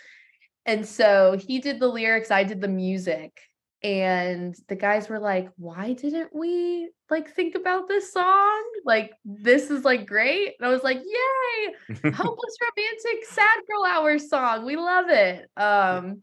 And 0.70 0.86
so 0.86 1.36
he 1.36 1.58
did 1.58 1.80
the 1.80 1.88
lyrics, 1.88 2.30
I 2.30 2.44
did 2.44 2.62
the 2.62 2.68
music. 2.68 3.42
And 3.82 4.56
the 4.68 4.76
guys 4.76 5.10
were 5.10 5.20
like, 5.20 5.50
why 5.58 5.94
didn't 5.94 6.30
we 6.32 6.92
like 7.10 7.34
think 7.34 7.56
about 7.56 7.88
this 7.88 8.14
song? 8.14 8.64
Like, 8.86 9.12
this 9.26 9.72
is 9.72 9.84
like 9.84 10.06
great. 10.06 10.54
And 10.60 10.68
I 10.68 10.70
was 10.70 10.84
like, 10.84 10.98
yay, 10.98 11.74
hopeless 12.12 12.58
romantic 12.62 13.26
sad 13.28 13.60
girl 13.68 13.84
hour 13.84 14.20
song. 14.20 14.64
We 14.64 14.76
love 14.76 15.10
it. 15.10 15.50
Um, 15.58 16.22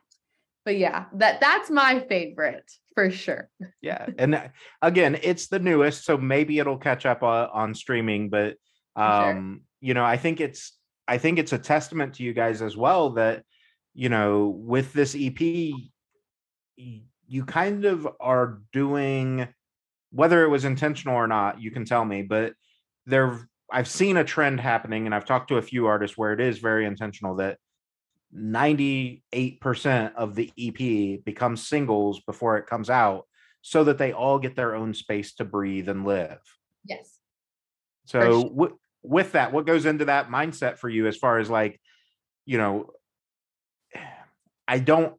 but 0.65 0.79
yeah, 0.79 1.07
that 1.15 1.41
that's 1.41 1.69
my 1.69 2.05
favorite 2.09 2.71
for 2.95 3.11
sure. 3.11 3.51
yeah 3.83 4.07
and 4.17 4.35
uh, 4.35 4.49
again 4.81 5.19
it's 5.23 5.49
the 5.49 5.59
newest 5.59 6.07
so 6.07 6.17
maybe 6.17 6.59
it'll 6.59 6.79
catch 6.79 7.05
up 7.05 7.23
uh, 7.23 7.47
on 7.53 7.75
streaming 7.75 8.31
but 8.31 8.57
sure. 8.97 9.05
um 9.07 9.61
you 9.83 9.93
know 9.93 10.03
i 10.03 10.17
think 10.17 10.41
it's 10.41 10.73
i 11.07 11.19
think 11.19 11.39
it's 11.39 11.53
a 11.53 11.59
testament 11.59 12.15
to 12.15 12.23
you 12.23 12.33
guys 12.33 12.63
as 12.63 12.75
well 12.75 13.11
that 13.11 13.45
you 13.97 14.09
know 14.09 14.49
with 14.49 14.93
this 14.93 15.17
ep 15.19 15.41
you 16.79 17.45
kind 17.47 17.85
of 17.85 18.07
are 18.21 18.61
doing 18.73 19.49
whether 20.11 20.45
it 20.45 20.49
was 20.49 20.65
intentional 20.65 21.17
or 21.17 21.27
not 21.27 21.61
you 21.61 21.71
can 21.71 21.85
tell 21.85 22.05
me 22.05 22.23
but 22.23 22.53
there 23.07 23.49
i've 23.73 23.89
seen 23.89 24.19
a 24.19 24.25
trend 24.25 24.61
happening 24.61 25.07
and 25.07 25.15
i've 25.15 25.25
talked 25.25 25.49
to 25.49 25.57
a 25.57 25.63
few 25.63 25.87
artists 25.87 26.17
where 26.17 26.33
it 26.33 26.41
is 26.41 26.59
very 26.59 26.85
intentional 26.85 27.37
that 27.37 27.59
98% 28.35 30.15
of 30.15 30.35
the 30.35 30.51
EP 30.59 31.25
becomes 31.25 31.67
singles 31.67 32.21
before 32.21 32.59
it 32.59 32.67
comes 32.67 32.91
out 32.91 33.27
so 33.63 33.85
that 33.85 33.99
they 33.99 34.13
all 34.13 34.39
get 34.39 34.57
their 34.57 34.75
own 34.75 34.95
space 34.95 35.35
to 35.35 35.45
breathe 35.45 35.89
and 35.89 36.05
live. 36.05 36.39
Yes. 36.85 37.19
So 38.07 38.21
sure. 38.21 38.43
wi- 38.45 38.77
with 39.03 39.33
that, 39.33 39.53
what 39.53 39.67
goes 39.67 39.87
into 39.87 40.07
that 40.07 40.29
mindset 40.29 40.79
for 40.79 40.89
you 40.89 41.07
as 41.07 41.17
far 41.17 41.39
as 41.39 41.49
like, 41.49 41.81
you 42.45 42.59
know, 42.59 42.91
I 44.69 44.79
don't 44.79 45.15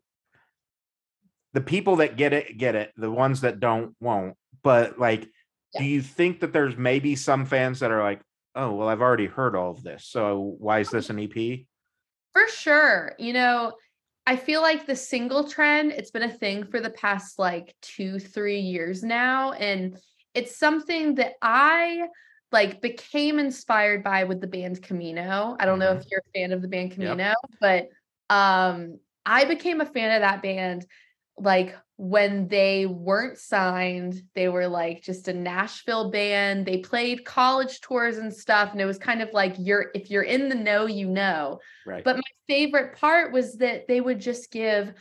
the 1.54 1.62
people 1.62 1.98
that 1.98 2.18
get 2.18 2.34
it 2.34 2.58
get 2.58 2.76
it, 2.76 2.92
the 2.98 3.10
ones 3.12 3.42
that 3.42 3.60
don't 3.60 3.96
won't. 4.00 4.36
But 4.64 5.00
like 5.00 5.30
do 5.78 5.84
you 5.84 6.02
think 6.02 6.40
that 6.40 6.54
there's 6.54 6.76
maybe 6.76 7.16
some 7.16 7.46
fans 7.46 7.80
that 7.82 7.92
are 7.92 8.02
like, 8.02 8.22
"Oh, 8.56 8.74
well 8.74 8.88
I've 8.90 9.02
already 9.02 9.28
heard 9.28 9.56
all 9.56 9.72
of 9.72 9.84
this. 9.84 10.06
So 10.06 10.56
why 10.60 10.80
is 10.80 10.90
this 10.90 11.10
an 11.10 11.20
EP?" 11.20 11.66
For 12.34 12.48
sure. 12.50 13.16
You 13.20 13.34
know, 13.34 13.74
I 14.26 14.36
feel 14.36 14.62
like 14.62 14.86
the 14.86 14.96
single 14.96 15.48
trend, 15.48 15.92
it's 15.92 16.12
been 16.12 16.24
a 16.24 16.32
thing 16.32 16.66
for 16.66 16.80
the 16.80 16.90
past 16.92 17.40
like 17.40 17.76
two, 17.82 18.20
three 18.20 18.60
years 18.60 19.04
now. 19.04 19.54
And 19.54 19.98
it's 20.34 20.58
something 20.58 21.16
that 21.16 21.34
I 21.42 22.08
like 22.52 22.82
became 22.82 23.40
inspired 23.40 24.04
by 24.04 24.24
with 24.24 24.42
the 24.42 24.48
band 24.48 24.82
Camino. 24.82 25.56
I 25.60 25.66
don't 25.66 25.80
know 25.80 25.94
Mhm. 25.94 26.00
if 26.02 26.06
you're 26.12 26.22
a 26.26 26.40
fan 26.40 26.52
of 26.52 26.62
the 26.62 26.68
band 26.68 26.92
Yep. 26.92 26.96
Camino, 26.96 27.34
but 27.62 27.88
um 28.30 29.00
I 29.28 29.46
became 29.46 29.82
a 29.82 29.86
fan 29.86 30.16
of 30.16 30.22
that 30.22 30.42
band 30.42 30.88
like 31.38 31.76
when 31.98 32.48
they 32.48 32.86
weren't 32.86 33.38
signed, 33.38 34.22
they 34.36 34.50
were 34.50 34.68
like 34.68 35.02
just 35.02 35.28
a 35.28 35.34
Nashville 35.34 36.12
band. 36.12 36.66
They 36.66 36.80
played 36.80 37.26
college 37.26 37.82
tours 37.82 38.18
and 38.18 38.34
stuff. 38.34 38.72
And 38.72 38.82
it 38.82 38.86
was 38.86 38.98
kind 38.98 39.22
of 39.22 39.30
like 39.34 39.56
you're 39.58 39.88
if 39.94 40.10
you're 40.10 40.24
in 40.24 40.50
the 40.50 40.56
know, 40.56 40.86
you 40.86 41.08
know. 41.08 41.60
Right. 41.86 42.04
But 42.04 42.18
my 42.18 42.22
favorite 42.48 42.96
part 42.98 43.32
was 43.32 43.58
that 43.58 43.88
they 43.88 44.02
would 44.02 44.20
just 44.20 44.52
give 44.52 44.94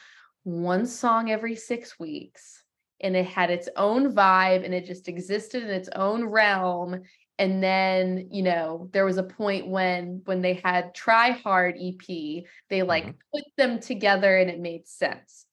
one 0.44 0.86
song 0.86 1.30
every 1.30 1.56
six 1.56 1.98
weeks 1.98 2.62
and 3.00 3.16
it 3.16 3.26
had 3.26 3.50
its 3.50 3.68
own 3.76 4.14
vibe 4.14 4.64
and 4.64 4.72
it 4.72 4.86
just 4.86 5.08
existed 5.08 5.62
in 5.62 5.70
its 5.70 5.88
own 5.94 6.24
realm. 6.24 7.02
And 7.38 7.62
then, 7.62 8.28
you 8.30 8.42
know, 8.42 8.88
there 8.92 9.04
was 9.04 9.18
a 9.18 9.22
point 9.22 9.66
when 9.68 10.22
when 10.24 10.40
they 10.40 10.54
had 10.54 10.94
Try 10.94 11.30
Hard 11.30 11.76
EP, 11.78 12.46
they 12.70 12.82
like 12.82 13.06
Mhm. 13.06 13.14
put 13.34 13.44
them 13.56 13.80
together 13.80 14.36
and 14.38 14.50
it 14.50 14.58
made 14.60 14.88
sense. 14.88 15.46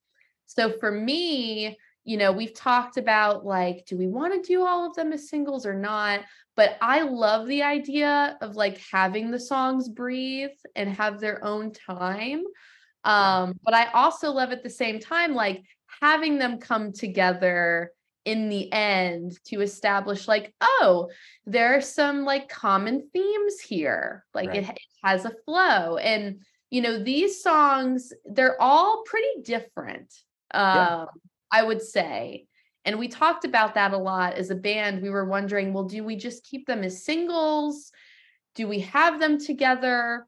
So 0.46 0.70
for 0.78 0.90
me, 0.90 1.76
you 2.04 2.16
know, 2.16 2.32
we've 2.32 2.54
talked 2.54 2.96
about 2.96 3.44
like, 3.44 3.86
do 3.86 3.96
we 3.96 4.06
want 4.06 4.34
to 4.34 4.46
do 4.46 4.64
all 4.64 4.86
of 4.86 4.94
them 4.94 5.12
as 5.12 5.28
singles 5.28 5.66
or 5.66 5.74
not? 5.74 6.20
But 6.56 6.76
I 6.80 7.02
love 7.02 7.46
the 7.46 7.62
idea 7.62 8.38
of 8.40 8.56
like 8.56 8.78
having 8.92 9.30
the 9.30 9.40
songs 9.40 9.88
breathe 9.88 10.50
and 10.76 10.88
have 10.90 11.18
their 11.20 11.44
own 11.44 11.72
time. 11.72 12.44
Um, 13.04 13.58
but 13.64 13.74
I 13.74 13.86
also 13.92 14.30
love 14.30 14.52
at 14.52 14.62
the 14.62 14.70
same 14.70 15.00
time, 15.00 15.34
like 15.34 15.64
having 16.00 16.38
them 16.38 16.58
come 16.58 16.92
together 16.92 17.90
in 18.24 18.48
the 18.48 18.72
end 18.72 19.38
to 19.44 19.60
establish 19.60 20.26
like 20.26 20.54
oh 20.60 21.10
there 21.46 21.76
are 21.76 21.80
some 21.82 22.24
like 22.24 22.48
common 22.48 23.08
themes 23.12 23.60
here 23.60 24.24
like 24.34 24.48
Right. 24.48 24.64
it, 24.64 24.68
it 24.70 24.78
has 25.02 25.24
a 25.24 25.32
flow. 25.44 25.96
And 25.98 26.40
you 26.70 26.80
know 26.80 26.98
these 27.02 27.42
songs 27.42 28.12
they're 28.24 28.60
all 28.60 29.02
pretty 29.06 29.42
different 29.42 30.12
Yeah. 30.72 31.02
um 31.02 31.08
i 31.52 31.62
would 31.62 31.82
say. 31.82 32.46
And 32.86 32.98
we 32.98 33.08
talked 33.08 33.46
about 33.46 33.74
that 33.74 33.94
a 33.94 33.96
lot 33.98 34.34
as 34.34 34.50
a 34.50 34.54
band. 34.54 35.00
We 35.00 35.08
were 35.10 35.24
wondering 35.24 35.72
well 35.72 35.84
do 35.84 36.02
we 36.04 36.16
just 36.16 36.44
keep 36.44 36.66
them 36.66 36.82
as 36.82 37.04
singles? 37.04 37.92
Do 38.54 38.68
we 38.68 38.80
have 38.80 39.20
them 39.20 39.38
together? 39.38 40.26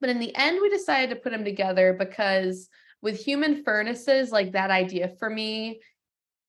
But 0.00 0.10
in 0.10 0.18
the 0.20 0.34
end 0.36 0.58
we 0.62 0.68
decided 0.68 1.10
to 1.10 1.20
put 1.20 1.32
them 1.32 1.44
together 1.44 1.94
because 1.98 2.68
with 3.02 3.16
human 3.18 3.62
furnaces 3.64 4.30
like 4.32 4.52
that 4.52 4.70
idea 4.70 5.08
for 5.18 5.28
me 5.30 5.80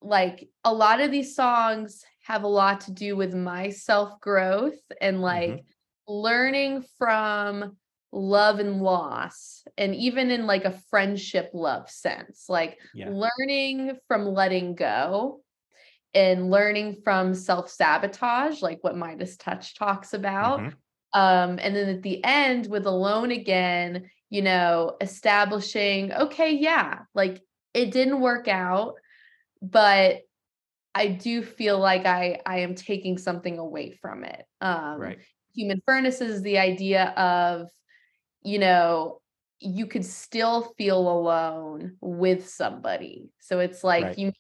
like 0.02 0.48
a 0.64 0.74
lot 0.74 1.02
of 1.02 1.12
these 1.12 1.36
songs 1.36 2.04
have 2.24 2.44
a 2.44 2.48
lot 2.48 2.82
to 2.82 2.92
do 2.92 3.16
with 3.16 3.34
my 3.34 3.70
self 3.70 4.20
growth 4.22 4.80
and 5.02 5.22
like 5.22 5.64
learning 6.08 6.84
from 6.98 7.78
love 8.12 8.60
and 8.60 8.82
loss 8.82 9.64
and 9.78 9.96
even 9.96 10.32
in 10.32 10.48
like 10.48 10.66
a 10.66 10.80
friendship 10.90 11.52
love 11.54 11.90
sense 11.90 12.46
like 12.50 12.80
Yeah. 12.94 13.12
learning 13.12 13.98
from 14.08 14.26
letting 14.26 14.74
go 14.74 15.42
and 16.16 16.50
learning 16.50 17.02
from 17.04 17.36
self 17.36 17.70
sabotage 17.70 18.62
like 18.62 18.80
what 18.84 18.98
Midas 18.98 19.38
Touch 19.38 19.78
talks 19.78 20.14
about 20.14 20.62
Mhm. 20.62 20.74
um 21.14 21.60
and 21.62 21.76
then 21.76 21.90
at 21.90 22.02
the 22.02 22.24
end 22.24 22.68
with 22.68 22.88
alone 22.88 23.32
again 23.32 24.10
you 24.30 24.42
know 24.42 24.96
establishing 25.02 26.12
okay 26.14 26.52
yeah 26.54 27.00
like 27.14 27.42
it 27.74 27.92
didn't 27.92 28.22
work 28.22 28.48
out 28.48 28.96
but 29.62 30.22
i 30.96 31.08
do 31.08 31.42
feel 31.44 31.80
like 31.80 32.06
i 32.06 32.40
i 32.46 32.60
am 32.60 32.76
taking 32.76 33.18
something 33.18 33.58
away 33.58 33.92
from 33.92 34.24
it 34.24 34.46
um 34.62 35.00
Right. 35.00 35.20
human 35.54 35.82
furnaces 35.86 36.36
is 36.36 36.42
the 36.42 36.58
idea 36.58 37.10
of 37.10 37.68
you 38.44 38.60
know 38.60 39.22
you 39.60 39.88
could 39.88 40.06
still 40.06 40.74
feel 40.78 41.00
alone 41.00 41.98
with 42.02 42.48
somebody 42.48 43.30
so 43.40 43.60
it's 43.60 43.84
like 43.84 44.06
Right. 44.06 44.18
you 44.18 44.32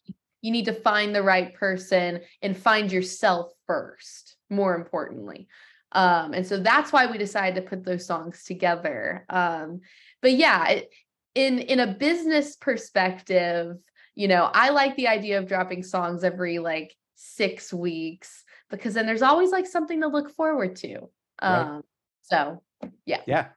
you 0.42 0.52
need 0.52 0.66
to 0.66 0.74
find 0.74 1.14
the 1.14 1.24
right 1.24 1.54
person 1.56 2.22
and 2.42 2.56
find 2.56 2.92
yourself 2.92 3.52
first 3.68 4.38
more 4.50 4.76
importantly 4.76 5.48
um 5.92 6.34
and 6.34 6.48
so 6.48 6.58
that's 6.58 6.94
why 6.94 7.06
we 7.08 7.18
decided 7.18 7.56
to 7.56 7.70
put 7.70 7.84
those 7.84 8.06
songs 8.06 8.44
together 8.44 9.26
um 9.30 9.82
but 10.22 10.32
yeah 10.32 10.68
it, 10.70 10.90
in 11.36 11.60
in 11.60 11.80
a 11.80 11.94
business 11.94 12.56
perspective 12.56 13.76
you 14.20 14.28
know 14.28 14.50
i 14.54 14.70
like 14.70 14.96
the 14.96 15.08
idea 15.08 15.38
of 15.40 15.48
dropping 15.48 15.84
songs 15.84 16.24
every 16.24 16.60
like 16.60 16.96
six 17.16 17.74
weeks 17.74 18.44
because 18.70 18.94
then 18.94 19.06
there's 19.06 19.22
always 19.22 19.52
like 19.52 19.68
something 19.68 20.02
to 20.02 20.08
look 20.08 20.30
forward 20.30 20.76
to 20.76 21.10
Right. 21.42 21.62
um 21.62 21.84
so 22.22 22.62
Yeah. 23.06 23.22
Yeah. 23.28 23.48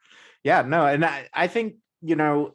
Yeah. 0.42 0.62
No. 0.62 0.86
And 0.86 1.04
I, 1.04 1.28
I 1.32 1.46
think, 1.46 1.74
you 2.00 2.16
know, 2.16 2.54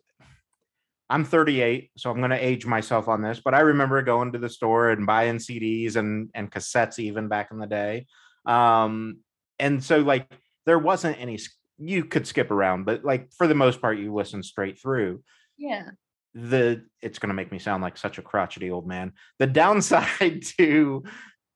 I'm 1.10 1.24
38, 1.24 1.92
so 1.96 2.12
I'm 2.12 2.18
going 2.18 2.32
to 2.32 2.46
age 2.46 2.66
myself 2.66 3.08
on 3.08 3.22
this, 3.22 3.40
but 3.40 3.54
I 3.54 3.62
remember 3.62 4.02
going 4.02 4.34
to 4.34 4.40
the 4.40 4.50
store 4.50 4.90
and 4.90 5.06
buying 5.06 5.38
CDs 5.38 5.96
and, 5.96 6.30
and 6.34 6.52
cassettes 6.52 7.00
even 7.00 7.30
back 7.30 7.52
in 7.52 7.60
the 7.60 7.68
day. 7.68 8.08
Um, 8.46 9.20
and 9.58 9.82
so, 9.82 10.00
like, 10.00 10.28
there 10.66 10.80
wasn't 10.80 11.20
any, 11.22 11.40
you 11.78 12.04
could 12.04 12.28
skip 12.28 12.52
around, 12.52 12.84
but 12.86 13.06
like, 13.06 13.32
for 13.38 13.48
the 13.48 13.56
most 13.56 13.80
part, 13.80 13.98
you 13.98 14.14
listen 14.14 14.44
straight 14.44 14.80
through. 14.82 15.24
yeah 15.58 15.92
the 16.34 16.84
it's 17.02 17.20
going 17.20 17.30
to 17.30 17.36
make 17.36 17.52
me 17.52 17.60
sound 17.60 17.82
like 17.82 17.98
such 17.98 18.18
a 18.18 18.22
crotchety 18.22 18.70
old 18.70 18.88
man. 18.88 19.14
The 19.40 19.48
downside 19.48 20.44
to 20.58 21.04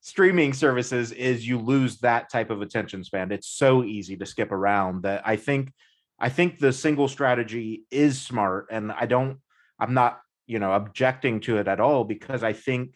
streaming 0.02 0.54
services 0.54 1.12
is 1.12 1.48
you 1.48 1.60
lose 1.60 2.00
that 2.00 2.32
type 2.32 2.50
of 2.50 2.62
attention 2.62 3.04
span. 3.04 3.32
It's 3.32 3.48
so 3.48 3.84
easy 3.84 4.18
to 4.18 4.26
skip 4.26 4.52
around 4.52 5.04
that 5.04 5.22
I 5.26 5.36
think 5.36 5.72
I 6.20 6.30
think 6.30 6.60
the 6.60 6.74
single 6.74 7.08
strategy 7.08 7.84
is 7.92 8.22
smart 8.22 8.68
and 8.72 8.92
I 8.92 9.06
don't 9.06 9.40
I'm 9.80 9.94
not, 9.94 10.20
you 10.48 10.60
know, 10.60 10.74
objecting 10.74 11.40
to 11.42 11.58
it 11.58 11.68
at 11.68 11.80
all 11.80 12.04
because 12.04 12.44
I 12.44 12.54
think 12.54 12.96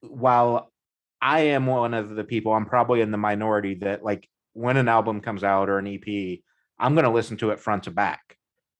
while 0.00 0.72
I 1.20 1.40
am 1.40 1.66
one 1.66 1.94
of 1.94 2.10
the 2.10 2.24
people, 2.24 2.52
I'm 2.52 2.66
probably 2.66 3.00
in 3.00 3.10
the 3.10 3.18
minority 3.18 3.74
that 3.76 4.02
like 4.04 4.28
when 4.52 4.76
an 4.76 4.88
album 4.88 5.20
comes 5.20 5.44
out 5.44 5.68
or 5.68 5.78
an 5.78 5.86
EP, 5.86 6.38
I'm 6.78 6.94
going 6.94 7.04
to 7.04 7.10
listen 7.10 7.36
to 7.38 7.50
it 7.50 7.60
front 7.60 7.84
to 7.84 7.90
back 7.90 8.36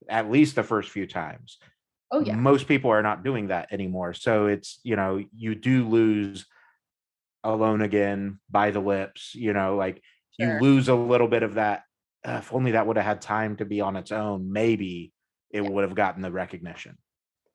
at 0.09 0.31
least 0.31 0.55
the 0.57 0.63
first 0.63 0.91
few 0.91 1.07
times. 1.07 1.59
oh 2.11 2.21
yeah 2.21 2.37
Most 2.37 2.69
people 2.69 2.91
are 2.91 3.03
not 3.03 3.25
doing 3.25 3.49
that 3.49 3.73
anymore. 3.73 4.15
So 4.15 4.47
it's, 4.47 4.81
you 4.83 4.97
know, 4.97 5.25
you 5.35 5.55
do 5.55 5.89
lose 5.89 6.47
alone 7.45 7.81
again 7.83 8.41
by 8.51 8.71
the 8.71 8.81
lips, 8.81 9.35
you 9.35 9.53
know, 9.53 9.77
like 9.77 10.03
Sure. 10.39 10.59
you 10.59 10.61
lose 10.61 10.89
a 10.89 10.95
little 10.95 11.29
bit 11.29 11.43
of 11.43 11.55
that. 11.55 11.85
"Uh, 12.25 12.39
if 12.43 12.53
only 12.53 12.73
that 12.73 12.87
would 12.87 12.97
have 12.97 13.07
had 13.07 13.21
time 13.23 13.57
to 13.57 13.65
be 13.65 13.81
on 13.81 13.97
its 13.97 14.13
own, 14.13 14.53
maybe 14.53 15.13
it 15.51 15.63
Yeah. 15.63 15.71
would 15.71 15.85
have 15.85 15.95
gotten 15.95 16.23
the 16.23 16.31
recognition. 16.33 16.99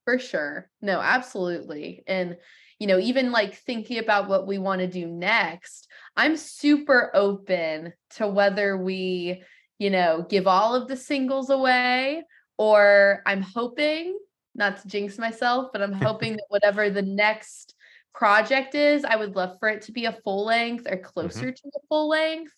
For 0.04 0.20
sure. 0.20 0.70
No, 0.82 1.00
absolutely. 1.02 2.04
And, 2.08 2.38
you 2.80 2.88
know, 2.88 3.00
even 3.00 3.32
like 3.32 3.56
thinking 3.56 3.98
about 3.98 4.28
what 4.28 4.46
we 4.48 4.58
want 4.60 4.82
to 4.82 4.88
do 4.88 5.08
next, 5.08 5.88
I'm 6.16 6.38
super 6.38 7.10
open 7.16 7.94
to 8.12 8.28
whether 8.28 8.78
we, 8.78 9.44
you 9.80 9.90
know, 9.90 10.26
give 10.30 10.46
all 10.48 10.76
of 10.76 10.88
the 10.88 10.96
singles 10.98 11.50
away 11.50 12.24
or 12.58 13.22
I'm 13.26 13.42
hoping, 13.42 14.18
not 14.54 14.82
to 14.82 14.88
jinx 14.88 15.18
myself, 15.18 15.70
but 15.72 15.82
I'm 15.82 15.94
hoping 16.08 16.34
that 16.34 16.46
whatever 16.50 16.90
the 16.90 17.02
next 17.02 17.76
project 18.14 18.76
is, 18.76 19.04
I 19.04 19.16
would 19.16 19.36
love 19.36 19.58
for 19.60 19.70
it 19.70 19.84
to 19.84 19.92
be 19.92 20.06
a 20.06 20.18
full 20.24 20.46
length 20.46 20.88
or 20.90 20.98
closer 20.98 21.52
to 21.52 21.68
a 21.68 21.80
full 21.90 22.10
length. 22.10 22.52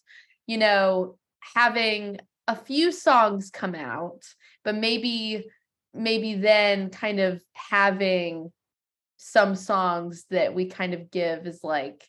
You 0.45 0.57
know, 0.57 1.17
having 1.55 2.19
a 2.47 2.55
few 2.55 2.91
songs 2.91 3.49
come 3.49 3.75
out, 3.75 4.23
but 4.63 4.75
maybe 4.75 5.47
maybe 5.93 6.35
then 6.35 6.89
kind 6.89 7.19
of 7.19 7.41
having 7.53 8.51
some 9.17 9.55
songs 9.55 10.25
that 10.29 10.53
we 10.53 10.65
kind 10.65 10.93
of 10.93 11.09
give 11.09 11.47
as 11.47 11.63
like 11.63 12.07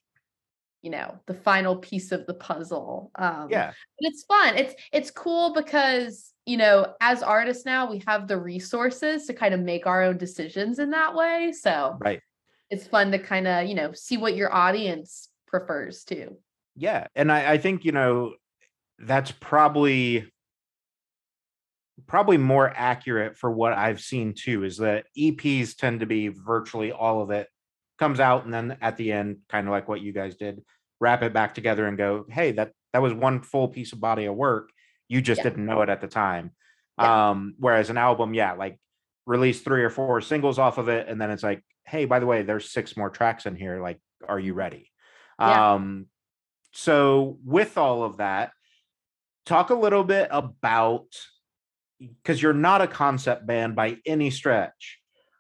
you 0.83 0.91
know 0.91 1.19
the 1.27 1.35
final 1.35 1.77
piece 1.77 2.13
of 2.13 2.27
the 2.27 2.35
puzzle 2.35 3.11
um 3.17 3.49
Yeah. 3.51 3.73
but 3.99 4.09
it's 4.11 4.25
fun 4.25 4.57
it's 4.57 4.75
it's 4.93 5.11
cool 5.11 5.55
because 5.55 6.33
you 6.49 6.57
know 6.57 6.95
as 7.01 7.23
artists 7.23 7.65
now 7.67 7.91
we 7.91 8.03
have 8.07 8.27
the 8.27 8.37
resources 8.39 9.27
to 9.27 9.35
kind 9.35 9.53
of 9.53 9.61
make 9.61 9.87
our 9.87 10.03
own 10.03 10.17
decisions 10.17 10.79
in 10.79 10.91
that 10.91 11.15
way 11.15 11.53
so 11.53 11.97
Right. 12.01 12.21
it's 12.71 12.87
fun 12.87 13.13
to 13.13 13.19
kind 13.19 13.47
of 13.47 13.67
you 13.67 13.75
know 13.75 13.93
see 13.93 14.17
what 14.17 14.35
your 14.35 14.53
audience 14.55 15.29
prefers 15.47 16.05
too 16.05 16.37
Yeah. 16.77 17.07
And 17.17 17.33
I, 17.33 17.55
I 17.55 17.59
think, 17.59 17.85
you 17.85 17.93
know, 17.93 18.35
that's 18.99 19.33
probably 19.33 20.31
probably 22.07 22.37
more 22.37 22.73
accurate 22.75 23.37
for 23.37 23.51
what 23.51 23.73
I've 23.73 24.01
seen 24.01 24.33
too, 24.35 24.63
is 24.65 24.77
that 24.79 25.07
EPs 25.19 25.77
tend 25.77 26.01
to 26.01 26.07
be 26.07 26.29
virtually 26.29 26.93
all 26.93 27.21
of 27.21 27.31
it 27.31 27.49
comes 27.99 28.21
out 28.21 28.45
and 28.45 28.55
then 28.55 28.77
at 28.81 28.97
the 28.97 29.11
end, 29.13 29.39
kind 29.49 29.67
of 29.67 29.73
like 29.73 29.89
what 29.89 30.01
you 30.01 30.13
guys 30.13 30.37
did, 30.37 30.63
wrap 31.01 31.23
it 31.23 31.33
back 31.33 31.55
together 31.55 31.87
and 31.87 31.99
go, 31.99 32.25
hey, 32.31 32.53
that 32.53 32.73
that 32.93 33.03
was 33.03 33.13
one 33.13 33.43
full 33.43 33.69
piece 33.69 33.93
of 33.93 34.01
body 34.01 34.27
of 34.27 34.37
work. 34.37 34.71
You 35.09 35.21
just 35.21 35.39
Yeah. 35.39 35.45
didn't 35.45 35.67
know 35.67 35.83
it 35.83 35.89
at 35.89 36.01
the 36.01 36.09
time. 36.09 36.53
Yeah. 36.99 37.31
Um, 37.31 37.55
whereas 37.59 37.91
an 37.91 37.97
album, 37.97 38.35
yeah, 38.35 38.53
like 38.53 38.79
release 39.27 39.61
three 39.63 39.85
or 39.85 39.91
four 39.91 40.21
singles 40.21 40.59
off 40.59 40.79
of 40.79 40.89
it, 40.89 41.09
and 41.09 41.21
then 41.21 41.31
it's 41.31 41.43
like, 41.43 41.65
hey, 41.85 42.05
by 42.05 42.19
the 42.19 42.27
way, 42.27 42.43
there's 42.43 42.71
six 42.71 42.97
more 42.97 43.11
tracks 43.11 43.47
in 43.47 43.57
here. 43.57 43.81
Like, 43.81 44.01
are 44.27 44.39
you 44.39 44.55
ready? 44.55 44.91
Yeah. 45.41 45.75
Um, 45.75 46.07
so 46.73 47.39
with 47.45 47.79
all 47.79 48.03
of 48.03 48.19
that, 48.19 48.53
talk 49.47 49.71
a 49.71 49.75
little 49.75 50.05
bit 50.05 50.29
about 50.31 51.07
because 51.99 52.41
you're 52.41 52.53
not 52.53 52.83
a 52.83 52.87
concept 52.87 53.47
band 53.47 53.75
by 53.75 53.97
any 54.05 54.31
stretch. 54.31 54.99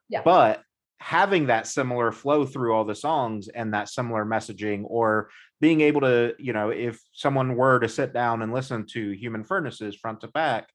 Yeah. 0.09 0.23
But 0.23 0.63
having 1.01 1.47
that 1.47 1.67
similar 1.67 2.11
flow 2.11 2.45
through 2.45 2.75
all 2.75 2.85
the 2.85 2.95
songs 2.95 3.49
and 3.49 3.75
that 3.75 3.89
similar 3.89 4.25
messaging 4.25 4.83
or 4.87 5.31
being 5.61 5.81
able 5.81 6.03
to, 6.03 6.35
you 6.39 6.53
know, 6.53 6.71
if 6.71 7.01
someone 7.13 7.57
were 7.57 7.81
to 7.81 7.89
sit 7.89 8.13
down 8.13 8.43
and 8.43 8.53
listen 8.53 8.87
to 8.87 9.11
Human 9.11 9.45
Furnaces 9.45 9.97
front 9.97 10.21
to 10.21 10.29
back, 10.29 10.69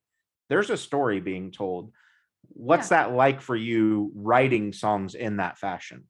there's 0.49 0.69
a 0.69 0.77
story 0.77 1.19
being 1.19 1.51
told. 1.51 1.91
What's 2.49 2.89
that 2.89 3.13
like 3.13 3.41
for 3.41 3.55
you 3.55 4.11
writing 4.13 4.73
songs 4.73 5.15
in 5.15 5.37
that 5.37 5.57
fashion? 5.57 6.03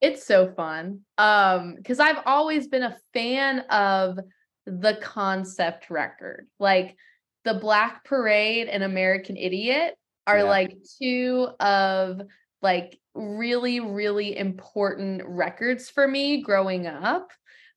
It's 0.00 0.26
so 0.26 0.52
fun. 0.56 1.00
Um, 1.18 1.74
because 1.76 2.00
I've 2.00 2.22
always 2.26 2.66
been 2.66 2.82
a 2.82 2.96
fan 3.14 3.60
of 3.70 4.18
the 4.66 4.98
concept 5.00 5.90
record. 5.90 6.48
Like 6.58 6.96
the 7.44 7.54
Black 7.54 8.04
Parade 8.04 8.68
and 8.68 8.82
American 8.82 9.36
Idiot 9.36 9.94
are 10.26 10.38
Yeah. 10.38 10.44
like 10.44 10.76
two 11.00 11.48
of 11.60 12.22
like 12.62 12.98
really, 13.14 13.80
really 13.80 14.36
important 14.36 15.22
records 15.24 15.88
for 15.88 16.06
me 16.06 16.42
growing 16.42 16.86
up. 16.86 17.30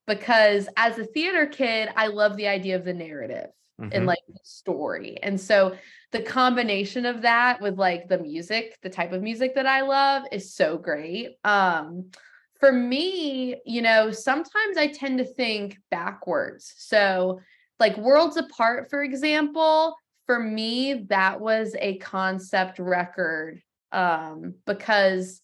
Because 0.06 0.68
as 0.76 1.00
a 1.00 1.06
theater 1.06 1.46
kid, 1.46 1.90
I 1.96 2.08
love 2.08 2.36
the 2.36 2.48
idea 2.48 2.76
of 2.76 2.84
the 2.84 2.94
narrative 2.94 3.50
Mhm. 3.80 3.90
and 3.92 4.06
like 4.06 4.24
the 4.28 4.40
story. 4.44 5.18
And 5.24 5.40
so 5.40 5.76
the 6.12 6.22
combination 6.22 7.06
of 7.06 7.22
that 7.24 7.62
with 7.62 7.78
like 7.78 8.08
the 8.08 8.20
music, 8.20 8.78
the 8.82 8.90
type 8.90 9.14
of 9.14 9.22
music 9.22 9.56
that 9.56 9.66
I 9.66 9.82
love 9.82 10.24
is 10.32 10.54
so 10.54 10.78
great. 10.78 11.38
Um 11.44 12.12
for 12.60 12.72
me, 12.72 13.60
you 13.66 13.82
know, 13.82 14.12
sometimes 14.12 14.78
I 14.78 14.88
tend 14.88 15.18
to 15.18 15.26
think 15.26 15.80
backwards. 15.92 16.74
So 16.78 17.42
like 17.80 17.98
Worlds 17.98 18.38
Apart 18.38 18.90
for 18.90 19.04
example, 19.04 19.96
for 20.26 20.40
me 20.40 21.06
that 21.10 21.42
was 21.42 21.76
a 21.80 21.98
concept 21.98 22.80
record 22.80 23.62
um 23.92 24.56
because 24.66 25.42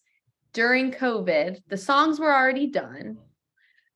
during 0.52 0.92
COVID, 0.92 1.62
the 1.68 1.76
songs 1.76 2.18
were 2.18 2.34
already 2.34 2.66
done 2.68 3.18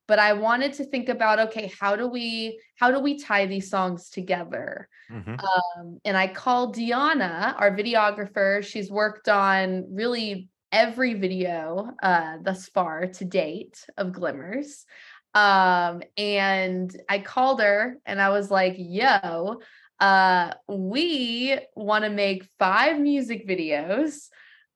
but 0.07 0.19
I 0.19 0.33
wanted 0.33 0.73
to 0.73 0.85
think 0.85 1.09
about 1.09 1.39
okay, 1.39 1.71
how 1.79 1.95
do 1.95 2.07
we 2.07 2.59
how 2.75 2.91
do 2.91 2.99
we 2.99 3.17
tie 3.19 3.45
these 3.45 3.69
songs 3.69 4.09
together? 4.09 4.87
Mhm. 5.11 5.39
Um, 5.39 5.99
and 6.05 6.17
I 6.17 6.27
called 6.27 6.75
Diana, 6.75 7.55
our 7.57 7.71
videographer. 7.71 8.63
She's 8.63 8.91
worked 8.91 9.29
on 9.29 9.93
really 9.93 10.49
every 10.71 11.13
video 11.13 11.91
uh, 12.03 12.37
thus 12.41 12.67
far 12.69 13.07
to 13.07 13.25
date 13.25 13.85
of 13.97 14.11
Glimmers. 14.11 14.85
Um, 15.33 16.01
and 16.17 16.95
I 17.09 17.19
called 17.19 17.61
her 17.61 17.97
and 18.05 18.21
I 18.21 18.29
was 18.29 18.49
like, 18.49 18.75
yo, 18.77 19.59
uh, 19.99 20.53
we 20.67 21.57
want 21.75 22.03
to 22.03 22.09
make 22.09 22.47
five 22.59 22.99
music 22.99 23.47
videos, 23.47 24.29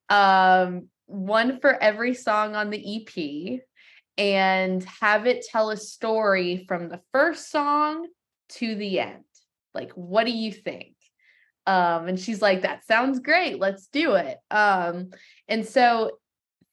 um, 0.10 0.88
one 1.06 1.60
for 1.60 1.82
every 1.82 2.14
song 2.14 2.56
on 2.56 2.70
the 2.70 3.08
EP 3.08 3.62
and 4.20 4.84
have 5.02 5.28
it 5.28 5.46
tell 5.52 5.72
a 5.72 5.78
story 5.78 6.66
from 6.68 6.90
the 6.90 7.02
first 7.14 7.52
song 7.52 8.08
to 8.50 8.76
the 8.76 9.00
end. 9.00 9.24
Like, 9.74 9.94
what 9.94 10.26
do 10.26 10.32
you 10.34 10.52
think? 10.54 10.96
Um, 11.66 12.08
and 12.08 12.20
she's 12.20 12.42
like, 12.42 12.64
that 12.64 12.86
sounds 12.86 13.20
great. 13.20 13.60
Let's 13.60 13.88
do 13.88 14.16
it. 14.16 14.38
Um, 14.52 15.12
and 15.48 15.66
so 15.66 16.20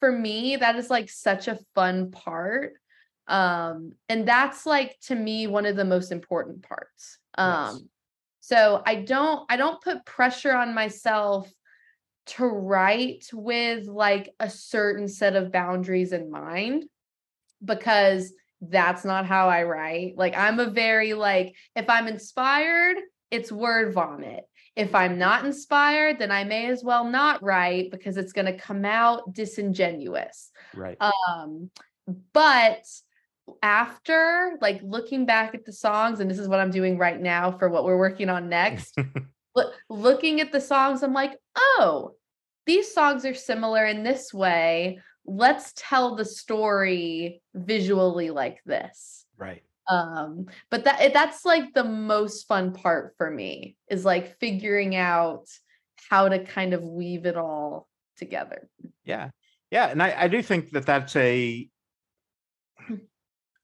for 0.01 0.13
me, 0.13 0.57
that 0.57 0.77
is 0.77 0.91
like 0.91 1.11
such 1.11 1.49
a 1.49 1.59
fun 1.75 2.11
part 2.13 2.75
Um, 3.29 3.95
and 4.09 4.27
that's 4.29 4.67
like 4.67 4.99
to 5.09 5.15
me 5.17 5.47
one 5.49 5.67
of 5.67 5.77
the 5.77 5.85
most 5.85 6.13
important 6.13 6.63
parts. 6.63 7.19
Um, 7.39 7.49
Yes. 7.49 7.83
so 8.41 8.83
I 8.87 8.97
don't 8.97 9.47
I 9.51 9.57
don't 9.57 9.83
put 9.83 10.05
pressure 10.07 10.55
on 10.55 10.75
myself 10.75 11.51
to 12.27 12.47
write 12.47 13.27
with 13.33 13.87
like 13.89 14.35
a 14.41 14.51
certain 14.51 15.09
set 15.09 15.37
of 15.37 15.53
boundaries 15.53 16.13
in 16.13 16.31
mind 16.31 16.85
because 17.67 18.33
that's 18.61 19.05
not 19.05 19.27
how 19.27 19.49
I 19.49 19.65
write. 19.65 20.17
Like 20.17 20.37
I'm 20.37 20.59
a 20.61 20.71
very 20.71 21.15
like 21.15 21.55
if 21.75 21.89
I'm 21.91 22.09
inspired, 22.09 22.97
it's 23.31 23.53
word 23.53 23.93
vomit. 23.93 24.45
If 24.75 24.95
I'm 24.95 25.19
not 25.19 25.45
inspired, 25.45 26.19
then 26.19 26.31
I 26.31 26.45
may 26.45 26.67
as 26.67 26.85
well 26.85 27.05
not 27.05 27.43
write 27.43 27.91
because 27.91 28.17
it's 28.17 28.33
going 28.33 28.47
to 28.47 28.59
come 28.59 28.85
out 28.85 29.33
disingenuous. 29.33 30.51
Right. 30.75 30.97
Um 31.01 31.71
but 32.33 32.87
after 33.63 34.57
like 34.61 34.81
looking 34.83 35.25
back 35.27 35.55
at 35.55 35.65
the 35.65 35.73
songs 35.73 36.21
and 36.21 36.31
this 36.31 36.39
is 36.39 36.49
what 36.49 36.61
I'm 36.61 36.71
doing 36.71 36.99
right 36.99 37.21
now 37.21 37.53
for 37.53 37.69
what 37.69 37.85
we're 37.85 37.99
working 37.99 38.29
on 38.29 38.49
next 38.49 38.97
loo- 39.57 39.71
looking 39.89 40.41
at 40.41 40.53
the 40.53 40.61
songs, 40.61 41.03
I'm 41.03 41.15
like, 41.15 41.37
oh, 41.57 42.15
these 42.67 42.93
songs 42.93 43.25
are 43.25 43.35
similar 43.35 43.85
in 43.87 44.03
this 44.03 44.33
way. 44.33 45.01
Let's 45.27 45.73
tell 45.77 46.15
the 46.17 46.25
story 46.25 47.43
visually 47.55 48.31
like 48.31 48.61
this. 48.65 49.25
right. 49.37 49.63
Um, 49.89 50.47
but 50.69 50.85
that 50.85 51.13
that's 51.13 51.45
like 51.45 51.73
the 51.73 51.85
most 51.85 52.49
fun 52.49 52.73
part 52.73 53.15
for 53.17 53.31
me 53.31 53.77
is 53.89 54.05
like 54.05 54.37
figuring 54.41 54.97
out 54.97 55.47
how 56.11 56.29
to 56.29 56.41
kind 56.45 56.75
of 56.75 56.83
weave 56.83 57.25
it 57.25 57.37
all 57.37 57.89
together. 58.17 58.69
Yeah. 59.05 59.31
Yeah. 59.71 59.87
And 59.87 60.03
I, 60.03 60.23
I 60.23 60.29
do 60.29 60.43
think 60.43 60.71
that 60.71 60.87
that's 60.87 61.15
a, 61.17 61.69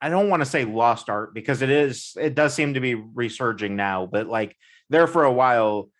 I 0.00 0.08
don't 0.08 0.28
want 0.28 0.42
to 0.42 0.48
say 0.48 0.64
lost 0.64 1.08
art 1.08 1.32
because 1.34 1.62
it 1.62 1.70
is, 1.70 2.12
it 2.20 2.34
does 2.34 2.54
seem 2.54 2.74
to 2.74 2.80
be 2.80 2.94
resurging 2.94 3.76
now, 3.76 4.06
but 4.06 4.26
like 4.26 4.56
there 4.90 5.06
for 5.06 5.24
a 5.24 5.32
while, 5.32 5.90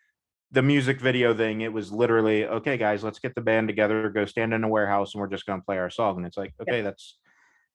the 0.53 0.62
music 0.62 1.00
video 1.00 1.34
thing, 1.34 1.62
it 1.62 1.72
was 1.72 1.90
literally, 1.90 2.44
okay, 2.46 2.76
guys, 2.76 3.03
let's 3.03 3.18
get 3.18 3.34
the 3.34 3.40
band 3.40 3.68
together, 3.68 4.11
go 4.11 4.26
stand 4.26 4.53
in 4.53 4.62
a 4.64 4.68
warehouse 4.68 5.14
and 5.14 5.20
we're 5.20 5.28
just 5.28 5.46
going 5.46 5.59
to 5.59 5.64
play 5.64 5.78
our 5.78 5.90
song. 5.90 6.18
And 6.18 6.26
it's 6.26 6.36
like, 6.36 6.53
okay, 6.61 6.82
that's, 6.82 7.18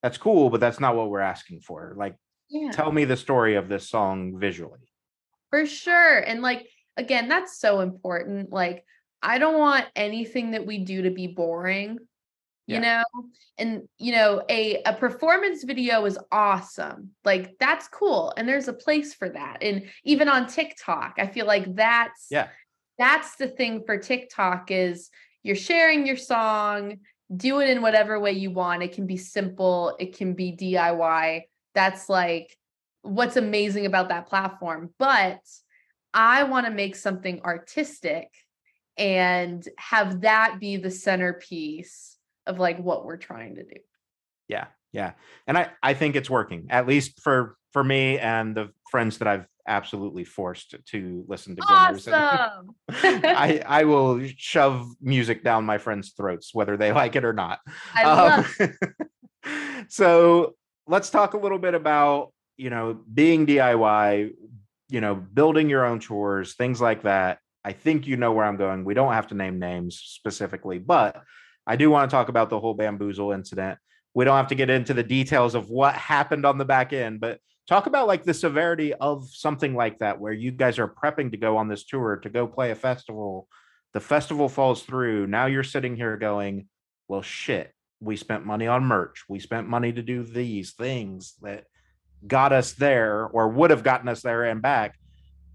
that's 0.02 0.16
cool, 0.16 0.48
but 0.48 0.60
that's 0.60 0.78
not 0.78 0.94
what 0.96 1.10
we're 1.10 1.18
asking 1.20 1.60
for. 1.60 1.94
Like, 1.96 2.14
Yeah. 2.48 2.70
tell 2.70 2.92
me 2.92 3.04
the 3.04 3.16
story 3.16 3.56
of 3.56 3.68
this 3.68 3.88
song 3.90 4.38
visually. 4.38 4.92
For 5.50 5.66
sure. 5.66 6.18
And 6.20 6.40
like, 6.40 6.68
again, 6.96 7.28
that's 7.28 7.58
so 7.58 7.80
important. 7.80 8.52
Like, 8.52 8.84
I 9.22 9.38
don't 9.38 9.58
want 9.58 9.86
anything 9.96 10.52
that 10.52 10.64
we 10.64 10.78
do 10.78 11.02
to 11.02 11.10
be 11.10 11.26
boring, 11.26 11.98
you 12.68 12.76
Yeah. 12.76 12.80
know? 12.80 13.04
And, 13.58 13.88
you 13.98 14.12
know, 14.12 14.44
a, 14.48 14.82
a 14.84 14.92
performance 14.92 15.64
video 15.64 16.04
is 16.04 16.16
awesome. 16.30 17.10
Like, 17.24 17.58
that's 17.58 17.88
cool. 17.88 18.32
And 18.36 18.48
there's 18.48 18.68
a 18.68 18.72
place 18.72 19.14
for 19.14 19.28
that. 19.30 19.58
And 19.62 19.90
even 20.04 20.28
on 20.28 20.46
TikTok, 20.46 21.14
I 21.18 21.26
feel 21.26 21.46
like 21.46 21.74
that's, 21.74 22.28
Yeah. 22.30 22.46
That's 22.98 23.36
the 23.36 23.48
thing 23.48 23.82
for 23.86 23.96
TikTok 23.96 24.70
is 24.70 25.10
you're 25.42 25.56
sharing 25.56 26.06
your 26.06 26.16
song, 26.16 26.98
do 27.34 27.60
it 27.60 27.70
in 27.70 27.82
whatever 27.82 28.18
way 28.18 28.32
you 28.32 28.50
want. 28.50 28.82
It 28.82 28.92
can 28.92 29.06
be 29.06 29.16
simple, 29.16 29.96
it 29.98 30.16
can 30.16 30.34
be 30.34 30.52
DIY. 30.52 31.42
That's 31.74 32.08
like 32.08 32.56
what's 33.02 33.36
amazing 33.36 33.86
about 33.86 34.08
that 34.08 34.26
platform. 34.26 34.90
But 34.98 35.40
I 36.12 36.44
want 36.44 36.66
to 36.66 36.72
make 36.72 36.96
something 36.96 37.40
artistic 37.42 38.28
and 38.96 39.66
have 39.78 40.22
that 40.22 40.56
be 40.58 40.76
the 40.76 40.90
centerpiece 40.90 42.16
of 42.46 42.58
like 42.58 42.78
what 42.78 43.04
we're 43.04 43.16
trying 43.16 43.54
to 43.56 43.62
do. 43.62 43.76
Yeah, 44.48 44.66
yeah, 44.92 45.12
and 45.46 45.56
I 45.56 45.70
I 45.82 45.94
think 45.94 46.16
it's 46.16 46.30
working 46.30 46.66
at 46.70 46.86
least 46.86 47.20
for 47.20 47.56
for 47.72 47.84
me 47.84 48.18
and 48.18 48.56
the 48.56 48.70
friends 48.90 49.18
that 49.18 49.28
I've 49.28 49.46
absolutely 49.68 50.24
forced 50.24 50.74
to 50.86 51.24
listen 51.28 51.54
to 51.56 51.62
Awesome. 51.68 52.74
I 52.88 53.62
I 53.66 53.84
will 53.84 54.26
shove 54.36 54.88
music 55.00 55.44
down 55.44 55.64
my 55.64 55.78
friends' 55.78 56.14
throats 56.16 56.54
whether 56.54 56.76
they 56.76 56.92
like 57.02 57.14
it 57.14 57.24
or 57.24 57.32
not. 57.32 57.60
I 57.94 58.04
love 58.04 58.56
Um, 58.58 59.86
so 59.88 60.54
let's 60.86 61.10
talk 61.10 61.34
a 61.34 61.38
little 61.38 61.58
bit 61.58 61.74
about 61.74 62.32
you 62.56 62.70
know 62.70 63.00
being 63.12 63.46
DIY, 63.46 64.30
you 64.88 65.00
know 65.00 65.14
building 65.14 65.68
your 65.68 65.84
own 65.84 66.00
chores, 66.00 66.54
things 66.54 66.80
like 66.80 67.02
that. 67.02 67.38
I 67.64 67.72
think 67.72 68.06
you 68.06 68.16
know 68.16 68.32
where 68.32 68.46
I'm 68.46 68.56
going. 68.56 68.84
We 68.84 68.94
don't 68.94 69.12
have 69.12 69.28
to 69.28 69.34
name 69.34 69.58
names 69.58 70.00
specifically, 70.02 70.78
but 70.78 71.22
I 71.66 71.76
do 71.76 71.90
want 71.90 72.10
to 72.10 72.14
talk 72.14 72.30
about 72.30 72.48
the 72.48 72.58
whole 72.58 72.74
bamboozle 72.74 73.32
incident. 73.32 73.78
We 74.14 74.24
don't 74.24 74.36
have 74.36 74.48
to 74.48 74.54
get 74.54 74.70
into 74.70 74.94
the 74.94 75.02
details 75.02 75.54
of 75.54 75.68
what 75.68 75.94
happened 75.94 76.46
on 76.46 76.56
the 76.56 76.64
back 76.64 76.94
end, 76.94 77.20
but 77.20 77.40
talk 77.68 77.86
about 77.86 78.06
like 78.06 78.24
the 78.24 78.34
severity 78.34 78.94
of 78.94 79.28
something 79.28 79.74
like 79.74 79.98
that 79.98 80.18
where 80.18 80.32
you 80.32 80.50
guys 80.50 80.78
are 80.78 80.88
prepping 80.88 81.30
to 81.30 81.36
go 81.36 81.58
on 81.58 81.68
this 81.68 81.84
tour 81.84 82.16
to 82.16 82.30
go 82.30 82.46
play 82.46 82.70
a 82.70 82.74
festival. 82.74 83.46
The 83.92 84.00
festival 84.00 84.48
falls 84.48 84.82
through. 84.82 85.26
Now 85.26 85.46
you're 85.46 85.62
sitting 85.62 85.94
here 85.94 86.16
going, 86.16 86.66
well, 87.08 87.22
shit, 87.22 87.72
we 88.00 88.16
spent 88.16 88.46
money 88.46 88.66
on 88.66 88.84
merch. 88.84 89.24
We 89.28 89.38
spent 89.38 89.68
money 89.68 89.92
to 89.92 90.02
do 90.02 90.22
these 90.22 90.72
things 90.72 91.34
that 91.42 91.64
got 92.26 92.52
us 92.52 92.72
there 92.72 93.26
or 93.26 93.48
would 93.48 93.70
have 93.70 93.82
gotten 93.82 94.08
us 94.08 94.22
there 94.22 94.44
and 94.44 94.62
back. 94.62 94.98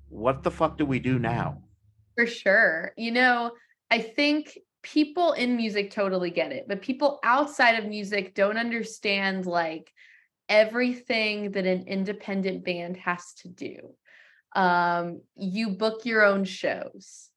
What 0.09 0.43
the 0.43 0.51
fuck 0.51 0.77
do 0.77 0.85
we 0.85 0.99
do 0.99 1.17
now? 1.17 1.63
For 2.15 2.27
sure. 2.27 2.93
You 2.95 3.11
know, 3.11 3.51
I 3.89 3.99
think 3.99 4.57
people 4.83 5.33
in 5.33 5.57
music 5.57 5.89
totally 5.91 6.29
get 6.29 6.51
it, 6.51 6.65
but 6.67 6.81
people 6.81 7.19
outside 7.23 7.79
of 7.79 7.85
music 7.85 8.35
don't 8.35 8.57
understand 8.57 9.45
like 9.47 9.91
everything 10.49 11.51
that 11.51 11.65
an 11.65 11.87
independent 11.87 12.63
band 12.63 12.97
has 12.97 13.33
to 13.39 13.49
do. 13.49 13.77
Um, 14.55 15.21
you 15.35 15.71
book 15.71 16.05
your 16.05 16.23
own 16.23 16.43
shows, 16.45 17.29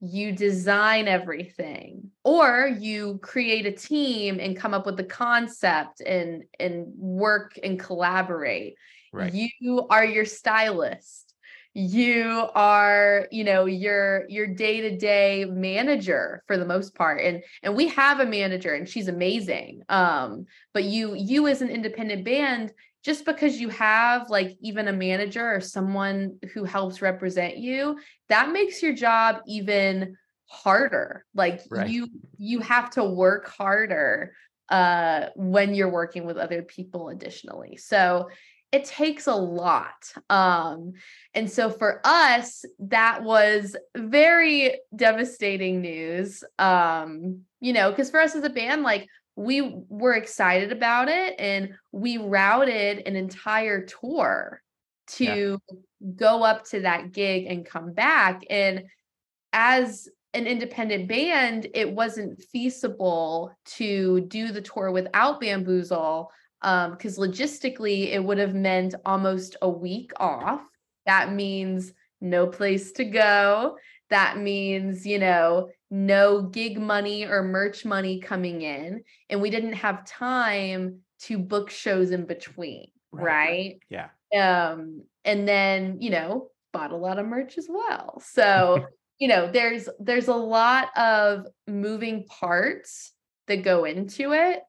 you 0.00 0.32
design 0.32 1.06
everything, 1.06 2.10
or 2.24 2.66
you 2.66 3.18
create 3.22 3.66
a 3.66 3.72
team 3.72 4.40
and 4.40 4.56
come 4.56 4.74
up 4.74 4.86
with 4.86 4.96
the 4.96 5.04
concept 5.04 6.00
and 6.00 6.44
and 6.58 6.86
work 6.96 7.58
and 7.62 7.78
collaborate. 7.78 8.74
Right. 9.12 9.32
You 9.32 9.86
are 9.90 10.04
your 10.04 10.24
stylist 10.24 11.31
you 11.74 12.48
are 12.54 13.26
you 13.30 13.44
know 13.44 13.64
your 13.64 14.26
your 14.28 14.46
day-to-day 14.46 15.46
manager 15.46 16.42
for 16.46 16.58
the 16.58 16.66
most 16.66 16.94
part 16.94 17.20
and 17.22 17.42
and 17.62 17.74
we 17.74 17.88
have 17.88 18.20
a 18.20 18.26
manager 18.26 18.74
and 18.74 18.86
she's 18.88 19.08
amazing 19.08 19.82
um 19.88 20.44
but 20.74 20.84
you 20.84 21.14
you 21.14 21.46
as 21.48 21.62
an 21.62 21.70
independent 21.70 22.24
band 22.24 22.72
just 23.02 23.24
because 23.24 23.58
you 23.58 23.68
have 23.70 24.28
like 24.28 24.56
even 24.60 24.86
a 24.88 24.92
manager 24.92 25.54
or 25.54 25.60
someone 25.60 26.38
who 26.52 26.64
helps 26.64 27.00
represent 27.00 27.56
you 27.56 27.98
that 28.28 28.52
makes 28.52 28.82
your 28.82 28.92
job 28.92 29.36
even 29.46 30.16
harder 30.46 31.24
like 31.34 31.62
Right. 31.70 31.88
you 31.88 32.06
you 32.36 32.60
have 32.60 32.90
to 32.90 33.02
work 33.02 33.48
harder 33.48 34.34
uh 34.68 35.28
when 35.36 35.74
you're 35.74 35.90
working 35.90 36.26
with 36.26 36.36
other 36.36 36.62
people 36.62 37.08
additionally 37.08 37.78
so 37.78 38.28
it 38.72 38.86
takes 38.86 39.26
a 39.26 39.34
lot 39.34 40.12
um 40.30 40.92
and 41.34 41.48
so 41.50 41.70
for 41.70 42.00
us 42.04 42.64
that 42.78 43.22
was 43.22 43.76
very 43.94 44.80
devastating 44.96 45.80
news 45.82 46.42
um 46.58 47.40
you 47.60 47.72
know 47.72 47.90
because 47.90 48.10
for 48.10 48.18
us 48.18 48.34
as 48.34 48.42
a 48.44 48.50
band 48.50 48.82
like 48.82 49.06
we 49.36 49.82
were 49.88 50.14
excited 50.14 50.72
about 50.72 51.08
it 51.08 51.34
and 51.38 51.74
we 51.90 52.18
routed 52.18 53.06
an 53.06 53.16
entire 53.16 53.84
tour 53.86 54.62
to 55.06 55.58
go 56.16 56.42
up 56.42 56.64
to 56.64 56.80
that 56.80 57.12
gig 57.12 57.46
and 57.46 57.66
come 57.66 57.92
back 57.92 58.42
and 58.50 58.84
as 59.52 60.08
an 60.34 60.46
independent 60.46 61.08
band 61.08 61.66
it 61.74 61.90
wasn't 61.90 62.40
feasible 62.52 63.54
to 63.64 64.22
do 64.22 64.50
the 64.50 64.62
tour 64.62 64.90
without 64.90 65.40
bamboozle 65.40 66.30
um 66.62 66.92
because 66.92 67.18
logistically 67.18 68.12
it 68.12 68.22
would 68.22 68.38
have 68.38 68.54
meant 68.54 68.94
almost 69.04 69.56
a 69.62 69.68
week 69.68 70.12
off. 70.18 70.62
That 71.06 71.32
means 71.32 71.92
no 72.20 72.46
place 72.46 72.92
to 72.92 73.04
go. 73.04 73.76
That 74.10 74.38
means 74.38 75.06
you 75.06 75.18
know 75.18 75.70
no 75.90 76.42
gig 76.42 76.80
money 76.80 77.24
or 77.26 77.42
merch 77.42 77.84
money 77.84 78.20
coming 78.20 78.62
in. 78.62 79.02
And 79.28 79.42
we 79.42 79.50
didn't 79.50 79.74
have 79.74 80.06
time 80.06 81.00
to 81.20 81.38
book 81.38 81.70
shows 81.70 82.10
in 82.10 82.26
between 82.26 82.86
Right. 83.12 83.78
right, 83.90 84.08
Yeah. 84.32 84.72
um 84.72 85.04
and 85.24 85.46
then 85.46 85.98
you 86.00 86.10
know 86.10 86.48
bought 86.72 86.90
a 86.92 86.96
lot 86.96 87.18
of 87.18 87.26
merch 87.26 87.58
as 87.58 87.68
well. 87.70 88.20
So 88.24 88.86
you 89.18 89.28
know 89.28 89.50
there's 89.50 89.88
there's 90.00 90.28
a 90.28 90.34
lot 90.34 90.88
of 90.96 91.46
moving 91.68 92.24
parts 92.26 93.12
that 93.48 93.62
go 93.62 93.84
into 93.84 94.32
it 94.32 94.60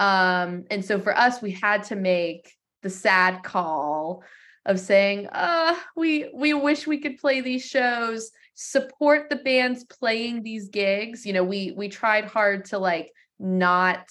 um 0.00 0.64
and 0.70 0.84
so 0.84 0.98
for 0.98 1.16
us 1.16 1.40
we 1.40 1.52
had 1.52 1.84
to 1.84 1.94
make 1.94 2.52
the 2.82 2.90
sad 2.90 3.42
call 3.44 4.24
of 4.66 4.80
saying 4.80 5.28
uh 5.28 5.76
we 5.96 6.30
we 6.34 6.52
wish 6.54 6.86
we 6.86 6.98
could 6.98 7.18
play 7.18 7.40
these 7.40 7.64
shows 7.64 8.30
support 8.54 9.30
the 9.30 9.36
bands 9.36 9.84
playing 9.84 10.42
these 10.42 10.68
gigs. 10.68 11.24
You 11.24 11.32
know 11.32 11.44
we 11.44 11.72
we 11.76 11.88
tried 11.88 12.26
hard 12.26 12.66
to 12.66 12.78
like 12.78 13.10
not 13.38 14.06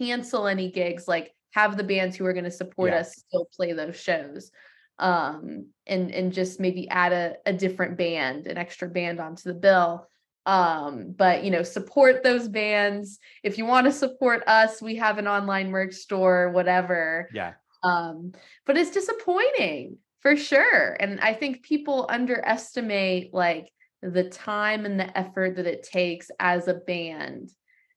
cancel 0.00 0.48
any 0.48 0.70
gigs 0.70 1.06
like 1.06 1.32
have 1.52 1.76
the 1.76 1.84
bands 1.84 2.16
who 2.16 2.26
are 2.26 2.32
going 2.32 2.44
to 2.44 2.50
support 2.50 2.90
Yeah. 2.90 3.00
us 3.00 3.14
still 3.14 3.46
play 3.56 3.72
those 3.72 3.96
shows. 4.00 4.50
Um 4.98 5.68
and 5.86 6.10
and 6.12 6.32
just 6.32 6.58
maybe 6.58 6.88
add 6.88 7.12
a, 7.12 7.36
a 7.46 7.52
different 7.52 7.96
band 7.96 8.46
an 8.46 8.58
extra 8.58 8.88
band 8.88 9.20
onto 9.20 9.44
the 9.44 9.58
bill 9.58 10.08
um 10.46 11.14
but 11.16 11.42
you 11.44 11.50
know 11.50 11.62
support 11.62 12.22
those 12.22 12.48
bands. 12.48 13.18
If 13.42 13.58
you 13.58 13.64
want 13.64 13.86
to 13.86 13.92
support 13.92 14.42
us 14.46 14.82
we 14.82 14.96
have 14.96 15.18
an 15.18 15.26
online 15.28 15.70
merch 15.70 15.94
store 15.94 16.50
whatever. 16.50 17.28
Yeah. 17.32 17.54
um 17.82 18.32
but 18.66 18.76
it's 18.76 18.90
disappointing 18.90 19.98
for 20.20 20.36
sure. 20.36 20.96
And 21.00 21.20
i 21.20 21.32
think 21.32 21.62
people 21.62 22.06
underestimate 22.08 23.32
like 23.32 23.70
the 24.02 24.24
time 24.24 24.84
and 24.84 25.00
the 25.00 25.16
effort 25.16 25.56
that 25.56 25.66
it 25.66 25.82
takes 25.82 26.30
as 26.38 26.68
a 26.68 26.74
band. 26.74 27.50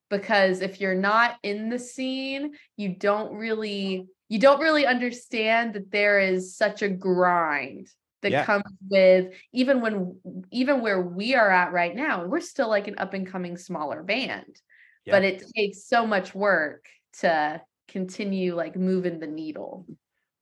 Because 0.09 0.61
if 0.61 0.79
you're 0.79 0.95
not 0.95 1.35
in 1.43 1.69
the 1.69 1.79
scene 1.79 2.53
you 2.77 2.95
don't 2.95 3.33
really 3.33 4.07
you 4.29 4.39
don't 4.39 4.61
really 4.61 4.85
understand 4.85 5.73
that 5.73 5.91
there 5.91 6.19
is 6.19 6.55
such 6.55 6.81
a 6.81 6.89
grind 6.89 7.87
that 8.29 8.31
Yeah. 8.33 8.45
comes 8.45 8.63
with 8.89 9.33
even 9.53 9.81
when 9.81 10.19
even 10.51 10.81
where 10.81 11.01
we 11.01 11.35
are 11.35 11.49
at 11.49 11.71
right 11.71 11.95
now 11.95 12.25
we're 12.25 12.39
still 12.41 12.69
like 12.69 12.87
an 12.87 12.97
up 12.97 13.13
and 13.13 13.27
coming 13.27 13.57
smaller 13.57 14.03
band. 14.03 14.61
But 15.09 15.23
it 15.23 15.41
takes 15.55 15.85
so 15.85 16.05
much 16.05 16.35
work 16.35 16.85
to 17.19 17.61
continue 17.87 18.55
like 18.55 18.75
moving 18.75 19.19
the 19.21 19.27
needle. 19.27 19.85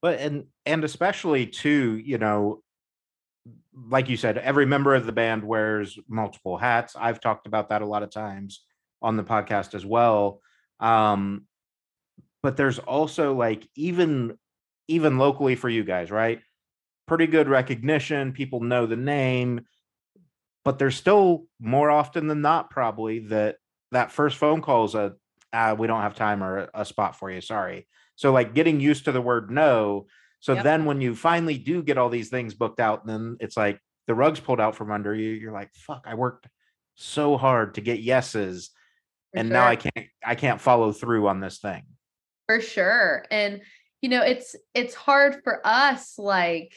But 0.01 0.19
and 0.19 0.45
and 0.65 0.83
especially 0.83 1.45
too 1.45 2.01
you 2.03 2.17
know 2.17 2.63
like 3.87 4.09
you 4.09 4.17
said 4.17 4.39
every 4.39 4.65
member 4.65 4.95
of 4.95 5.05
the 5.05 5.11
band 5.11 5.43
wears 5.43 5.99
multiple 6.07 6.57
hats. 6.57 6.95
I've 6.99 7.19
talked 7.19 7.45
about 7.45 7.69
that 7.69 7.83
a 7.83 7.85
lot 7.85 8.01
of 8.01 8.09
times 8.09 8.65
on 9.01 9.17
the 9.17 9.23
podcast 9.23 9.75
as 9.75 9.85
well. 9.85 10.41
Um 10.79 11.45
but 12.41 12.57
there's 12.57 12.79
also 12.79 13.33
like 13.33 13.67
even 13.75 14.37
even 14.87 15.17
locally 15.17 15.55
for 15.55 15.69
you 15.69 15.83
guys 15.83 16.11
right 16.11 16.41
pretty 17.07 17.27
good 17.27 17.47
recognition 17.47 18.31
people 18.31 18.61
know 18.61 18.85
the 18.85 18.95
name 18.95 19.61
but 20.65 20.79
there's 20.79 20.95
still 20.95 21.45
more 21.59 21.91
often 21.91 22.27
than 22.27 22.41
not 22.41 22.69
probably 22.71 23.19
that 23.19 23.57
that 23.91 24.11
first 24.11 24.37
phone 24.37 24.61
call 24.61 24.83
is 24.83 24.95
a 24.95 25.13
ah, 25.53 25.73
we 25.73 25.87
don't 25.87 26.01
have 26.01 26.15
time 26.15 26.43
or 26.43 26.69
a, 26.73 26.83
spot 26.83 27.17
for 27.17 27.31
you 27.31 27.39
sorry. 27.39 27.87
So 28.15 28.33
like 28.33 28.53
getting 28.53 28.81
used 28.81 29.05
to 29.05 29.11
the 29.11 29.21
word 29.21 29.51
no 29.51 30.07
so 30.39 30.53
Yep. 30.53 30.63
then 30.63 30.85
when 30.85 31.01
you 31.01 31.15
finally 31.15 31.57
do 31.57 31.81
get 31.81 31.97
all 31.97 32.09
these 32.09 32.29
things 32.29 32.53
booked 32.53 32.79
out 32.79 33.05
then 33.05 33.37
it's 33.39 33.55
like 33.55 33.79
the 34.07 34.15
rug's 34.15 34.39
pulled 34.39 34.59
out 34.59 34.75
from 34.75 34.91
under 34.91 35.13
you 35.13 35.31
you're 35.31 35.51
like 35.51 35.73
fuck 35.73 36.05
i 36.05 36.15
worked 36.15 36.47
so 36.95 37.35
hard 37.37 37.75
to 37.75 37.81
get 37.81 37.99
yeses 37.99 38.71
for 39.33 39.39
and 39.39 39.49
now 39.49 39.65
i 39.65 39.75
can't 39.75 40.07
i 40.25 40.35
can't 40.35 40.61
follow 40.61 40.91
through 40.91 41.27
on 41.27 41.39
this 41.39 41.59
thing. 41.59 41.83
For 42.47 42.61
sure 42.61 43.25
and 43.31 43.61
you 44.01 44.09
know 44.09 44.21
it's 44.21 44.55
it's 44.73 44.93
hard 44.93 45.41
for 45.43 45.59
us 45.65 46.17
like 46.17 46.73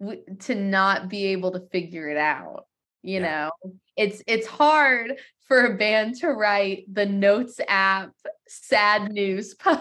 w- 0.00 0.22
to 0.40 0.54
not 0.54 1.08
be 1.08 1.26
able 1.26 1.52
to 1.52 1.60
figure 1.72 2.08
it 2.08 2.16
out 2.16 2.66
you 3.02 3.20
Yeah. 3.20 3.50
know 3.62 3.72
it's 3.96 4.22
it's 4.26 4.46
hard 4.46 5.14
for 5.48 5.64
a 5.66 5.76
band 5.76 6.16
to 6.16 6.28
write 6.28 6.84
the 6.92 7.06
notes 7.06 7.60
app 7.68 8.10
sad 8.48 9.12
news 9.12 9.54
post 9.58 9.80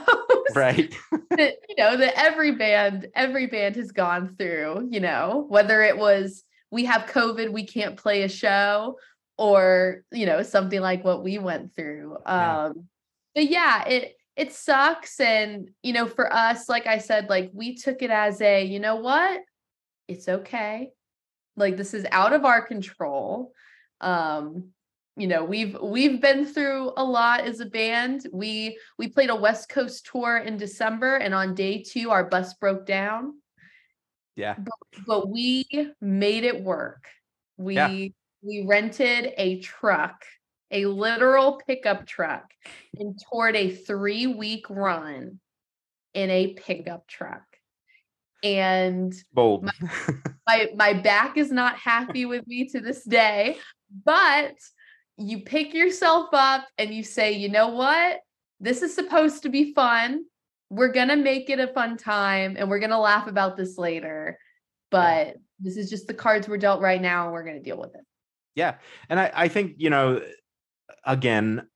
right 0.54 0.94
that 1.32 1.56
you 1.70 1.76
know 1.78 1.98
that 1.98 2.14
every 2.18 2.52
band 2.52 3.08
every 3.16 3.48
band 3.48 3.76
has 3.76 3.92
gone 3.92 4.36
through 4.38 4.88
you 4.92 5.00
know 5.00 5.46
whether 5.50 5.82
it 5.82 5.98
was 5.98 6.44
we 6.72 6.86
have 6.86 7.04
covid 7.10 7.52
we 7.52 7.66
can't 7.66 7.98
play 7.98 8.24
a 8.24 8.30
show 8.30 8.98
or 9.38 10.04
you 10.12 10.26
know 10.26 10.42
something 10.44 10.80
like 10.82 11.04
what 11.04 11.24
we 11.24 11.38
went 11.40 11.74
through 11.76 12.18
Yeah. 12.26 12.66
um 12.66 12.86
but 13.34 13.50
yeah 13.50 13.86
it 13.88 14.16
it 14.36 14.54
sucks 14.54 15.20
and 15.20 15.70
you 15.84 15.94
know 15.94 16.06
for 16.08 16.32
us 16.32 16.70
like 16.70 16.88
i 16.88 17.00
said 17.00 17.28
like 17.30 17.50
we 17.54 17.76
took 17.76 18.02
it 18.02 18.12
as 18.12 18.40
a 18.42 18.64
you 18.64 18.80
know 18.80 18.96
what 18.98 19.42
it's 20.08 20.28
okay. 20.28 20.92
Like 21.56 21.78
this 21.78 21.94
is 21.94 22.06
out 22.12 22.34
of 22.34 22.46
our 22.46 22.62
control. 22.62 23.54
Um 24.02 24.70
you 25.18 25.28
know 25.28 25.46
we've 25.46 25.78
we've 25.82 26.20
been 26.20 26.46
through 26.46 26.92
a 26.98 27.04
lot 27.04 27.42
as 27.42 27.62
a 27.62 27.66
band. 27.66 28.28
We 28.34 28.78
we 28.98 29.08
played 29.08 29.30
a 29.30 29.36
west 29.36 29.70
coast 29.70 30.10
tour 30.12 30.38
in 30.38 30.58
december 30.58 31.16
and 31.16 31.34
on 31.34 31.56
day 31.56 31.84
two 31.84 32.12
our 32.12 32.26
bus 32.26 32.54
broke 32.56 32.86
down. 32.86 33.36
Yeah. 34.36 34.56
But 35.08 35.30
we 35.30 35.66
made 36.02 36.44
it 36.44 36.62
work. 36.62 37.08
We 37.58 37.76
Yeah. 37.76 38.08
we 38.42 38.66
rented 38.68 39.34
a 39.38 39.60
truck 39.62 40.26
a 40.72 40.86
literal 40.88 41.62
pickup 41.66 42.06
truck 42.06 42.52
and 43.00 43.18
toured 43.32 43.56
a 43.56 43.70
three 43.70 44.28
week 44.28 44.70
run 44.70 45.40
in 46.14 46.30
a 46.30 46.54
pickup 46.54 47.08
truck 47.08 47.44
and 48.44 49.14
bold 49.34 49.70
my 50.48 50.68
my 50.76 50.94
back 50.94 51.38
is 51.38 51.52
not 51.52 51.78
happy 51.78 52.26
with 52.26 52.46
me 52.48 52.68
to 52.68 52.80
this 52.80 53.04
day 53.04 53.58
but 54.04 54.54
you 55.18 55.40
pick 55.40 55.74
yourself 55.74 56.30
up 56.34 56.68
and 56.78 56.94
you 56.94 57.04
say 57.04 57.32
you 57.32 57.50
know 57.50 57.70
what 57.70 58.20
this 58.60 58.82
is 58.82 58.94
supposed 58.94 59.44
to 59.44 59.50
be 59.50 59.74
fun 59.74 60.24
we're 60.70 60.92
going 60.92 61.08
to 61.08 61.16
make 61.16 61.50
it 61.50 61.60
a 61.60 61.68
fun 61.68 61.96
time 61.96 62.56
and 62.58 62.70
we're 62.70 62.80
going 62.80 62.90
to 62.90 62.98
laugh 62.98 63.28
about 63.28 63.56
this 63.56 63.78
later 63.78 64.38
but 64.92 65.36
this 65.60 65.78
is 65.78 65.90
just 65.90 66.08
the 66.08 66.14
cards 66.14 66.48
we're 66.48 66.58
dealt 66.58 66.82
right 66.82 67.02
now 67.02 67.24
and 67.24 67.34
we're 67.34 67.44
going 67.44 67.56
to 67.56 67.64
deal 67.64 67.78
with 67.78 67.96
it 67.96 68.02
Yeah. 68.56 68.76
And 69.10 69.20
I, 69.20 69.32
I 69.36 69.48
think, 69.50 69.76
you 69.78 69.90
know, 69.90 70.22
again, 71.06 71.68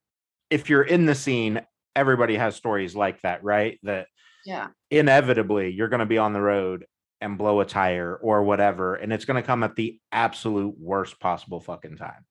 if 0.50 0.70
you're 0.70 0.84
in 0.84 1.06
the 1.06 1.16
scene, 1.16 1.62
everybody 1.96 2.36
has 2.36 2.56
stories 2.56 2.96
like 2.96 3.22
that, 3.22 3.44
right? 3.44 3.80
That 3.84 4.08
yeah 4.50 4.68
inevitably 4.92 5.70
you're 5.70 5.88
going 5.88 6.00
to 6.00 6.06
be 6.06 6.18
on 6.18 6.34
the 6.34 6.42
road 6.42 6.86
and 7.22 7.38
blow 7.38 7.60
a 7.60 7.66
tire 7.66 8.16
or 8.16 8.44
whatever. 8.44 8.96
And 8.96 9.12
it's 9.12 9.26
going 9.26 9.42
to 9.42 9.46
come 9.46 9.64
at 9.64 9.76
the 9.76 10.00
absolute 10.12 10.76
worst 10.80 11.20
possible 11.20 11.60
fucking 11.60 11.98
time. 11.98 12.26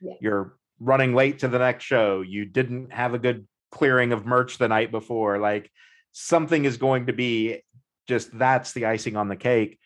Yeah. 0.00 0.14
You're 0.20 0.56
running 0.78 1.14
late 1.14 1.40
to 1.40 1.48
the 1.48 1.58
next 1.58 1.84
show. 1.84 2.20
You 2.20 2.44
didn't 2.44 2.92
have 2.92 3.14
a 3.14 3.18
good 3.18 3.46
clearing 3.72 4.12
of 4.12 4.26
merch 4.26 4.58
the 4.58 4.68
night 4.68 4.90
before. 4.90 5.38
Like 5.38 5.70
something 6.12 6.64
is 6.64 6.76
going 6.76 7.06
to 7.06 7.12
be 7.12 7.62
just 8.06 8.36
that's 8.36 8.72
the 8.72 8.86
icing 8.86 9.16
on 9.16 9.28
the 9.28 9.36
cake. 9.36 9.78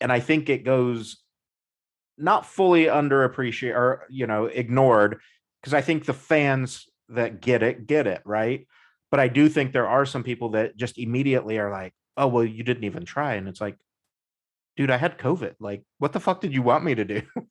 And 0.00 0.10
I 0.10 0.20
think 0.20 0.48
it 0.48 0.64
goes 0.64 1.18
not 2.16 2.46
fully 2.46 2.84
underappreciated 2.84 3.74
or 3.74 4.06
you 4.10 4.26
know 4.26 4.46
ignored 4.46 5.20
because 5.60 5.74
I 5.74 5.80
think 5.80 6.04
the 6.04 6.14
fans 6.14 6.86
that 7.10 7.40
get 7.40 7.62
it 7.62 7.86
get 7.86 8.06
it 8.06 8.22
right. 8.24 8.66
But 9.10 9.20
I 9.20 9.28
do 9.28 9.48
think 9.48 9.72
there 9.72 9.88
are 9.88 10.06
some 10.06 10.22
people 10.22 10.50
that 10.50 10.76
just 10.76 10.98
immediately 10.98 11.58
are 11.58 11.70
like, 11.70 11.92
"Oh, 12.16 12.28
well, 12.28 12.44
you 12.44 12.62
didn't 12.64 12.84
even 12.84 13.04
try," 13.04 13.34
and 13.34 13.48
it's 13.48 13.60
like, 13.60 13.76
dude, 14.76 14.90
I 14.90 14.96
had 14.96 15.18
COVID. 15.18 15.56
Like, 15.60 15.82
what 15.98 16.12
the 16.12 16.20
fuck 16.20 16.40
did 16.40 16.54
you 16.54 16.62
want 16.62 16.84
me 16.84 16.94
to 16.94 17.04
do? 17.04 17.22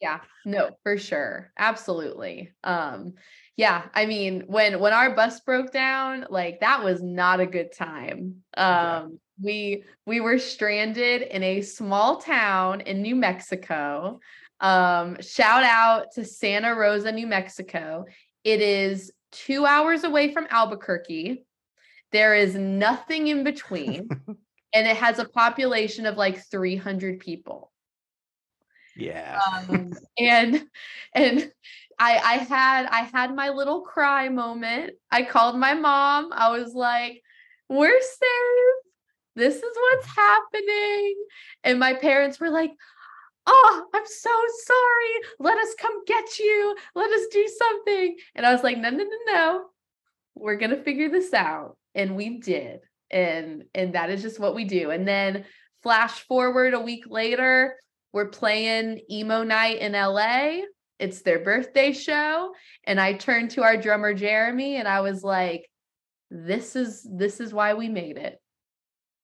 Yeah, 0.00 0.20
no, 0.44 0.70
for 0.84 0.96
sure. 0.96 1.52
Absolutely. 1.58 2.52
Um 2.62 3.14
yeah, 3.56 3.86
I 3.92 4.06
mean, 4.06 4.44
when 4.46 4.78
when 4.78 4.92
our 4.92 5.14
bus 5.16 5.40
broke 5.40 5.72
down, 5.72 6.26
like 6.30 6.60
that 6.60 6.84
was 6.84 7.02
not 7.02 7.40
a 7.40 7.46
good 7.46 7.72
time. 7.72 8.44
Yeah. 8.56 8.98
Um 8.98 9.18
we 9.42 9.82
we 10.06 10.20
were 10.20 10.38
stranded 10.38 11.22
in 11.22 11.42
a 11.42 11.62
small 11.62 12.18
town 12.18 12.82
in 12.82 13.02
New 13.02 13.16
Mexico. 13.16 14.20
Um 14.60 15.16
shout 15.20 15.64
out 15.64 16.12
to 16.12 16.24
Santa 16.24 16.76
Rosa, 16.76 17.10
New 17.10 17.26
Mexico. 17.26 18.04
It 18.44 18.60
is 18.60 19.10
2 19.32 19.66
hours 19.66 20.04
away 20.04 20.32
from 20.32 20.46
Albuquerque. 20.50 21.44
There 22.12 22.34
is 22.34 22.54
nothing 22.54 23.28
in 23.28 23.44
between 23.44 24.08
and 24.74 24.86
it 24.86 24.96
has 24.96 25.18
a 25.18 25.28
population 25.28 26.06
of 26.06 26.16
like 26.16 26.44
300 26.50 27.20
people 27.20 27.72
yeah, 28.98 29.38
um, 29.70 29.92
and 30.18 30.66
and 31.14 31.52
I 31.98 32.18
I 32.18 32.34
had 32.38 32.86
I 32.86 33.02
had 33.02 33.34
my 33.34 33.48
little 33.50 33.82
cry 33.82 34.28
moment. 34.28 34.94
I 35.10 35.22
called 35.22 35.56
my 35.56 35.72
mom. 35.72 36.30
I 36.32 36.50
was 36.50 36.74
like, 36.74 37.22
"We're 37.68 38.00
safe. 38.00 38.92
This 39.36 39.54
is 39.54 39.62
what's 39.62 40.06
happening." 40.06 41.14
And 41.62 41.78
my 41.78 41.94
parents 41.94 42.40
were 42.40 42.50
like, 42.50 42.72
"Oh, 43.48 43.84
I'm 43.94 44.06
so 44.06 44.30
sorry. 44.64 45.30
Let 45.38 45.58
us 45.58 45.74
come 45.80 46.04
get 46.06 46.38
you. 46.38 46.76
Let 46.94 47.10
us 47.10 47.26
do 47.32 47.48
something." 47.58 48.16
And 48.34 48.46
I 48.46 48.52
was 48.52 48.62
like, 48.62 48.78
"No, 48.78 48.90
no, 48.90 49.04
no, 49.04 49.32
no. 49.32 49.64
We're 50.34 50.56
going 50.56 50.70
to 50.70 50.82
figure 50.82 51.08
this 51.08 51.32
out." 51.32 51.76
And 51.94 52.16
we 52.16 52.38
did. 52.38 52.80
And 53.10 53.64
and 53.74 53.94
that 53.94 54.10
is 54.10 54.22
just 54.22 54.38
what 54.38 54.54
we 54.54 54.64
do. 54.64 54.90
And 54.90 55.08
then 55.08 55.44
flash 55.82 56.20
forward 56.26 56.74
a 56.74 56.80
week 56.80 57.04
later, 57.08 57.76
we're 58.12 58.28
playing 58.28 59.00
emo 59.10 59.42
night 59.42 59.78
in 59.78 59.92
LA. 59.92 60.62
It's 60.98 61.22
their 61.22 61.38
birthday 61.38 61.92
show. 61.92 62.52
And 62.84 63.00
I 63.00 63.12
turned 63.12 63.52
to 63.52 63.62
our 63.62 63.76
drummer 63.76 64.14
Jeremy 64.14 64.76
and 64.76 64.88
I 64.88 65.00
was 65.00 65.22
like, 65.22 65.68
this 66.30 66.76
is 66.76 67.06
this 67.10 67.40
is 67.40 67.54
why 67.54 67.74
we 67.74 67.88
made 67.88 68.18
it. 68.18 68.40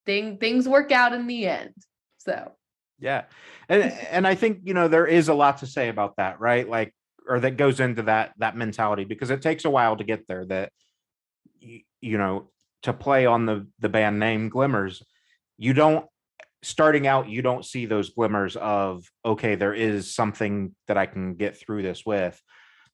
Thing 0.07 0.39
things 0.39 0.69
work 0.69 0.93
out 0.93 1.13
in 1.13 1.27
the 1.27 1.47
end. 1.47 1.75
So 2.19 2.53
yeah, 2.99 3.25
and 3.69 3.83
and 3.83 4.27
I 4.27 4.35
think 4.35 4.61
you 4.65 4.75
know 4.75 4.89
there 4.89 5.07
is 5.07 5.29
a 5.29 5.35
lot 5.35 5.59
to 5.59 5.67
say 5.67 5.89
about 5.89 6.17
that, 6.17 6.41
right? 6.41 6.69
Like, 6.69 6.95
or 7.29 7.41
that 7.41 7.57
goes 7.57 7.81
into 7.81 8.03
that 8.03 8.33
that 8.39 8.57
mentality 8.57 9.05
because 9.05 9.31
it 9.31 9.43
takes 9.43 9.65
a 9.65 9.71
while 9.71 9.97
to 9.97 10.05
get 10.05 10.27
there. 10.27 10.45
That 10.45 10.71
y- 11.63 11.83
you 12.01 12.19
know 12.19 12.51
to 12.83 12.93
play 12.93 13.27
on 13.27 13.47
the 13.47 13.67
the 13.81 13.89
band 13.89 14.19
name 14.19 14.49
Glimmers, 14.49 15.03
you 15.59 15.73
don't 15.73 16.07
starting 16.63 17.07
out 17.07 17.29
you 17.29 17.43
don't 17.43 17.65
see 17.65 17.85
those 17.85 18.11
glimmers 18.11 18.57
of 18.57 19.05
okay 19.23 19.55
there 19.55 19.75
is 19.75 20.15
something 20.15 20.75
that 20.89 20.97
I 20.97 21.05
can 21.05 21.35
get 21.35 21.57
through 21.59 21.83
this 21.83 22.07
with. 22.07 22.41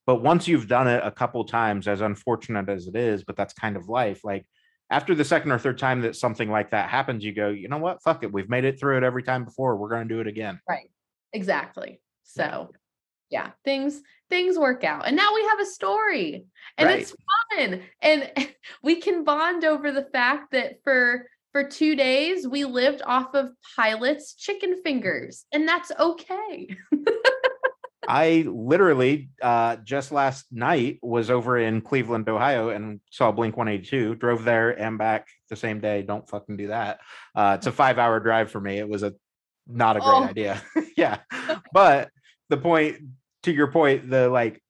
But 0.07 0.21
once 0.21 0.47
you've 0.47 0.67
done 0.67 0.87
it 0.87 1.01
a 1.05 1.11
couple 1.11 1.45
times 1.45 1.87
as 1.87 2.01
unfortunate 2.01 2.67
as 2.69 2.87
it 2.87 2.95
is, 2.95 3.23
but 3.23 3.35
that's 3.35 3.53
kind 3.53 3.77
of 3.77 3.87
life 3.87 4.21
like 4.23 4.45
after 4.91 5.15
the 5.15 5.23
second 5.25 5.51
or 5.51 5.57
third 5.57 5.77
time 5.79 6.01
that 6.01 6.15
something 6.17 6.51
like 6.51 6.71
that 6.71 6.89
happens, 6.89 7.23
you 7.23 7.33
go, 7.33 7.49
you 7.49 7.69
know 7.69 7.77
what? 7.77 8.03
Fuck 8.03 8.23
it. 8.23 8.31
We've 8.31 8.49
made 8.49 8.65
it 8.65 8.77
through 8.79 8.97
it 8.97 9.03
every 9.03 9.23
time 9.23 9.45
before. 9.45 9.77
We're 9.77 9.89
going 9.89 10.07
to 10.07 10.13
do 10.13 10.19
it 10.19 10.27
again. 10.27 10.59
Right. 10.69 10.89
Exactly. 11.33 12.01
So, 12.23 12.71
yeah, 13.29 13.51
things 13.63 14.01
things 14.29 14.57
work 14.59 14.83
out. 14.83 15.07
And 15.07 15.15
now 15.15 15.33
we 15.33 15.43
have 15.45 15.59
a 15.59 15.65
story. 15.65 16.45
And 16.77 16.87
Right. 16.87 16.99
it's 17.01 17.15
fun. 17.57 17.81
And 18.01 18.31
we 18.83 18.97
can 18.97 19.23
bond 19.23 19.63
over 19.65 19.91
the 19.91 20.07
fact 20.11 20.51
that 20.51 20.83
for 20.83 21.25
for 21.53 21.63
2 21.63 21.95
days 21.95 22.47
we 22.47 22.65
lived 22.65 23.01
off 23.05 23.33
of 23.33 23.49
Pilot's 23.77 24.33
chicken 24.35 24.81
fingers. 24.83 25.45
And 25.53 25.67
that's 25.67 25.91
okay. 25.99 26.75
I 28.07 28.45
literally 28.47 29.29
uh, 29.41 29.75
just 29.77 30.11
last 30.11 30.45
night 30.51 30.99
was 31.01 31.29
over 31.29 31.57
in 31.57 31.81
Cleveland, 31.81 32.27
Ohio, 32.27 32.69
and 32.69 32.99
saw 33.11 33.31
Blink 33.31 33.55
182. 33.57 34.15
Drove 34.15 34.43
there 34.43 34.71
and 34.71 34.97
back 34.97 35.27
the 35.49 35.55
same 35.55 35.79
day. 35.79 36.01
Don't 36.01 36.27
fucking 36.27 36.57
do 36.57 36.67
that. 36.67 36.99
Uh, 37.35 37.55
it's 37.57 37.67
a 37.67 37.71
five 37.71 37.99
hour 37.99 38.19
drive 38.19 38.49
for 38.51 38.59
me. 38.59 38.77
It 38.79 38.89
was 38.89 39.03
a 39.03 39.13
not 39.67 39.97
a 39.97 39.99
great 39.99 40.09
Oh. 40.23 40.23
idea. 40.25 40.61
yeah, 40.97 41.19
but 41.71 42.09
the 42.49 42.57
point 42.57 42.97
to 43.43 43.51
your 43.51 43.71
point, 43.71 44.09
the 44.09 44.29
like 44.29 44.61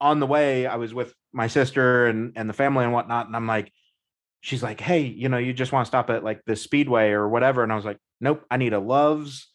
on 0.00 0.20
the 0.20 0.26
way, 0.26 0.66
I 0.66 0.76
was 0.76 0.92
with 0.94 1.14
my 1.32 1.46
sister 1.46 2.06
and 2.06 2.32
and 2.36 2.48
the 2.48 2.54
family 2.54 2.84
and 2.84 2.92
whatnot, 2.92 3.26
and 3.26 3.34
I'm 3.34 3.46
like, 3.46 3.72
she's 4.42 4.62
like, 4.62 4.80
hey, 4.80 5.00
you 5.00 5.28
know, 5.28 5.38
you 5.38 5.52
just 5.52 5.72
want 5.72 5.86
to 5.86 5.88
stop 5.88 6.10
at 6.10 6.22
like 6.22 6.42
the 6.46 6.54
Speedway 6.54 7.10
or 7.10 7.28
whatever, 7.28 7.62
and 7.62 7.72
I 7.72 7.76
was 7.76 7.84
like, 7.84 7.98
nope, 8.20 8.44
I 8.50 8.58
need 8.58 8.74
a 8.74 8.78
Loves 8.78 9.48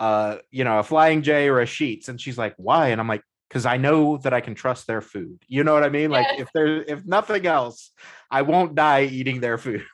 uh, 0.00 0.36
you 0.50 0.64
know, 0.64 0.78
a 0.78 0.82
flying 0.82 1.22
J 1.22 1.48
or 1.48 1.60
a 1.60 1.66
Sheetz. 1.66 2.08
And 2.08 2.20
she's 2.20 2.38
like, 2.38 2.54
why? 2.56 2.88
And 2.88 3.00
I'm 3.00 3.08
like, 3.08 3.22
because 3.48 3.66
I 3.66 3.76
know 3.76 4.16
that 4.18 4.34
I 4.34 4.40
can 4.40 4.54
trust 4.54 4.86
their 4.86 5.00
food. 5.00 5.38
You 5.46 5.64
know 5.64 5.72
what 5.72 5.84
I 5.84 5.88
mean? 5.88 6.10
Like 6.10 6.38
if 6.38 6.48
there 6.52 6.82
if 6.82 7.04
nothing 7.06 7.46
else, 7.46 7.92
I 8.30 8.42
won't 8.42 8.74
die 8.74 9.04
eating 9.04 9.40
their 9.40 9.58
food. 9.58 9.84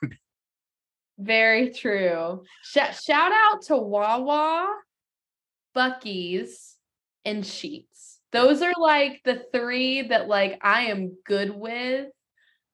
Very 1.19 1.69
true. 1.69 2.43
Sh- 2.63 2.99
shout 3.03 3.31
out 3.31 3.61
to 3.63 3.77
Wawa, 3.77 4.67
Buc-ee's, 5.75 6.75
and 7.23 7.43
Sheetz. 7.43 8.17
Those 8.31 8.63
are 8.63 8.73
like 8.77 9.21
the 9.23 9.45
three 9.53 10.01
that 10.07 10.27
like 10.27 10.59
I 10.63 10.85
am 10.85 11.15
good 11.23 11.51
with. 11.51 12.07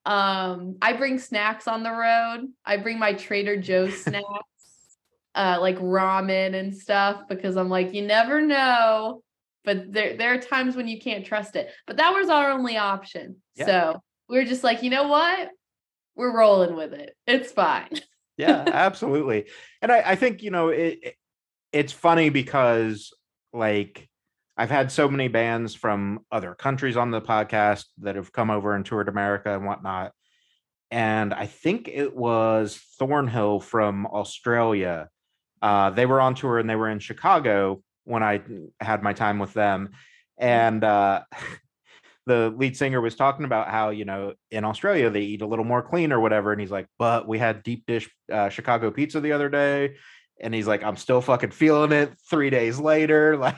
Um, 0.05 0.77
I 0.81 0.93
bring 0.93 1.19
snacks 1.19 1.67
on 1.67 1.83
the 1.83 1.91
road. 1.91 2.47
I 2.65 2.77
bring 2.77 2.97
my 2.97 3.13
Trader 3.13 3.57
Joe's 3.57 4.01
snacks, 4.03 4.58
uh, 5.35 5.57
like 5.59 5.77
ramen 5.77 6.55
and 6.55 6.75
stuff, 6.75 7.23
because 7.27 7.57
I'm 7.57 7.69
like, 7.69 7.93
you 7.93 8.01
never 8.01 8.41
know. 8.41 9.23
But 9.65 9.91
there 9.91 10.17
there 10.17 10.33
are 10.33 10.39
times 10.39 10.75
when 10.75 10.87
you 10.87 10.99
can't 10.99 11.25
trust 11.25 11.55
it. 11.55 11.69
But 11.85 11.97
that 11.97 12.11
was 12.11 12.29
our 12.29 12.51
only 12.51 12.77
option. 12.77 13.37
Yeah. 13.55 13.65
So 13.65 14.03
we 14.27 14.37
were 14.37 14.45
just 14.45 14.63
like, 14.63 14.83
you 14.83 14.89
know 14.89 15.07
what? 15.07 15.49
We're 16.15 16.35
rolling 16.35 16.75
with 16.75 16.93
it. 16.93 17.15
It's 17.27 17.51
fine. 17.51 17.99
yeah, 18.37 18.63
absolutely. 18.67 19.45
And 19.81 19.91
I, 19.91 20.11
I 20.11 20.15
think, 20.15 20.41
you 20.43 20.51
know, 20.51 20.69
it, 20.69 20.99
it 21.01 21.15
it's 21.71 21.93
funny 21.93 22.29
because 22.29 23.13
like 23.53 24.09
I've 24.57 24.69
had 24.69 24.91
so 24.91 25.07
many 25.07 25.29
bands 25.29 25.73
from 25.73 26.19
other 26.31 26.53
countries 26.53 26.97
on 26.97 27.11
the 27.11 27.21
podcast 27.21 27.85
that 27.99 28.15
have 28.15 28.33
come 28.33 28.49
over 28.49 28.75
and 28.75 28.85
toured 28.85 29.07
America 29.07 29.55
and 29.55 29.65
whatnot. 29.65 30.11
And 30.91 31.33
I 31.33 31.45
think 31.45 31.87
it 31.87 32.15
was 32.15 32.79
Thornhill 32.97 33.61
from 33.61 34.05
Australia. 34.07 35.07
Uh, 35.61 35.89
they 35.89 36.05
were 36.05 36.21
on 36.21 36.35
tour 36.35 36.57
and 36.57 36.69
they 36.69 36.75
were 36.75 36.89
in 36.89 36.99
Chicago 36.99 37.81
when 38.05 38.23
I 38.23 38.41
had 38.79 39.03
my 39.03 39.13
time 39.13 39.39
with 39.39 39.53
them. 39.53 39.89
And 40.37 40.83
uh, 40.83 41.23
the 42.25 42.53
lead 42.55 42.77
singer 42.77 43.01
was 43.01 43.15
talking 43.15 43.45
about 43.45 43.69
how, 43.69 43.89
you 43.89 44.05
know, 44.05 44.33
in 44.51 44.63
Australia 44.63 45.09
they 45.09 45.21
eat 45.21 45.41
a 45.41 45.47
little 45.47 45.65
more 45.65 45.81
clean 45.81 46.11
or 46.11 46.19
whatever. 46.19 46.51
And 46.51 46.61
he's 46.61 46.71
like, 46.71 46.87
but 46.97 47.27
we 47.27 47.37
had 47.37 47.63
deep 47.63 47.85
dish 47.85 48.09
uh, 48.31 48.49
Chicago 48.49 48.91
pizza 48.91 49.19
the 49.19 49.31
other 49.31 49.49
day. 49.49 49.95
And 50.41 50.53
he's 50.53 50.67
like, 50.67 50.83
I'm 50.83 50.95
still 50.95 51.21
fucking 51.21 51.51
feeling 51.51 51.91
it 51.91 52.13
three 52.29 52.49
days 52.49 52.79
later. 52.79 53.37
Like, 53.37 53.57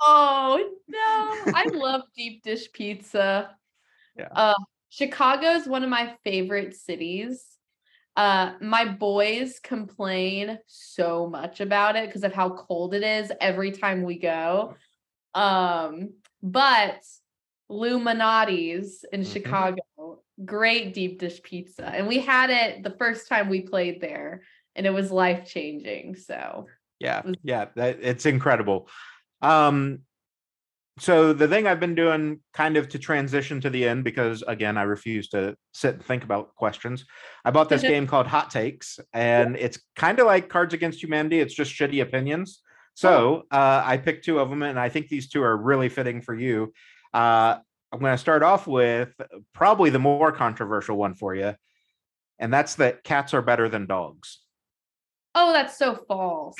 Oh 0.00 0.64
no, 0.86 1.52
I 1.52 1.64
love 1.72 2.02
deep 2.16 2.44
dish 2.44 2.70
pizza. 2.72 3.50
Yeah. 4.16 4.28
Uh 4.32 4.54
Chicago 4.90 5.48
is 5.48 5.66
one 5.66 5.82
of 5.82 5.90
my 5.90 6.14
favorite 6.24 6.74
cities. 6.74 7.44
Uh 8.18 8.54
my 8.60 8.84
boys 8.84 9.60
complain 9.62 10.58
so 10.66 11.28
much 11.30 11.60
about 11.60 11.94
it 11.94 12.06
because 12.06 12.24
of 12.24 12.32
how 12.32 12.50
cold 12.50 12.92
it 12.92 13.04
is 13.04 13.30
every 13.40 13.70
time 13.70 14.02
we 14.02 14.18
go. 14.18 14.74
Um 15.34 16.14
but 16.42 17.00
Lou 17.68 18.00
Malnati's 18.00 19.04
in 19.12 19.20
Mhm. 19.20 19.32
Chicago, 19.32 20.22
great 20.44 20.94
deep 20.94 21.20
dish 21.20 21.40
pizza. 21.42 21.86
And 21.86 22.08
we 22.08 22.18
had 22.18 22.50
it 22.50 22.82
the 22.82 22.96
first 22.98 23.28
time 23.28 23.48
we 23.48 23.60
played 23.60 24.00
there 24.00 24.42
and 24.74 24.84
it 24.84 24.92
was 24.92 25.12
life 25.12 25.46
changing. 25.46 26.16
So 26.16 26.66
yeah 26.98 27.22
yeah 27.44 27.66
that, 27.76 27.98
it's 28.02 28.26
incredible 28.26 28.88
um 29.42 30.00
so 30.98 31.32
the 31.32 31.48
thing 31.48 31.66
i've 31.66 31.80
been 31.80 31.94
doing 31.94 32.40
kind 32.52 32.76
of 32.76 32.88
to 32.88 32.98
transition 32.98 33.60
to 33.60 33.70
the 33.70 33.86
end 33.86 34.04
because 34.04 34.42
again 34.46 34.76
i 34.76 34.82
refuse 34.82 35.28
to 35.28 35.56
sit 35.72 35.94
and 35.94 36.04
think 36.04 36.24
about 36.24 36.54
questions. 36.56 37.04
I 37.44 37.50
bought 37.50 37.68
this 37.68 37.82
game 37.92 38.06
called 38.06 38.26
hot 38.26 38.50
takes 38.50 38.98
and 39.12 39.56
it's 39.56 39.78
kind 39.96 40.18
of 40.18 40.26
like 40.26 40.48
cards 40.48 40.74
against 40.74 41.02
humanity. 41.02 41.40
It's 41.40 41.54
just 41.54 41.72
shitty 41.72 42.02
opinions. 42.02 42.60
So 42.94 43.44
uh, 43.50 43.82
i 43.84 43.96
picked 43.96 44.24
two 44.24 44.40
of 44.40 44.50
them 44.50 44.62
and 44.62 44.78
i 44.78 44.88
think 44.88 45.08
these 45.08 45.28
two 45.28 45.42
are 45.42 45.56
really 45.56 45.88
fitting 45.88 46.20
for 46.20 46.34
you. 46.34 46.72
Uh, 47.14 47.58
i'm 47.92 48.00
going 48.00 48.12
to 48.12 48.18
start 48.18 48.42
off 48.42 48.66
with 48.66 49.10
probably 49.54 49.90
the 49.90 49.98
more 49.98 50.30
controversial 50.32 50.96
one 50.96 51.14
for 51.14 51.34
you 51.34 51.54
and 52.38 52.52
that's 52.52 52.76
that 52.76 53.04
cats 53.04 53.34
are 53.34 53.42
better 53.42 53.68
than 53.68 53.86
dogs. 53.86 54.40
Oh, 55.34 55.52
that's 55.52 55.76
so 55.76 55.94
false. 56.08 56.56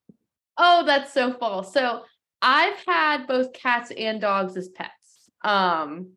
oh, 0.58 0.84
that's 0.84 1.12
so 1.12 1.32
false. 1.34 1.72
So 1.72 2.02
I've 2.44 2.76
had 2.86 3.26
both 3.26 3.54
cats 3.54 3.90
and 3.90 4.20
dogs 4.20 4.54
as 4.58 4.68
pets. 4.68 5.30
Um, 5.42 6.10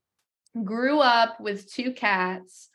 grew 0.63 0.99
up 0.99 1.39
with 1.39 1.71
two 1.71 1.93
cats 1.93 2.67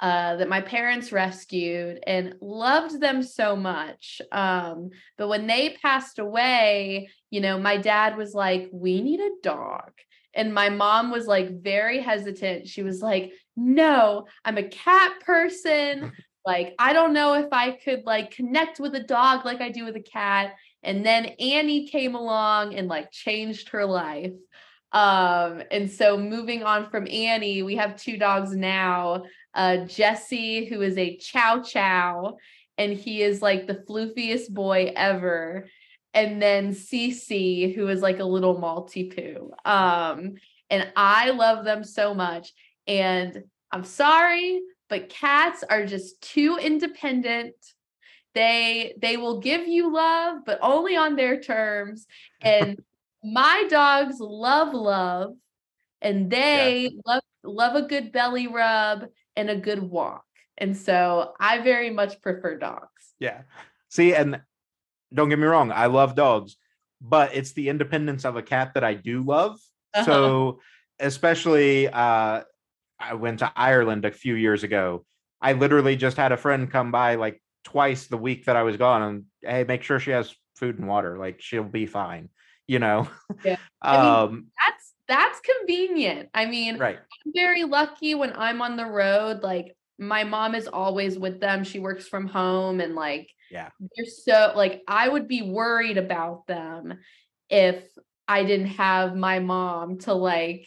uh, 0.00 0.36
that 0.36 0.48
my 0.48 0.60
parents 0.60 1.12
rescued 1.12 2.00
and 2.06 2.34
loved 2.40 3.00
them 3.00 3.22
so 3.22 3.54
much. 3.54 4.20
Um, 4.32 4.90
but 5.16 5.28
when 5.28 5.46
they 5.46 5.76
passed 5.80 6.18
away, 6.18 7.10
you 7.30 7.40
know, 7.40 7.58
my 7.58 7.76
dad 7.76 8.16
was 8.16 8.34
like, 8.34 8.68
"We 8.72 9.00
need 9.00 9.20
a 9.20 9.30
dog." 9.42 9.92
And 10.34 10.52
my 10.52 10.68
mom 10.68 11.10
was 11.12 11.26
like 11.26 11.62
very 11.62 12.00
hesitant. 12.00 12.66
She 12.66 12.82
was 12.82 13.00
like, 13.00 13.32
"No, 13.56 14.26
I'm 14.44 14.58
a 14.58 14.68
cat 14.68 15.20
person 15.20 16.12
like 16.46 16.74
i 16.78 16.92
don't 16.92 17.12
know 17.12 17.34
if 17.34 17.48
i 17.52 17.72
could 17.72 18.04
like 18.06 18.30
connect 18.30 18.78
with 18.80 18.94
a 18.94 19.02
dog 19.02 19.44
like 19.44 19.60
i 19.60 19.68
do 19.68 19.84
with 19.84 19.96
a 19.96 20.00
cat 20.00 20.54
and 20.82 21.04
then 21.04 21.26
annie 21.40 21.88
came 21.88 22.14
along 22.14 22.74
and 22.74 22.88
like 22.88 23.10
changed 23.10 23.70
her 23.70 23.84
life. 23.84 24.32
Um 24.92 25.62
and 25.70 25.90
so 25.90 26.16
moving 26.16 26.62
on 26.62 26.88
from 26.90 27.06
annie 27.06 27.62
we 27.62 27.76
have 27.76 27.96
two 27.96 28.16
dogs 28.16 28.54
now 28.54 29.24
uh 29.54 29.78
jesse 29.78 30.64
who 30.66 30.80
is 30.80 30.96
a 30.96 31.16
chow 31.18 31.60
chow 31.60 32.36
and 32.78 32.92
he 32.92 33.22
is 33.22 33.42
like 33.42 33.66
the 33.66 33.84
floofiest 33.88 34.50
boy 34.50 34.92
ever. 34.94 35.68
And 36.14 36.40
then 36.40 36.70
Cece, 36.70 37.74
who 37.74 37.88
is 37.88 38.00
like 38.00 38.20
a 38.20 38.24
little 38.24 38.58
Maltipoo. 38.58 39.50
Um 39.64 40.34
and 40.70 40.90
i 40.96 41.30
love 41.30 41.64
them 41.64 41.84
so 41.84 42.14
much. 42.14 42.52
And 42.86 43.44
i'm 43.72 43.84
sorry 43.84 44.60
but 44.88 45.08
cats 45.08 45.62
are 45.68 45.84
just 45.84 46.20
too 46.22 46.56
independent 46.56 47.54
they 48.38 48.94
they 49.02 49.16
will 49.16 49.40
give 49.40 49.66
you 49.66 49.92
love 49.92 50.38
but 50.46 50.60
only 50.62 50.96
on 50.96 51.16
their 51.16 51.40
terms 51.40 52.06
and 52.40 52.78
my 53.24 53.64
dogs 53.68 54.20
love 54.20 54.72
love 54.72 55.34
and 56.00 56.30
they 56.30 56.88
love 57.04 57.22
love 57.42 57.74
a 57.74 57.88
good 57.88 58.12
belly 58.12 58.46
rub 58.46 59.06
and 59.34 59.50
a 59.50 59.56
good 59.56 59.82
walk 59.82 60.24
and 60.56 60.76
so 60.76 61.32
i 61.40 61.58
very 61.58 61.90
much 61.90 62.22
prefer 62.22 62.56
dogs 62.56 63.14
Yeah. 63.18 63.42
See, 63.90 64.14
and 64.14 64.40
don't 65.12 65.30
get 65.30 65.38
me 65.38 65.46
wrong, 65.46 65.72
I 65.72 65.86
love 65.86 66.14
dogs, 66.14 66.56
but 67.00 67.34
it's 67.34 67.52
the 67.52 67.68
independence 67.70 68.24
of 68.24 68.36
a 68.36 68.42
cat 68.42 68.74
that 68.74 68.84
I 68.84 68.94
do 68.94 69.22
love. 69.22 69.58
Uh-huh. 69.94 70.04
So, 70.04 70.60
especially 71.00 71.88
uh 71.88 72.42
I 73.00 73.14
went 73.14 73.38
to 73.40 73.50
Ireland 73.56 74.04
a 74.04 74.10
few 74.10 74.34
years 74.34 74.62
ago. 74.62 75.04
I 75.40 75.52
literally 75.54 75.96
just 75.96 76.16
had 76.16 76.32
a 76.32 76.36
friend 76.36 76.70
come 76.70 76.90
by 76.92 77.14
like 77.14 77.40
twice 77.64 78.06
the 78.06 78.16
week 78.16 78.46
that 78.46 78.56
I 78.56 78.62
was 78.62 78.76
gone 78.76 79.02
and 79.02 79.24
hey, 79.42 79.64
make 79.64 79.82
sure 79.82 80.00
she 80.00 80.10
has 80.12 80.34
food 80.56 80.78
and 80.78 80.88
water. 80.88 81.18
Like 81.18 81.40
she'll 81.40 81.64
be 81.64 81.86
fine, 81.86 82.28
you 82.66 82.78
know. 82.78 83.08
Yeah. 83.44 83.56
I 83.82 84.02
mean, 84.02 84.12
um 84.14 84.46
that's 84.66 84.92
that's 85.06 85.40
convenient 85.40 86.28
i 86.34 86.44
mean 86.44 86.76
right. 86.78 86.98
I'm 86.98 87.32
very 87.34 87.64
lucky 87.64 88.14
when 88.14 88.32
I'm 88.34 88.60
on 88.60 88.76
the 88.76 88.84
road. 88.86 89.42
Like 89.42 89.76
my 89.98 90.24
mom 90.24 90.54
is 90.54 90.68
always 90.68 91.18
with 91.18 91.40
them. 91.40 91.64
She 91.64 91.78
works 91.78 92.06
from 92.06 92.26
home 92.26 92.80
and 92.80 92.94
like 92.94 93.30
Yeah. 93.50 93.70
they're 93.80 94.06
so 94.06 94.52
like 94.54 94.82
I 94.86 95.08
would 95.08 95.28
be 95.28 95.42
worried 95.42 95.98
about 95.98 96.46
them 96.46 96.98
if 97.48 97.84
I 98.26 98.44
didn't 98.44 98.66
have 98.66 99.16
my 99.16 99.38
mom 99.38 99.98
to 100.00 100.12
like 100.14 100.66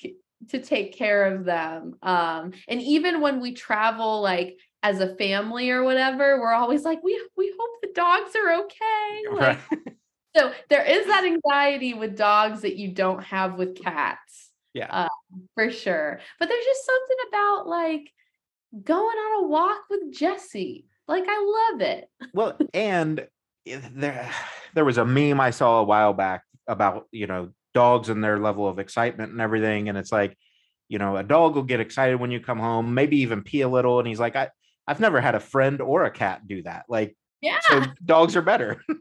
to 0.49 0.59
take 0.59 0.97
care 0.97 1.33
of 1.35 1.45
them. 1.45 1.95
Um 2.01 2.53
and 2.67 2.81
even 2.81 3.21
when 3.21 3.39
we 3.41 3.53
travel 3.53 4.21
like 4.21 4.57
as 4.83 4.99
a 4.99 5.15
family 5.15 5.69
or 5.69 5.83
whatever, 5.83 6.39
we're 6.39 6.53
always 6.53 6.83
like 6.83 7.03
we 7.03 7.19
we 7.37 7.53
hope 7.59 7.81
the 7.81 7.89
dogs 7.93 8.35
are 8.35 8.53
okay. 8.63 9.23
Like, 9.31 9.59
Right. 9.71 9.95
so 10.35 10.51
there 10.69 10.83
is 10.83 11.05
that 11.07 11.23
anxiety 11.25 11.93
with 11.93 12.17
dogs 12.17 12.61
that 12.61 12.75
you 12.77 12.91
don't 12.91 13.23
have 13.23 13.57
with 13.57 13.81
cats. 13.81 14.49
Yeah. 14.73 14.87
Uh, 14.89 15.09
for 15.55 15.69
sure. 15.69 16.19
But 16.39 16.49
there's 16.49 16.65
just 16.65 16.85
something 16.85 17.17
about 17.29 17.67
like 17.67 18.09
going 18.83 19.17
on 19.17 19.43
a 19.43 19.47
walk 19.47 19.81
with 19.89 20.13
Jesse. 20.13 20.85
Like 21.07 21.25
I 21.27 21.71
love 21.71 21.81
it. 21.81 22.09
well, 22.33 22.57
and 22.73 23.27
there 23.65 24.29
there 24.73 24.85
was 24.85 24.97
a 24.97 25.05
meme 25.05 25.39
I 25.39 25.51
saw 25.51 25.79
a 25.79 25.83
while 25.83 26.13
back 26.13 26.43
about, 26.67 27.07
you 27.11 27.27
know, 27.27 27.49
dogs 27.73 28.09
and 28.09 28.23
their 28.23 28.39
level 28.39 28.67
of 28.67 28.79
excitement 28.79 29.31
and 29.31 29.41
everything. 29.41 29.89
And 29.89 29.97
it's 29.97 30.11
like, 30.11 30.37
you 30.87 30.97
know, 30.99 31.17
a 31.17 31.23
dog 31.23 31.55
will 31.55 31.63
get 31.63 31.79
excited 31.81 32.19
when 32.19 32.31
you 32.31 32.39
come 32.39 32.59
home, 32.59 32.93
maybe 32.93 33.17
even 33.17 33.43
pee 33.43 33.61
a 33.61 33.67
little. 33.69 33.99
And 33.99 34.07
he's 34.07 34.19
like, 34.19 34.35
I, 34.35 34.49
I've 34.91 34.99
never 34.99 35.21
had 35.21 35.35
a 35.35 35.39
friend 35.39 35.79
or 35.81 36.03
a 36.03 36.11
cat 36.11 36.45
do 36.45 36.61
that. 36.63 36.83
Like, 36.89 37.15
Yeah. 37.41 37.59
so 37.61 37.81
dogs 38.03 38.35
are 38.35 38.41
better. 38.41 38.83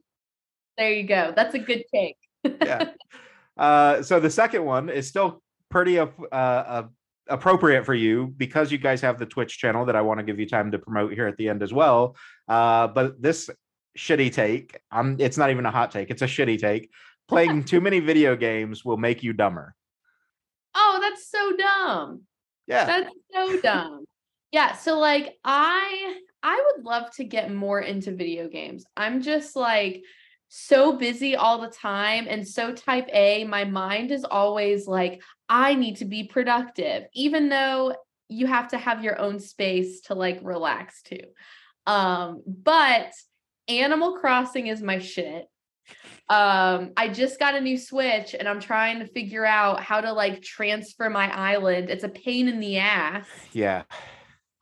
There 0.79 0.93
you 0.95 1.03
go. 1.03 1.33
That's 1.37 1.55
a 1.55 1.59
good 1.59 1.85
take. 1.93 2.17
yeah. 2.45 2.91
Uh, 3.59 4.03
so 4.03 4.19
the 4.19 4.31
second 4.31 4.65
one 4.65 4.89
is 4.89 5.07
still 5.07 5.43
pretty 5.69 5.99
uh, 5.99 6.07
uh, 6.33 6.85
appropriate 7.29 7.85
for 7.85 7.93
you 7.93 8.33
because 8.39 8.73
you 8.73 8.79
guys 8.79 9.03
have 9.03 9.19
the 9.19 9.27
Twitch 9.27 9.59
channel 9.59 9.85
that 9.85 9.97
I 9.97 10.01
want 10.01 10.19
to 10.21 10.25
give 10.25 10.41
you 10.41 10.47
time 10.49 10.71
to 10.71 10.79
promote 10.79 11.13
here 11.13 11.27
at 11.27 11.37
the 11.37 11.51
end 11.51 11.63
as 11.63 11.71
well. 11.71 12.17
Uh, 12.49 12.87
but 12.87 13.21
this 13.21 13.51
shitty 13.99 14.33
take, 14.33 14.81
um, 14.91 15.17
it's 15.19 15.37
not 15.37 15.51
even 15.51 15.67
a 15.67 15.71
hot 15.71 15.91
take; 15.91 16.09
it's 16.11 16.23
a 16.23 16.27
shitty 16.27 16.59
take. 16.59 16.89
Playing 17.29 17.65
too 17.73 17.83
many 17.83 18.01
video 18.01 18.35
games 18.35 18.83
will 18.83 18.97
make 18.97 19.23
you 19.23 19.35
dumber. 19.35 19.75
Oh, 20.75 20.99
that's 21.03 21.29
so 21.31 21.55
dumb. 21.59 22.23
Yeah, 22.67 22.87
That's 22.87 23.11
so 23.35 23.61
dumb. 23.61 24.05
Yeah, 24.53 24.75
so 24.75 24.99
like 24.99 25.39
I 25.45 26.17
I 26.43 26.65
would 26.75 26.85
love 26.85 27.11
to 27.17 27.25
get 27.25 27.53
more 27.53 27.81
into 27.81 28.15
video 28.15 28.49
games. 28.49 28.85
I'm 28.97 29.23
just 29.23 29.55
like 29.57 30.03
so 30.49 30.97
busy 30.97 31.37
all 31.37 31.61
the 31.61 31.71
time 31.71 32.27
and 32.29 32.47
so 32.47 32.73
type 32.73 33.09
A, 33.13 33.45
my 33.45 33.65
mind 33.65 34.11
is 34.11 34.25
always 34.25 34.89
like 34.89 35.23
I 35.49 35.75
need 35.75 35.97
to 35.97 36.05
be 36.05 36.25
productive 36.25 37.05
even 37.15 37.49
though 37.49 37.95
you 38.29 38.47
have 38.47 38.69
to 38.69 38.79
have 38.79 39.05
your 39.05 39.19
own 39.21 39.39
space 39.39 40.01
to 40.03 40.15
like 40.15 40.41
relax 40.43 41.03
too. 41.03 41.23
Um 41.87 42.43
but 42.47 43.13
Animal 43.69 44.19
Crossing 44.19 44.67
is 44.67 44.83
my 44.83 44.99
shit. 44.99 45.47
Um, 46.29 46.93
I 46.97 47.09
just 47.09 47.39
got 47.39 47.55
a 47.55 47.61
new 47.61 47.79
Switch 47.79 48.35
and 48.35 48.49
I'm 48.49 48.61
trying 48.61 49.01
to 49.01 49.07
figure 49.07 49.45
out 49.45 49.81
how 49.81 50.01
to 50.01 50.13
like 50.13 50.43
transfer 50.43 51.09
my 51.09 51.33
island. 51.33 51.91
It's 51.91 52.05
a 52.05 52.09
pain 52.09 52.49
in 52.49 52.61
the 52.61 52.79
ass. 52.79 53.27
yeah. 53.53 53.83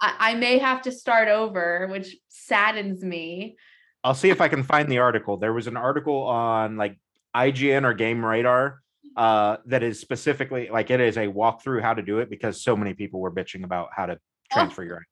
I, 0.00 0.14
I 0.18 0.34
may 0.34 0.58
have 0.58 0.82
to 0.82 0.92
start 0.92 1.28
over, 1.28 1.88
which 1.90 2.16
saddens 2.28 3.02
me. 3.02 3.56
I'll 4.04 4.14
see 4.14 4.30
if 4.30 4.40
I 4.40 4.48
can 4.48 4.62
find 4.62 4.90
the 4.90 4.98
article. 4.98 5.36
There 5.36 5.52
was 5.52 5.66
an 5.66 5.76
article 5.76 6.22
on 6.22 6.76
like 6.76 6.98
IGN 7.36 7.84
or 7.84 7.94
Game 7.94 8.24
Radar 8.24 8.80
uh, 9.16 9.56
that 9.66 9.82
is 9.82 10.00
specifically 10.00 10.68
like 10.70 10.90
it 10.90 11.00
is 11.00 11.16
a 11.16 11.26
walkthrough 11.26 11.82
how 11.82 11.94
to 11.94 12.02
do 12.02 12.20
it 12.20 12.30
because 12.30 12.62
so 12.62 12.76
many 12.76 12.94
people 12.94 13.20
were 13.20 13.32
bitching 13.32 13.64
about 13.64 13.88
how 13.94 14.06
to 14.06 14.18
transfer 14.52 14.84
your 14.84 15.04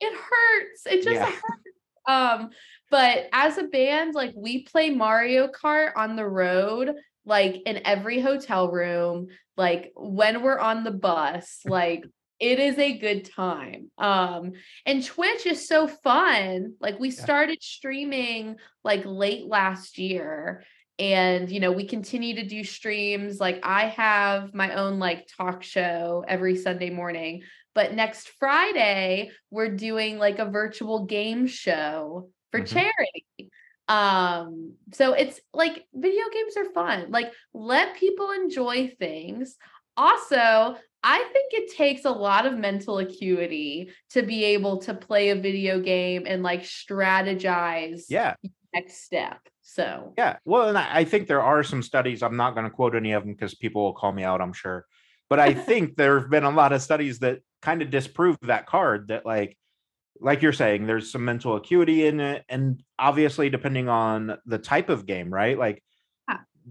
It 0.00 0.14
hurts. 0.14 0.86
It 0.86 1.02
just 1.02 1.14
Yeah. 1.14 1.26
hurts. 1.26 1.40
Um, 2.06 2.50
but 2.90 3.28
as 3.32 3.58
a 3.58 3.64
band, 3.64 4.14
like 4.14 4.32
we 4.36 4.62
play 4.64 4.90
Mario 4.90 5.48
Kart 5.48 5.92
on 5.96 6.16
the 6.16 6.26
road, 6.26 6.94
like 7.24 7.62
in 7.66 7.80
every 7.84 8.20
hotel 8.20 8.70
room, 8.70 9.28
like 9.56 9.90
when 9.96 10.42
we're 10.42 10.58
on 10.58 10.84
the 10.84 10.90
bus, 10.90 11.60
like 11.64 12.04
it 12.40 12.58
is 12.58 12.78
a 12.78 12.98
good 12.98 13.24
time. 13.30 13.90
Um, 13.98 14.52
and 14.86 15.04
Twitch 15.04 15.46
is 15.46 15.68
so 15.68 15.86
fun. 15.86 16.74
Like 16.80 16.98
we 16.98 17.08
Yeah. 17.08 17.22
started 17.22 17.62
streaming 17.62 18.56
like 18.82 19.02
late 19.04 19.46
last 19.46 19.98
year. 19.98 20.64
And 20.98 21.50
you 21.50 21.58
know, 21.60 21.72
we 21.72 21.86
continue 21.86 22.36
to 22.36 22.46
do 22.46 22.62
streams. 22.62 23.40
Like 23.40 23.60
I 23.64 23.86
have 23.86 24.54
my 24.54 24.74
own 24.74 24.98
like 24.98 25.26
talk 25.36 25.62
show 25.62 26.24
every 26.26 26.56
Sunday 26.56 26.90
morning. 26.90 27.42
But 27.74 27.94
next 27.94 28.28
Friday, 28.38 29.30
we're 29.50 29.74
doing 29.74 30.18
like 30.18 30.38
a 30.38 30.44
virtual 30.50 31.06
game 31.06 31.46
show 31.46 32.30
for 32.52 32.60
Mhm. 32.60 32.66
charity. 32.66 33.50
Um, 33.88 34.74
so 34.92 35.12
it's 35.12 35.40
like 35.52 35.84
video 35.92 36.22
games 36.32 36.56
are 36.56 36.72
fun. 36.72 37.10
Like 37.10 37.32
let 37.52 37.96
people 37.96 38.30
enjoy 38.30 38.94
things. 38.98 39.56
Also, 39.96 40.76
I 41.06 41.18
think 41.34 41.52
it 41.52 41.76
takes 41.76 42.06
a 42.06 42.10
lot 42.10 42.46
of 42.46 42.56
mental 42.56 42.98
acuity 42.98 43.90
to 44.10 44.22
be 44.22 44.42
able 44.44 44.78
to 44.78 44.94
play 44.94 45.28
a 45.28 45.34
video 45.34 45.78
game 45.78 46.24
and 46.26 46.42
like 46.42 46.62
strategize 46.62 48.06
Yeah. 48.08 48.36
next 48.72 49.04
step. 49.04 49.38
So 49.60 50.14
Yeah. 50.16 50.38
Well, 50.46 50.70
and 50.70 50.78
I 50.78 51.04
think 51.04 51.28
there 51.28 51.42
are 51.42 51.62
some 51.62 51.82
studies. 51.82 52.22
I'm 52.22 52.38
not 52.38 52.54
going 52.54 52.64
to 52.64 52.70
quote 52.70 52.94
any 52.94 53.12
of 53.12 53.22
them 53.22 53.34
because 53.34 53.54
people 53.54 53.84
will 53.84 53.92
call 53.92 54.12
me 54.12 54.24
out, 54.24 54.40
I'm 54.40 54.54
sure. 54.54 54.86
But 55.28 55.40
I 55.40 55.52
think 55.68 55.96
there 55.96 56.18
have 56.18 56.30
been 56.30 56.44
a 56.44 56.50
lot 56.50 56.72
of 56.72 56.80
studies 56.80 57.18
that 57.18 57.40
kind 57.60 57.82
of 57.82 57.90
disprove 57.90 58.38
that 58.42 58.64
card 58.66 59.08
that, 59.08 59.26
like, 59.26 59.58
like 60.20 60.40
you're 60.40 60.52
saying, 60.54 60.86
there's 60.86 61.12
some 61.12 61.24
mental 61.24 61.56
acuity 61.56 62.06
in 62.06 62.18
it. 62.20 62.44
And 62.48 62.82
obviously, 62.98 63.50
depending 63.50 63.90
on 63.90 64.38
the 64.46 64.58
type 64.58 64.88
of 64.88 65.04
game, 65.06 65.28
right? 65.32 65.58
Like. 65.58 65.82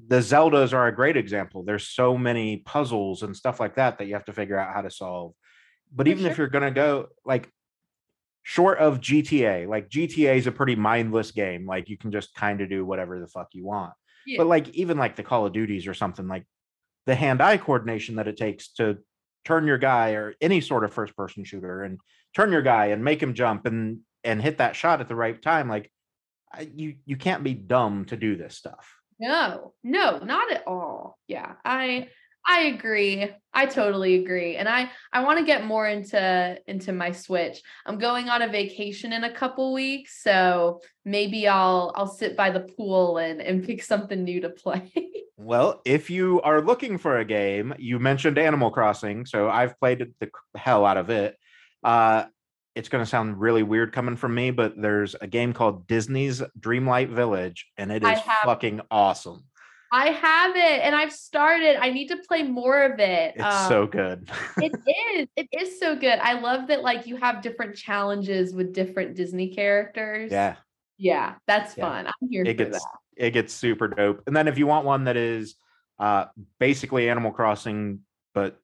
The 0.07 0.17
Zeldas 0.17 0.73
are 0.73 0.87
a 0.87 0.95
great 0.95 1.17
example. 1.17 1.63
There's 1.63 1.87
so 1.87 2.17
many 2.17 2.57
puzzles 2.57 3.23
and 3.23 3.35
stuff 3.35 3.59
like 3.59 3.75
that 3.75 3.97
that 3.97 4.07
you 4.07 4.13
have 4.13 4.25
to 4.25 4.33
figure 4.33 4.57
out 4.57 4.73
how 4.73 4.81
to 4.81 4.91
solve. 4.91 5.33
But 5.95 6.07
even 6.07 6.25
if 6.25 6.37
you're 6.37 6.47
going 6.47 6.63
to 6.63 6.71
go, 6.71 7.09
like, 7.23 7.49
short 8.43 8.77
of 8.77 8.99
GTA, 8.99 9.67
like 9.67 9.89
GTA 9.89 10.35
is 10.35 10.47
a 10.47 10.51
pretty 10.51 10.75
mindless 10.75 11.31
game. 11.31 11.65
Like 11.65 11.89
you 11.89 11.97
can 11.97 12.11
just 12.11 12.35
kind 12.35 12.61
of 12.61 12.69
do 12.69 12.85
whatever 12.85 13.19
the 13.19 13.27
fuck 13.27 13.47
you 13.53 13.65
want. 13.65 13.93
Yeah. 14.25 14.37
But 14.37 14.47
like 14.47 14.69
even 14.69 14.97
like 14.97 15.15
the 15.15 15.23
Call 15.23 15.45
of 15.45 15.53
Duties 15.53 15.87
or 15.87 15.93
something, 15.93 16.27
like 16.27 16.45
the 17.05 17.15
hand-eye 17.15 17.57
coordination 17.57 18.15
that 18.15 18.27
it 18.27 18.37
takes 18.37 18.69
to 18.73 18.97
turn 19.45 19.65
your 19.65 19.77
guy 19.77 20.11
or 20.11 20.35
any 20.41 20.61
sort 20.61 20.83
of 20.83 20.93
first-person 20.93 21.43
shooter 21.43 21.83
and 21.83 21.99
turn 22.35 22.51
your 22.51 22.61
guy 22.61 22.87
and 22.87 23.03
make 23.03 23.21
him 23.21 23.33
jump 23.33 23.65
and 23.65 23.99
and 24.23 24.41
hit 24.41 24.59
that 24.59 24.75
shot 24.75 25.01
at 25.01 25.09
the 25.09 25.15
right 25.15 25.41
time, 25.41 25.67
like 25.67 25.91
you 26.73 26.95
you 27.05 27.17
can't 27.17 27.43
be 27.43 27.53
dumb 27.53 28.05
to 28.05 28.15
do 28.15 28.35
this 28.35 28.55
stuff. 28.55 28.95
No, 29.23 29.73
no, 29.85 30.19
not 30.19 30.51
at 30.51 30.67
all. 30.67 31.17
Yeah, 31.27 31.53
I 31.63 32.09
I 32.45 32.63
agree. 32.63 33.31
I 33.53 33.67
totally 33.67 34.15
agree. 34.15 34.57
And 34.57 34.67
I 34.67 34.91
I 35.13 35.23
want 35.23 35.39
to 35.39 35.45
get 35.45 35.63
more 35.63 35.87
into 35.87 36.57
into 36.67 36.91
my 36.91 37.13
Switch. 37.13 37.61
I'm 37.85 37.99
going 37.99 38.27
on 38.27 38.41
a 38.41 38.49
vacation 38.49 39.13
in 39.13 39.23
a 39.23 39.31
couple 39.31 39.71
weeks, 39.71 40.21
so 40.21 40.81
maybe 41.05 41.47
I'll 41.47 41.93
I'll 41.95 42.07
sit 42.07 42.35
by 42.35 42.49
the 42.49 42.67
pool 42.75 43.17
and 43.17 43.41
and 43.41 43.63
pick 43.63 43.81
something 43.81 44.25
new 44.25 44.41
to 44.41 44.49
play. 44.49 44.91
Well, 45.35 45.81
if 45.83 46.09
you 46.09 46.39
are 46.41 46.61
looking 46.61 46.97
for 46.97 47.17
a 47.17 47.25
game, 47.25 47.73
you 47.77 47.99
mentioned 47.99 48.37
Animal 48.37 48.71
Crossing, 48.71 49.25
so 49.25 49.49
I've 49.49 49.77
played 49.77 50.13
the 50.19 50.29
hell 50.55 50.85
out 50.85 50.95
of 50.95 51.09
it. 51.09 51.35
Uh, 51.83 52.25
it's 52.75 52.89
going 52.89 53.03
to 53.03 53.09
sound 53.09 53.39
really 53.39 53.63
weird 53.63 53.91
coming 53.93 54.15
from 54.15 54.33
me, 54.33 54.51
but 54.51 54.79
there's 54.81 55.15
a 55.21 55.27
game 55.27 55.53
called 55.53 55.87
Disney's 55.87 56.41
Dreamlight 56.59 57.09
Village, 57.09 57.67
and 57.77 57.91
it 57.91 58.03
is 58.03 58.19
have- 58.19 58.37
fucking 58.43 58.81
awesome. 58.89 59.43
I 59.95 60.07
have 60.09 60.55
it 60.55 60.81
and 60.81 60.95
I've 60.95 61.13
started. 61.13 61.75
I 61.79 61.91
need 61.91 62.07
to 62.07 62.17
play 62.27 62.41
more 62.41 62.81
of 62.81 62.99
it. 62.99 63.35
It's 63.35 63.43
Um, 63.45 63.69
so 63.69 63.85
good. 63.85 64.27
it 64.57 64.71
is. 65.15 65.27
It 65.35 65.47
is 65.51 65.79
so 65.79 65.95
good. 65.95 66.17
I 66.17 66.39
love 66.39 66.65
that 66.69 66.81
like 66.81 67.05
you 67.05 67.15
have 67.17 67.43
different 67.43 67.75
challenges 67.75 68.55
with 68.55 68.73
different 68.73 69.15
Disney 69.15 69.49
characters. 69.53 70.31
yeah, 70.31 70.55
Yeah, 70.97 71.35
that's 71.45 71.77
Yeah. 71.77 71.83
fun. 71.87 72.07
I'm 72.07 72.27
here 72.27 72.41
it 72.43 72.57
for 72.57 72.63
gets 72.65 72.79
that. 72.79 72.99
it 73.17 73.31
gets 73.31 73.53
super 73.53 73.87
dope. 73.87 74.23
And 74.25 74.35
then 74.35 74.47
if 74.47 74.57
you 74.57 74.65
want 74.65 74.83
one 74.87 75.03
that 75.03 75.15
is 75.15 75.57
uh, 75.99 76.25
basically 76.59 77.07
Animal 77.07 77.31
Crossing 77.31 77.99
but 78.33 78.59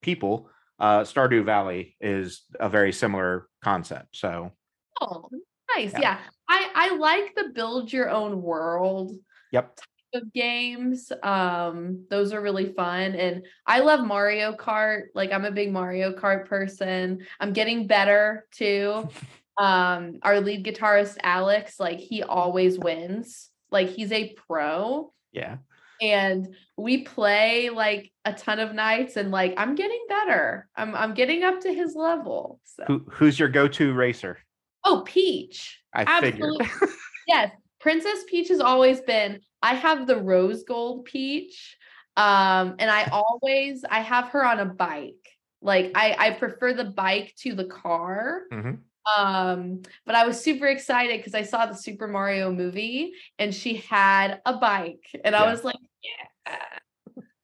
people, 0.00 0.48
uh, 0.78 1.00
Stardew 1.00 1.44
Valley 1.44 1.94
is 2.00 2.44
a 2.58 2.70
very 2.70 2.92
similar 2.94 3.48
concept. 3.62 4.16
So 4.16 4.52
Oh, 5.00 5.28
nice. 5.76 5.92
Yeah. 5.92 6.00
Yeah. 6.00 6.18
I 6.48 6.70
I 6.74 6.96
like 6.96 7.34
the 7.34 7.50
build 7.54 7.92
your 7.92 8.10
own 8.10 8.42
world 8.42 9.12
yep, 9.52 9.76
type 9.76 10.22
of 10.22 10.32
games. 10.32 11.10
Um 11.22 12.04
those 12.10 12.32
are 12.32 12.40
really 12.40 12.72
fun 12.72 13.14
and 13.14 13.46
I 13.66 13.80
love 13.80 14.04
Mario 14.04 14.52
Kart. 14.54 15.04
Like 15.14 15.32
I'm 15.32 15.44
a 15.44 15.50
big 15.52 15.72
Mario 15.72 16.12
Kart 16.12 16.46
person. 16.46 17.24
I'm 17.38 17.52
getting 17.52 17.86
better 17.86 18.46
too. 18.52 19.08
um 19.58 20.18
our 20.22 20.40
lead 20.40 20.64
guitarist 20.64 21.18
Alex, 21.22 21.78
like 21.80 21.98
he 21.98 22.22
always 22.22 22.78
wins. 22.78 23.48
Like 23.70 23.88
he's 23.88 24.12
a 24.12 24.34
pro. 24.48 25.12
yeah. 25.32 25.58
And 26.00 26.54
we 26.76 27.02
play 27.02 27.70
like 27.70 28.10
a 28.24 28.32
ton 28.32 28.58
of 28.58 28.74
nights 28.74 29.16
and 29.16 29.30
like 29.30 29.54
I'm 29.56 29.74
getting 29.74 30.04
better. 30.08 30.68
I'm 30.76 30.94
I'm 30.94 31.14
getting 31.14 31.42
up 31.42 31.60
to 31.60 31.72
his 31.72 31.94
level. 31.94 32.60
So 32.64 32.84
Who, 32.86 33.06
who's 33.10 33.38
your 33.38 33.48
go-to 33.48 33.92
racer? 33.92 34.38
Oh, 34.84 35.02
Peach. 35.06 35.78
I 35.94 36.04
Absolutely. 36.06 36.66
yes. 37.28 37.52
Princess 37.80 38.24
Peach 38.28 38.48
has 38.48 38.60
always 38.60 39.00
been. 39.00 39.40
I 39.62 39.74
have 39.74 40.06
the 40.06 40.16
rose 40.16 40.64
gold 40.64 41.04
peach. 41.04 41.76
Um, 42.16 42.76
and 42.78 42.90
I 42.90 43.08
always 43.12 43.84
I 43.88 44.00
have 44.00 44.28
her 44.28 44.44
on 44.44 44.60
a 44.60 44.66
bike. 44.66 45.14
Like 45.62 45.92
I 45.94 46.16
I 46.18 46.30
prefer 46.30 46.72
the 46.72 46.84
bike 46.84 47.34
to 47.40 47.54
the 47.54 47.66
car. 47.66 48.42
Mhm. 48.52 48.78
Um, 49.16 49.82
but 50.06 50.14
I 50.14 50.26
was 50.26 50.42
super 50.42 50.66
excited 50.66 51.18
because 51.18 51.34
I 51.34 51.42
saw 51.42 51.66
the 51.66 51.74
Super 51.74 52.06
Mario 52.06 52.52
movie 52.52 53.12
and 53.38 53.54
she 53.54 53.76
had 53.76 54.40
a 54.46 54.56
bike, 54.56 55.04
and 55.24 55.34
I 55.34 55.50
was 55.50 55.64
like, 55.64 55.76
yeah. 56.02 56.66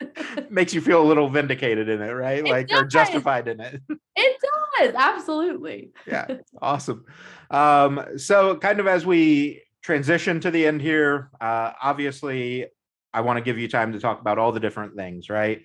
Makes 0.50 0.74
you 0.74 0.80
feel 0.80 1.02
a 1.02 1.06
little 1.06 1.28
vindicated 1.28 1.88
in 1.88 2.00
it, 2.02 2.10
right? 2.10 2.38
It 2.38 2.44
like 2.46 2.70
or 2.72 2.84
justified 2.84 3.48
in 3.48 3.60
it. 3.60 3.80
It 4.18 4.40
does, 4.78 4.94
absolutely. 4.94 5.90
yeah 6.06 6.26
awesome 6.62 7.04
um 7.50 8.02
so 8.16 8.56
kind 8.56 8.80
of 8.80 8.86
as 8.86 9.04
we 9.06 9.62
transition 9.82 10.40
to 10.40 10.50
the 10.50 10.66
end 10.66 10.80
here 10.80 11.30
uh 11.40 11.72
obviously 11.82 12.66
i 13.12 13.20
want 13.20 13.36
to 13.36 13.42
give 13.42 13.58
you 13.58 13.68
time 13.68 13.92
to 13.92 14.00
talk 14.00 14.20
about 14.20 14.38
all 14.38 14.52
the 14.52 14.60
different 14.60 14.96
things 14.96 15.28
right 15.30 15.62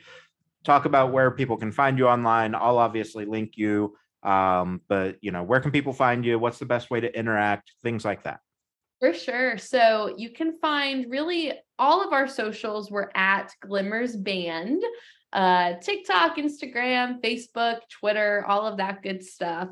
talk 0.63 0.85
about 0.85 1.11
where 1.11 1.31
people 1.31 1.57
can 1.57 1.71
find 1.71 1.97
you 1.97 2.07
online 2.07 2.53
i'll 2.53 2.77
obviously 2.77 3.25
link 3.25 3.53
you 3.55 3.95
um 4.23 4.81
but 4.87 5.17
you 5.21 5.31
know 5.31 5.43
where 5.43 5.59
can 5.59 5.71
people 5.71 5.93
find 5.93 6.25
you 6.25 6.37
what's 6.37 6.59
the 6.59 6.65
best 6.65 6.91
way 6.91 6.99
to 6.99 7.17
interact 7.17 7.71
things 7.81 8.05
like 8.05 8.23
that 8.23 8.39
For 9.01 9.13
sure. 9.15 9.57
So 9.57 10.13
you 10.15 10.29
can 10.29 10.59
find 10.59 11.09
really 11.09 11.53
all 11.79 12.05
of 12.05 12.13
our 12.13 12.27
socials. 12.27 12.91
We're 12.91 13.09
at 13.15 13.51
Glimmers 13.61 14.15
Band, 14.15 14.83
uh, 15.33 15.73
TikTok, 15.81 16.37
Instagram, 16.37 17.19
Facebook, 17.19 17.79
Twitter, 17.89 18.45
all 18.47 18.67
of 18.67 18.77
that 18.77 19.01
good 19.01 19.23
stuff. 19.23 19.69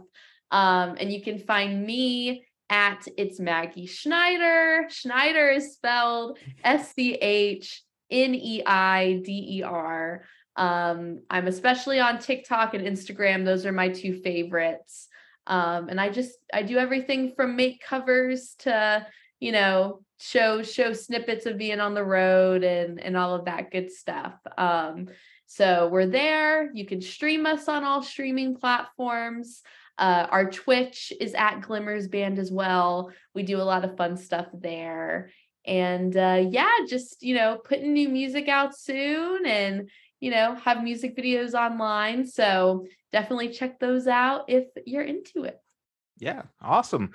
Um, 0.50 0.96
and 1.00 1.14
you 1.14 1.22
can 1.22 1.38
find 1.38 1.86
me 1.86 2.44
at 2.72 3.08
it's 3.18 3.40
Maggie 3.40 3.86
Schneider. 3.86 4.88
Schneider 4.90 5.50
is 5.50 5.74
spelled 5.74 6.40
S 6.64 6.94
C 6.96 7.14
H 7.14 7.84
N 8.10 8.34
E 8.34 8.64
I 8.66 9.22
D 9.24 9.60
E 9.60 9.64
R. 9.64 10.26
Um, 10.60 11.22
I'm 11.30 11.48
especially 11.48 12.02
on 12.02 12.20
TikTok 12.20 12.74
and 12.74 12.86
Instagram. 12.86 13.46
Those 13.46 13.66
are 13.66 13.72
my 13.72 13.88
two 13.88 14.20
favorites. 14.22 15.08
Um, 15.48 15.88
and 15.88 16.00
I 16.00 16.10
just 16.10 16.36
I 16.54 16.64
do 16.64 16.78
everything 16.78 17.32
from 17.36 17.56
make 17.56 17.82
covers 17.82 18.56
to 18.60 19.08
you 19.40 19.54
know 19.54 20.02
show 20.20 20.62
show 20.62 20.92
snippets 20.92 21.46
of 21.46 21.58
being 21.58 21.80
on 21.80 21.94
the 21.94 22.04
road 22.04 22.64
and 22.64 23.00
and 23.00 23.16
all 23.16 23.36
of 23.36 23.46
that 23.46 23.72
good 23.72 23.90
stuff. 23.90 24.34
Um, 24.58 25.08
so 25.48 25.88
we're 25.88 26.06
there. 26.06 26.72
You 26.74 26.86
can 26.86 27.02
stream 27.02 27.46
us 27.46 27.70
on 27.70 27.86
all 27.86 28.04
streaming 28.04 28.56
platforms. 28.58 29.62
Uh, 29.98 30.28
our 30.30 30.52
Twitch 30.52 31.14
is 31.20 31.34
at 31.36 31.62
Glimmers 31.62 32.10
Band 32.10 32.38
as 32.38 32.52
well. 32.52 33.12
We 33.34 33.44
do 33.44 33.62
a 33.62 33.64
lot 33.64 33.86
of 33.86 33.96
fun 33.96 34.18
stuff 34.18 34.48
there. 34.54 35.32
And 35.66 36.16
uh, 36.16 36.44
yeah, 36.50 36.80
just 36.88 37.24
you 37.24 37.36
know, 37.36 37.58
putting 37.64 37.94
new 37.94 38.10
music 38.10 38.50
out 38.50 38.78
soon 38.78 39.46
and 39.46 39.90
you 40.20 40.32
know, 40.32 40.56
have 40.56 40.84
music 40.84 41.16
videos 41.16 41.54
online. 41.54 42.26
So 42.26 42.86
definitely 43.12 43.50
check 43.50 43.80
those 43.80 44.08
out 44.08 44.46
if 44.48 44.66
you're 44.86 45.04
into 45.04 45.44
it. 45.44 45.60
Yeah, 46.18 46.44
awesome. 46.62 47.12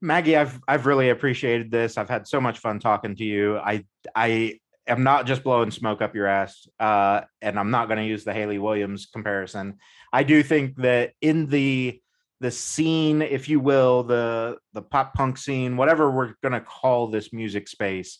Maggie, 0.00 0.36
I've 0.36 0.60
I've 0.66 0.86
really 0.86 1.10
appreciated 1.10 1.70
this. 1.70 1.96
I've 1.96 2.08
had 2.08 2.26
so 2.26 2.40
much 2.40 2.58
fun 2.58 2.80
talking 2.80 3.16
to 3.16 3.24
you. 3.24 3.56
I 3.58 3.84
I 4.14 4.60
am 4.86 5.04
not 5.04 5.26
just 5.26 5.44
blowing 5.44 5.70
smoke 5.70 6.02
up 6.02 6.14
your 6.14 6.26
ass, 6.26 6.66
uh, 6.80 7.22
and 7.40 7.58
I'm 7.58 7.70
not 7.70 7.88
going 7.88 7.98
to 7.98 8.04
use 8.04 8.24
the 8.24 8.32
Hayley 8.32 8.58
Williams 8.58 9.06
comparison. 9.06 9.78
I 10.12 10.24
do 10.24 10.42
think 10.42 10.76
that 10.78 11.12
in 11.20 11.46
the 11.46 12.00
the 12.40 12.50
scene, 12.50 13.22
if 13.22 13.48
you 13.48 13.60
will, 13.60 14.02
the 14.02 14.58
the 14.72 14.82
pop 14.82 15.14
punk 15.14 15.38
scene, 15.38 15.76
whatever 15.76 16.10
we're 16.10 16.34
going 16.42 16.52
to 16.52 16.60
call 16.60 17.06
this 17.06 17.32
music 17.32 17.68
space, 17.68 18.18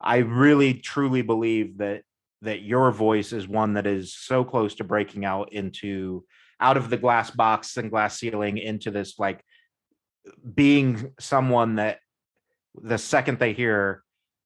I 0.00 0.18
really 0.18 0.74
truly 0.74 1.22
believe 1.22 1.78
that 1.78 2.02
that 2.42 2.62
your 2.62 2.90
voice 2.90 3.32
is 3.32 3.48
one 3.48 3.74
that 3.74 3.86
is 3.86 4.14
so 4.14 4.44
close 4.44 4.74
to 4.76 4.84
breaking 4.84 5.24
out 5.24 5.52
into 5.52 6.24
out 6.60 6.76
of 6.76 6.90
the 6.90 6.96
glass 6.96 7.30
box 7.30 7.76
and 7.76 7.90
glass 7.90 8.18
ceiling 8.18 8.58
into 8.58 8.90
this 8.90 9.18
like 9.18 9.42
being 10.54 11.12
someone 11.18 11.76
that 11.76 11.98
the 12.82 12.98
second 12.98 13.38
they 13.38 13.52
hear 13.52 14.02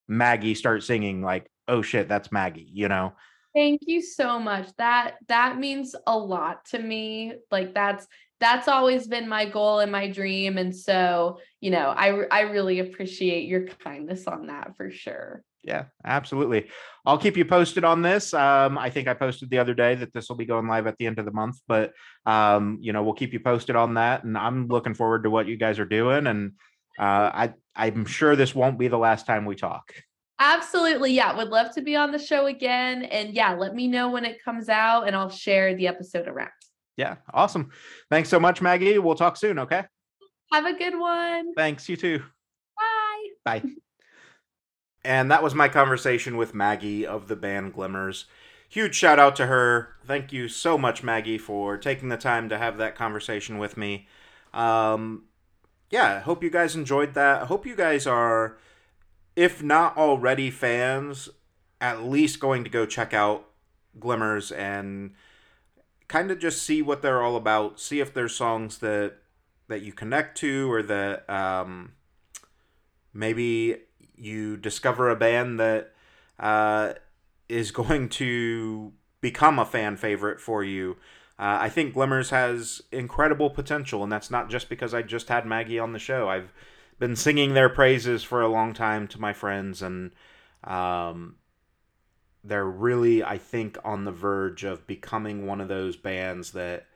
Maggie 0.09 0.55
start 0.55 0.82
singing, 0.82 1.22
like, 1.22 1.51
oh 1.68 1.82
shit, 1.82 2.09
that's 2.09 2.32
Maggie, 2.32 2.68
you 2.72 2.88
know? 2.88 3.12
Thank 3.55 3.82
you 3.86 4.03
so 4.03 4.38
much. 4.38 4.68
That 4.76 5.16
that 5.28 5.59
means 5.59 5.97
a 6.07 6.16
lot 6.16 6.64
to 6.66 6.78
me. 6.78 7.34
Like 7.51 7.74
that's 7.74 8.07
that's 8.38 8.68
always 8.68 9.07
been 9.07 9.28
my 9.28 9.45
goal 9.45 9.80
and 9.80 9.91
my 9.91 10.09
dream 10.09 10.57
and 10.57 10.74
so, 10.74 11.41
you 11.61 11.70
know, 11.70 11.88
I 11.88 12.26
I 12.30 12.41
really 12.43 12.78
appreciate 12.78 13.49
your 13.49 13.66
kindness 13.66 14.26
on 14.26 14.47
that 14.47 14.76
for 14.76 14.91
sure. 14.91 15.43
Yeah, 15.62 15.84
absolutely. 16.04 16.70
I'll 17.04 17.18
keep 17.18 17.36
you 17.36 17.44
posted 17.44 17.84
on 17.84 18.00
this. 18.00 18.32
Um, 18.32 18.78
I 18.78 18.88
think 18.88 19.08
I 19.08 19.14
posted 19.14 19.50
the 19.50 19.58
other 19.58 19.74
day 19.74 19.94
that 19.94 20.12
this 20.12 20.28
will 20.28 20.36
be 20.36 20.46
going 20.46 20.66
live 20.66 20.86
at 20.86 20.96
the 20.98 21.06
end 21.06 21.18
of 21.18 21.26
the 21.26 21.32
month, 21.32 21.58
but 21.68 21.92
um, 22.24 22.78
you 22.80 22.92
know, 22.92 23.02
we'll 23.02 23.14
keep 23.14 23.32
you 23.32 23.40
posted 23.40 23.76
on 23.76 23.94
that. 23.94 24.24
And 24.24 24.38
I'm 24.38 24.68
looking 24.68 24.94
forward 24.94 25.24
to 25.24 25.30
what 25.30 25.46
you 25.46 25.56
guys 25.56 25.78
are 25.78 25.84
doing. 25.84 26.26
And 26.26 26.52
uh, 26.98 27.02
I 27.02 27.54
I'm 27.76 28.06
sure 28.06 28.36
this 28.36 28.54
won't 28.54 28.78
be 28.78 28.88
the 28.88 28.98
last 28.98 29.26
time 29.26 29.44
we 29.44 29.54
talk. 29.54 29.92
Absolutely. 30.38 31.12
Yeah, 31.12 31.36
would 31.36 31.48
love 31.48 31.74
to 31.74 31.82
be 31.82 31.96
on 31.96 32.12
the 32.12 32.18
show 32.18 32.46
again 32.46 33.04
and 33.04 33.34
yeah, 33.34 33.54
let 33.54 33.74
me 33.74 33.86
know 33.86 34.11
when 34.11 34.24
it 34.24 34.42
comes 34.42 34.70
out 34.70 35.06
and 35.06 35.14
I'll 35.14 35.28
share 35.28 35.74
the 35.74 35.86
episode 35.86 36.26
around. 36.26 36.50
Yeah, 36.96 37.16
awesome. 37.32 37.70
Thanks 38.11 38.30
so 38.30 38.40
much, 38.40 38.62
Maggie. 38.62 38.98
We'll 38.98 39.14
talk 39.14 39.36
soon. 39.36 39.58
Okay. 39.58 39.84
Have 40.52 40.64
a 40.64 40.76
good 40.76 40.98
one. 40.98 41.54
Thanks. 41.54 41.88
You 41.88 41.96
too. 41.96 42.22
Bye. 43.44 43.61
Bye. 43.61 43.62
And 45.05 45.30
that 45.30 45.42
was 45.42 45.55
my 45.55 45.68
conversation 45.68 46.36
with 46.36 46.55
Maggie 46.55 47.07
of 47.07 47.28
the 47.28 47.36
band 47.36 47.74
Glimmers. 47.74 48.26
Huge 48.68 48.94
shout 48.94 49.18
out 49.18 49.34
to 49.36 49.46
her. 49.46 49.96
Thank 50.05 50.32
you 50.32 50.46
so 50.48 50.76
much, 50.78 51.03
Maggie, 51.03 51.38
for 51.38 51.76
taking 51.76 52.09
the 52.09 52.16
time 52.16 52.48
to 52.51 52.59
have 52.59 52.76
that 52.76 52.94
conversation 52.94 53.59
with 53.59 53.76
me. 53.76 54.07
Um, 54.53 55.24
yeah, 55.90 56.20
hope 56.20 56.42
you 56.42 56.51
guys 56.51 56.76
enjoyed 56.76 57.14
that. 57.14 57.42
I 57.42 57.44
hope 57.46 57.66
you 57.66 57.74
guys 57.74 58.07
are, 58.07 58.59
if 59.34 59.62
not 59.62 59.96
already 59.96 60.51
fans, 60.51 61.28
at 61.80 62.05
least 62.05 62.38
going 62.38 62.62
to 62.64 62.70
go 62.70 62.87
check 62.87 63.12
out 63.12 63.46
Glimmers 63.99 64.53
and 64.53 65.14
kind 66.07 66.30
of 66.30 66.38
just 66.38 66.62
see 66.62 66.83
what 66.83 67.03
they're 67.03 67.22
all 67.22 67.37
about. 67.37 67.80
See 67.80 68.00
if 68.00 68.14
there's 68.14 68.34
songs 68.34 68.79
that 68.79 69.14
that 69.68 69.83
you 69.83 69.92
connect 69.92 70.37
to 70.38 70.70
or 70.70 70.83
that 70.83 71.29
um, 71.30 71.92
maybe 73.14 73.76
you 74.21 74.57
discover 74.57 75.09
a 75.09 75.17
band 75.17 75.59
that 75.59 75.92
uh, 76.38 76.92
is 77.49 77.71
going 77.71 78.09
to 78.11 78.92
become 79.21 79.59
a 79.59 79.64
fan 79.64 79.97
favorite 79.97 80.41
for 80.41 80.63
you. 80.63 80.97
Uh, 81.38 81.59
I 81.61 81.68
think 81.71 81.95
Glimmers 81.95 82.30
has 82.30 82.83
incredible 82.92 83.51
potential, 83.51 84.03
and 84.03 84.13
that's 84.13 84.30
not 84.30 84.51
just 84.51 84.68
because 84.68 84.92
I 84.92 85.03
just 85.03 85.29
had 85.29 85.47
Maggie 85.47 85.79
on 85.79 85.92
the 85.92 85.99
show. 85.99 86.29
I've 86.29 86.53
been 86.99 87.17
singing 87.17 87.55
their 87.55 87.71
praises 87.71 88.22
for 88.22 88.42
a 88.42 88.49
long 88.49 88.75
time 88.75 89.09
to 89.09 89.21
my 89.21 89.33
friends, 89.33 89.80
and 89.80 90.13
um, 90.64 91.37
they're 92.45 92.68
really, 92.68 93.25
I 93.25 93.38
think, 93.38 93.79
on 93.84 94.05
the 94.05 94.13
verge 94.13 94.64
of 94.64 94.87
becoming 94.87 95.47
one 95.47 95.63
of 95.63 95.68
those 95.68 95.97
bands 95.97 96.53
that 96.53 96.87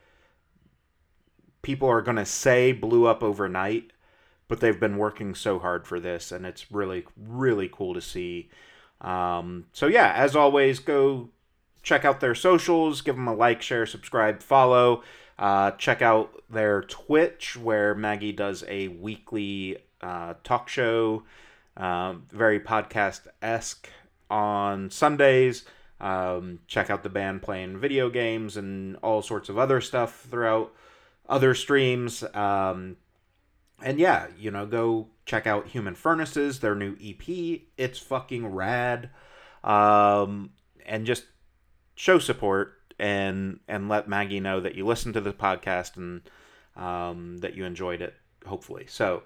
people 1.62 1.88
are 1.88 2.02
going 2.02 2.18
to 2.18 2.26
say 2.26 2.72
blew 2.72 3.06
up 3.06 3.22
overnight 3.22 3.93
but 4.48 4.60
they've 4.60 4.80
been 4.80 4.96
working 4.96 5.34
so 5.34 5.58
hard 5.58 5.86
for 5.86 5.98
this 5.98 6.32
and 6.32 6.46
it's 6.46 6.70
really 6.70 7.04
really 7.16 7.68
cool 7.72 7.94
to 7.94 8.00
see. 8.00 8.48
Um, 9.00 9.66
so 9.72 9.86
yeah 9.86 10.12
as 10.14 10.36
always 10.36 10.78
go 10.78 11.30
check 11.82 12.04
out 12.04 12.20
their 12.20 12.34
socials 12.34 13.02
give 13.02 13.16
them 13.16 13.28
a 13.28 13.34
like 13.34 13.62
share 13.62 13.86
subscribe 13.86 14.42
follow. 14.42 15.02
Uh, 15.38 15.72
check 15.72 16.00
out 16.00 16.42
their 16.48 16.82
twitch 16.82 17.56
where 17.56 17.94
maggie 17.94 18.32
does 18.32 18.64
a 18.68 18.88
weekly 18.88 19.76
uh, 20.00 20.34
talk 20.44 20.68
show 20.68 21.24
uh, 21.76 22.14
very 22.30 22.60
podcast-esque 22.60 23.88
on 24.30 24.90
sundays. 24.90 25.64
Um, 26.00 26.60
check 26.66 26.90
out 26.90 27.02
the 27.02 27.08
band 27.08 27.42
playing 27.42 27.78
video 27.78 28.10
games 28.10 28.56
and 28.56 28.96
all 28.96 29.22
sorts 29.22 29.48
of 29.48 29.58
other 29.58 29.80
stuff 29.80 30.26
throughout 30.30 30.72
other 31.28 31.54
streams. 31.54 32.22
Um, 32.34 32.96
and 33.84 33.98
yeah, 34.00 34.28
you 34.38 34.50
know, 34.50 34.64
go 34.66 35.08
check 35.26 35.46
out 35.46 35.68
Human 35.68 35.94
Furnaces, 35.94 36.60
their 36.60 36.74
new 36.74 36.96
EP. 37.02 37.60
It's 37.76 37.98
fucking 37.98 38.46
rad. 38.46 39.10
Um, 39.62 40.50
and 40.86 41.06
just 41.06 41.24
show 41.94 42.18
support 42.18 42.74
and 42.98 43.60
and 43.68 43.88
let 43.88 44.08
Maggie 44.08 44.40
know 44.40 44.60
that 44.60 44.74
you 44.74 44.86
listened 44.86 45.14
to 45.14 45.20
the 45.20 45.32
podcast 45.32 45.96
and 45.96 46.22
um, 46.76 47.38
that 47.38 47.54
you 47.54 47.64
enjoyed 47.64 48.00
it. 48.00 48.14
Hopefully, 48.46 48.86
so 48.88 49.22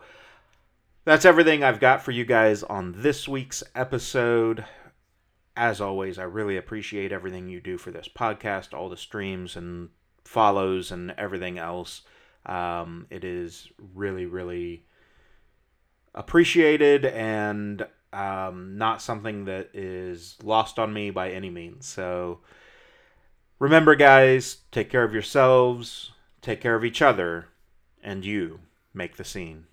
that's 1.04 1.24
everything 1.24 1.62
I've 1.62 1.80
got 1.80 2.02
for 2.02 2.10
you 2.10 2.24
guys 2.24 2.62
on 2.64 2.94
this 2.98 3.26
week's 3.28 3.62
episode. 3.74 4.64
as 5.56 5.80
always, 5.80 6.18
I 6.18 6.24
really 6.24 6.56
appreciate 6.56 7.12
everything 7.12 7.48
you 7.48 7.60
do 7.60 7.78
for 7.78 7.90
this 7.90 8.08
podcast, 8.08 8.74
all 8.74 8.88
the 8.88 8.96
streams 8.96 9.56
and 9.56 9.90
follows 10.24 10.90
and 10.90 11.12
everything 11.16 11.58
else. 11.58 12.02
Um, 12.48 13.06
it 13.10 13.24
is 13.24 13.68
really, 13.94 14.26
really 14.26 14.84
appreciated 16.14 17.04
and 17.04 17.86
um, 18.12 18.78
not 18.78 19.02
something 19.02 19.44
that 19.44 19.70
is 19.74 20.36
lost 20.42 20.78
on 20.78 20.92
me 20.92 21.10
by 21.10 21.30
any 21.30 21.50
means. 21.50 21.86
So 21.86 22.40
remember, 23.58 23.94
guys, 23.94 24.58
take 24.72 24.90
care 24.90 25.04
of 25.04 25.12
yourselves, 25.12 26.12
take 26.40 26.60
care 26.60 26.74
of 26.74 26.84
each 26.84 27.02
other, 27.02 27.48
and 28.02 28.24
you 28.24 28.60
make 28.94 29.16
the 29.16 29.24
scene. 29.24 29.66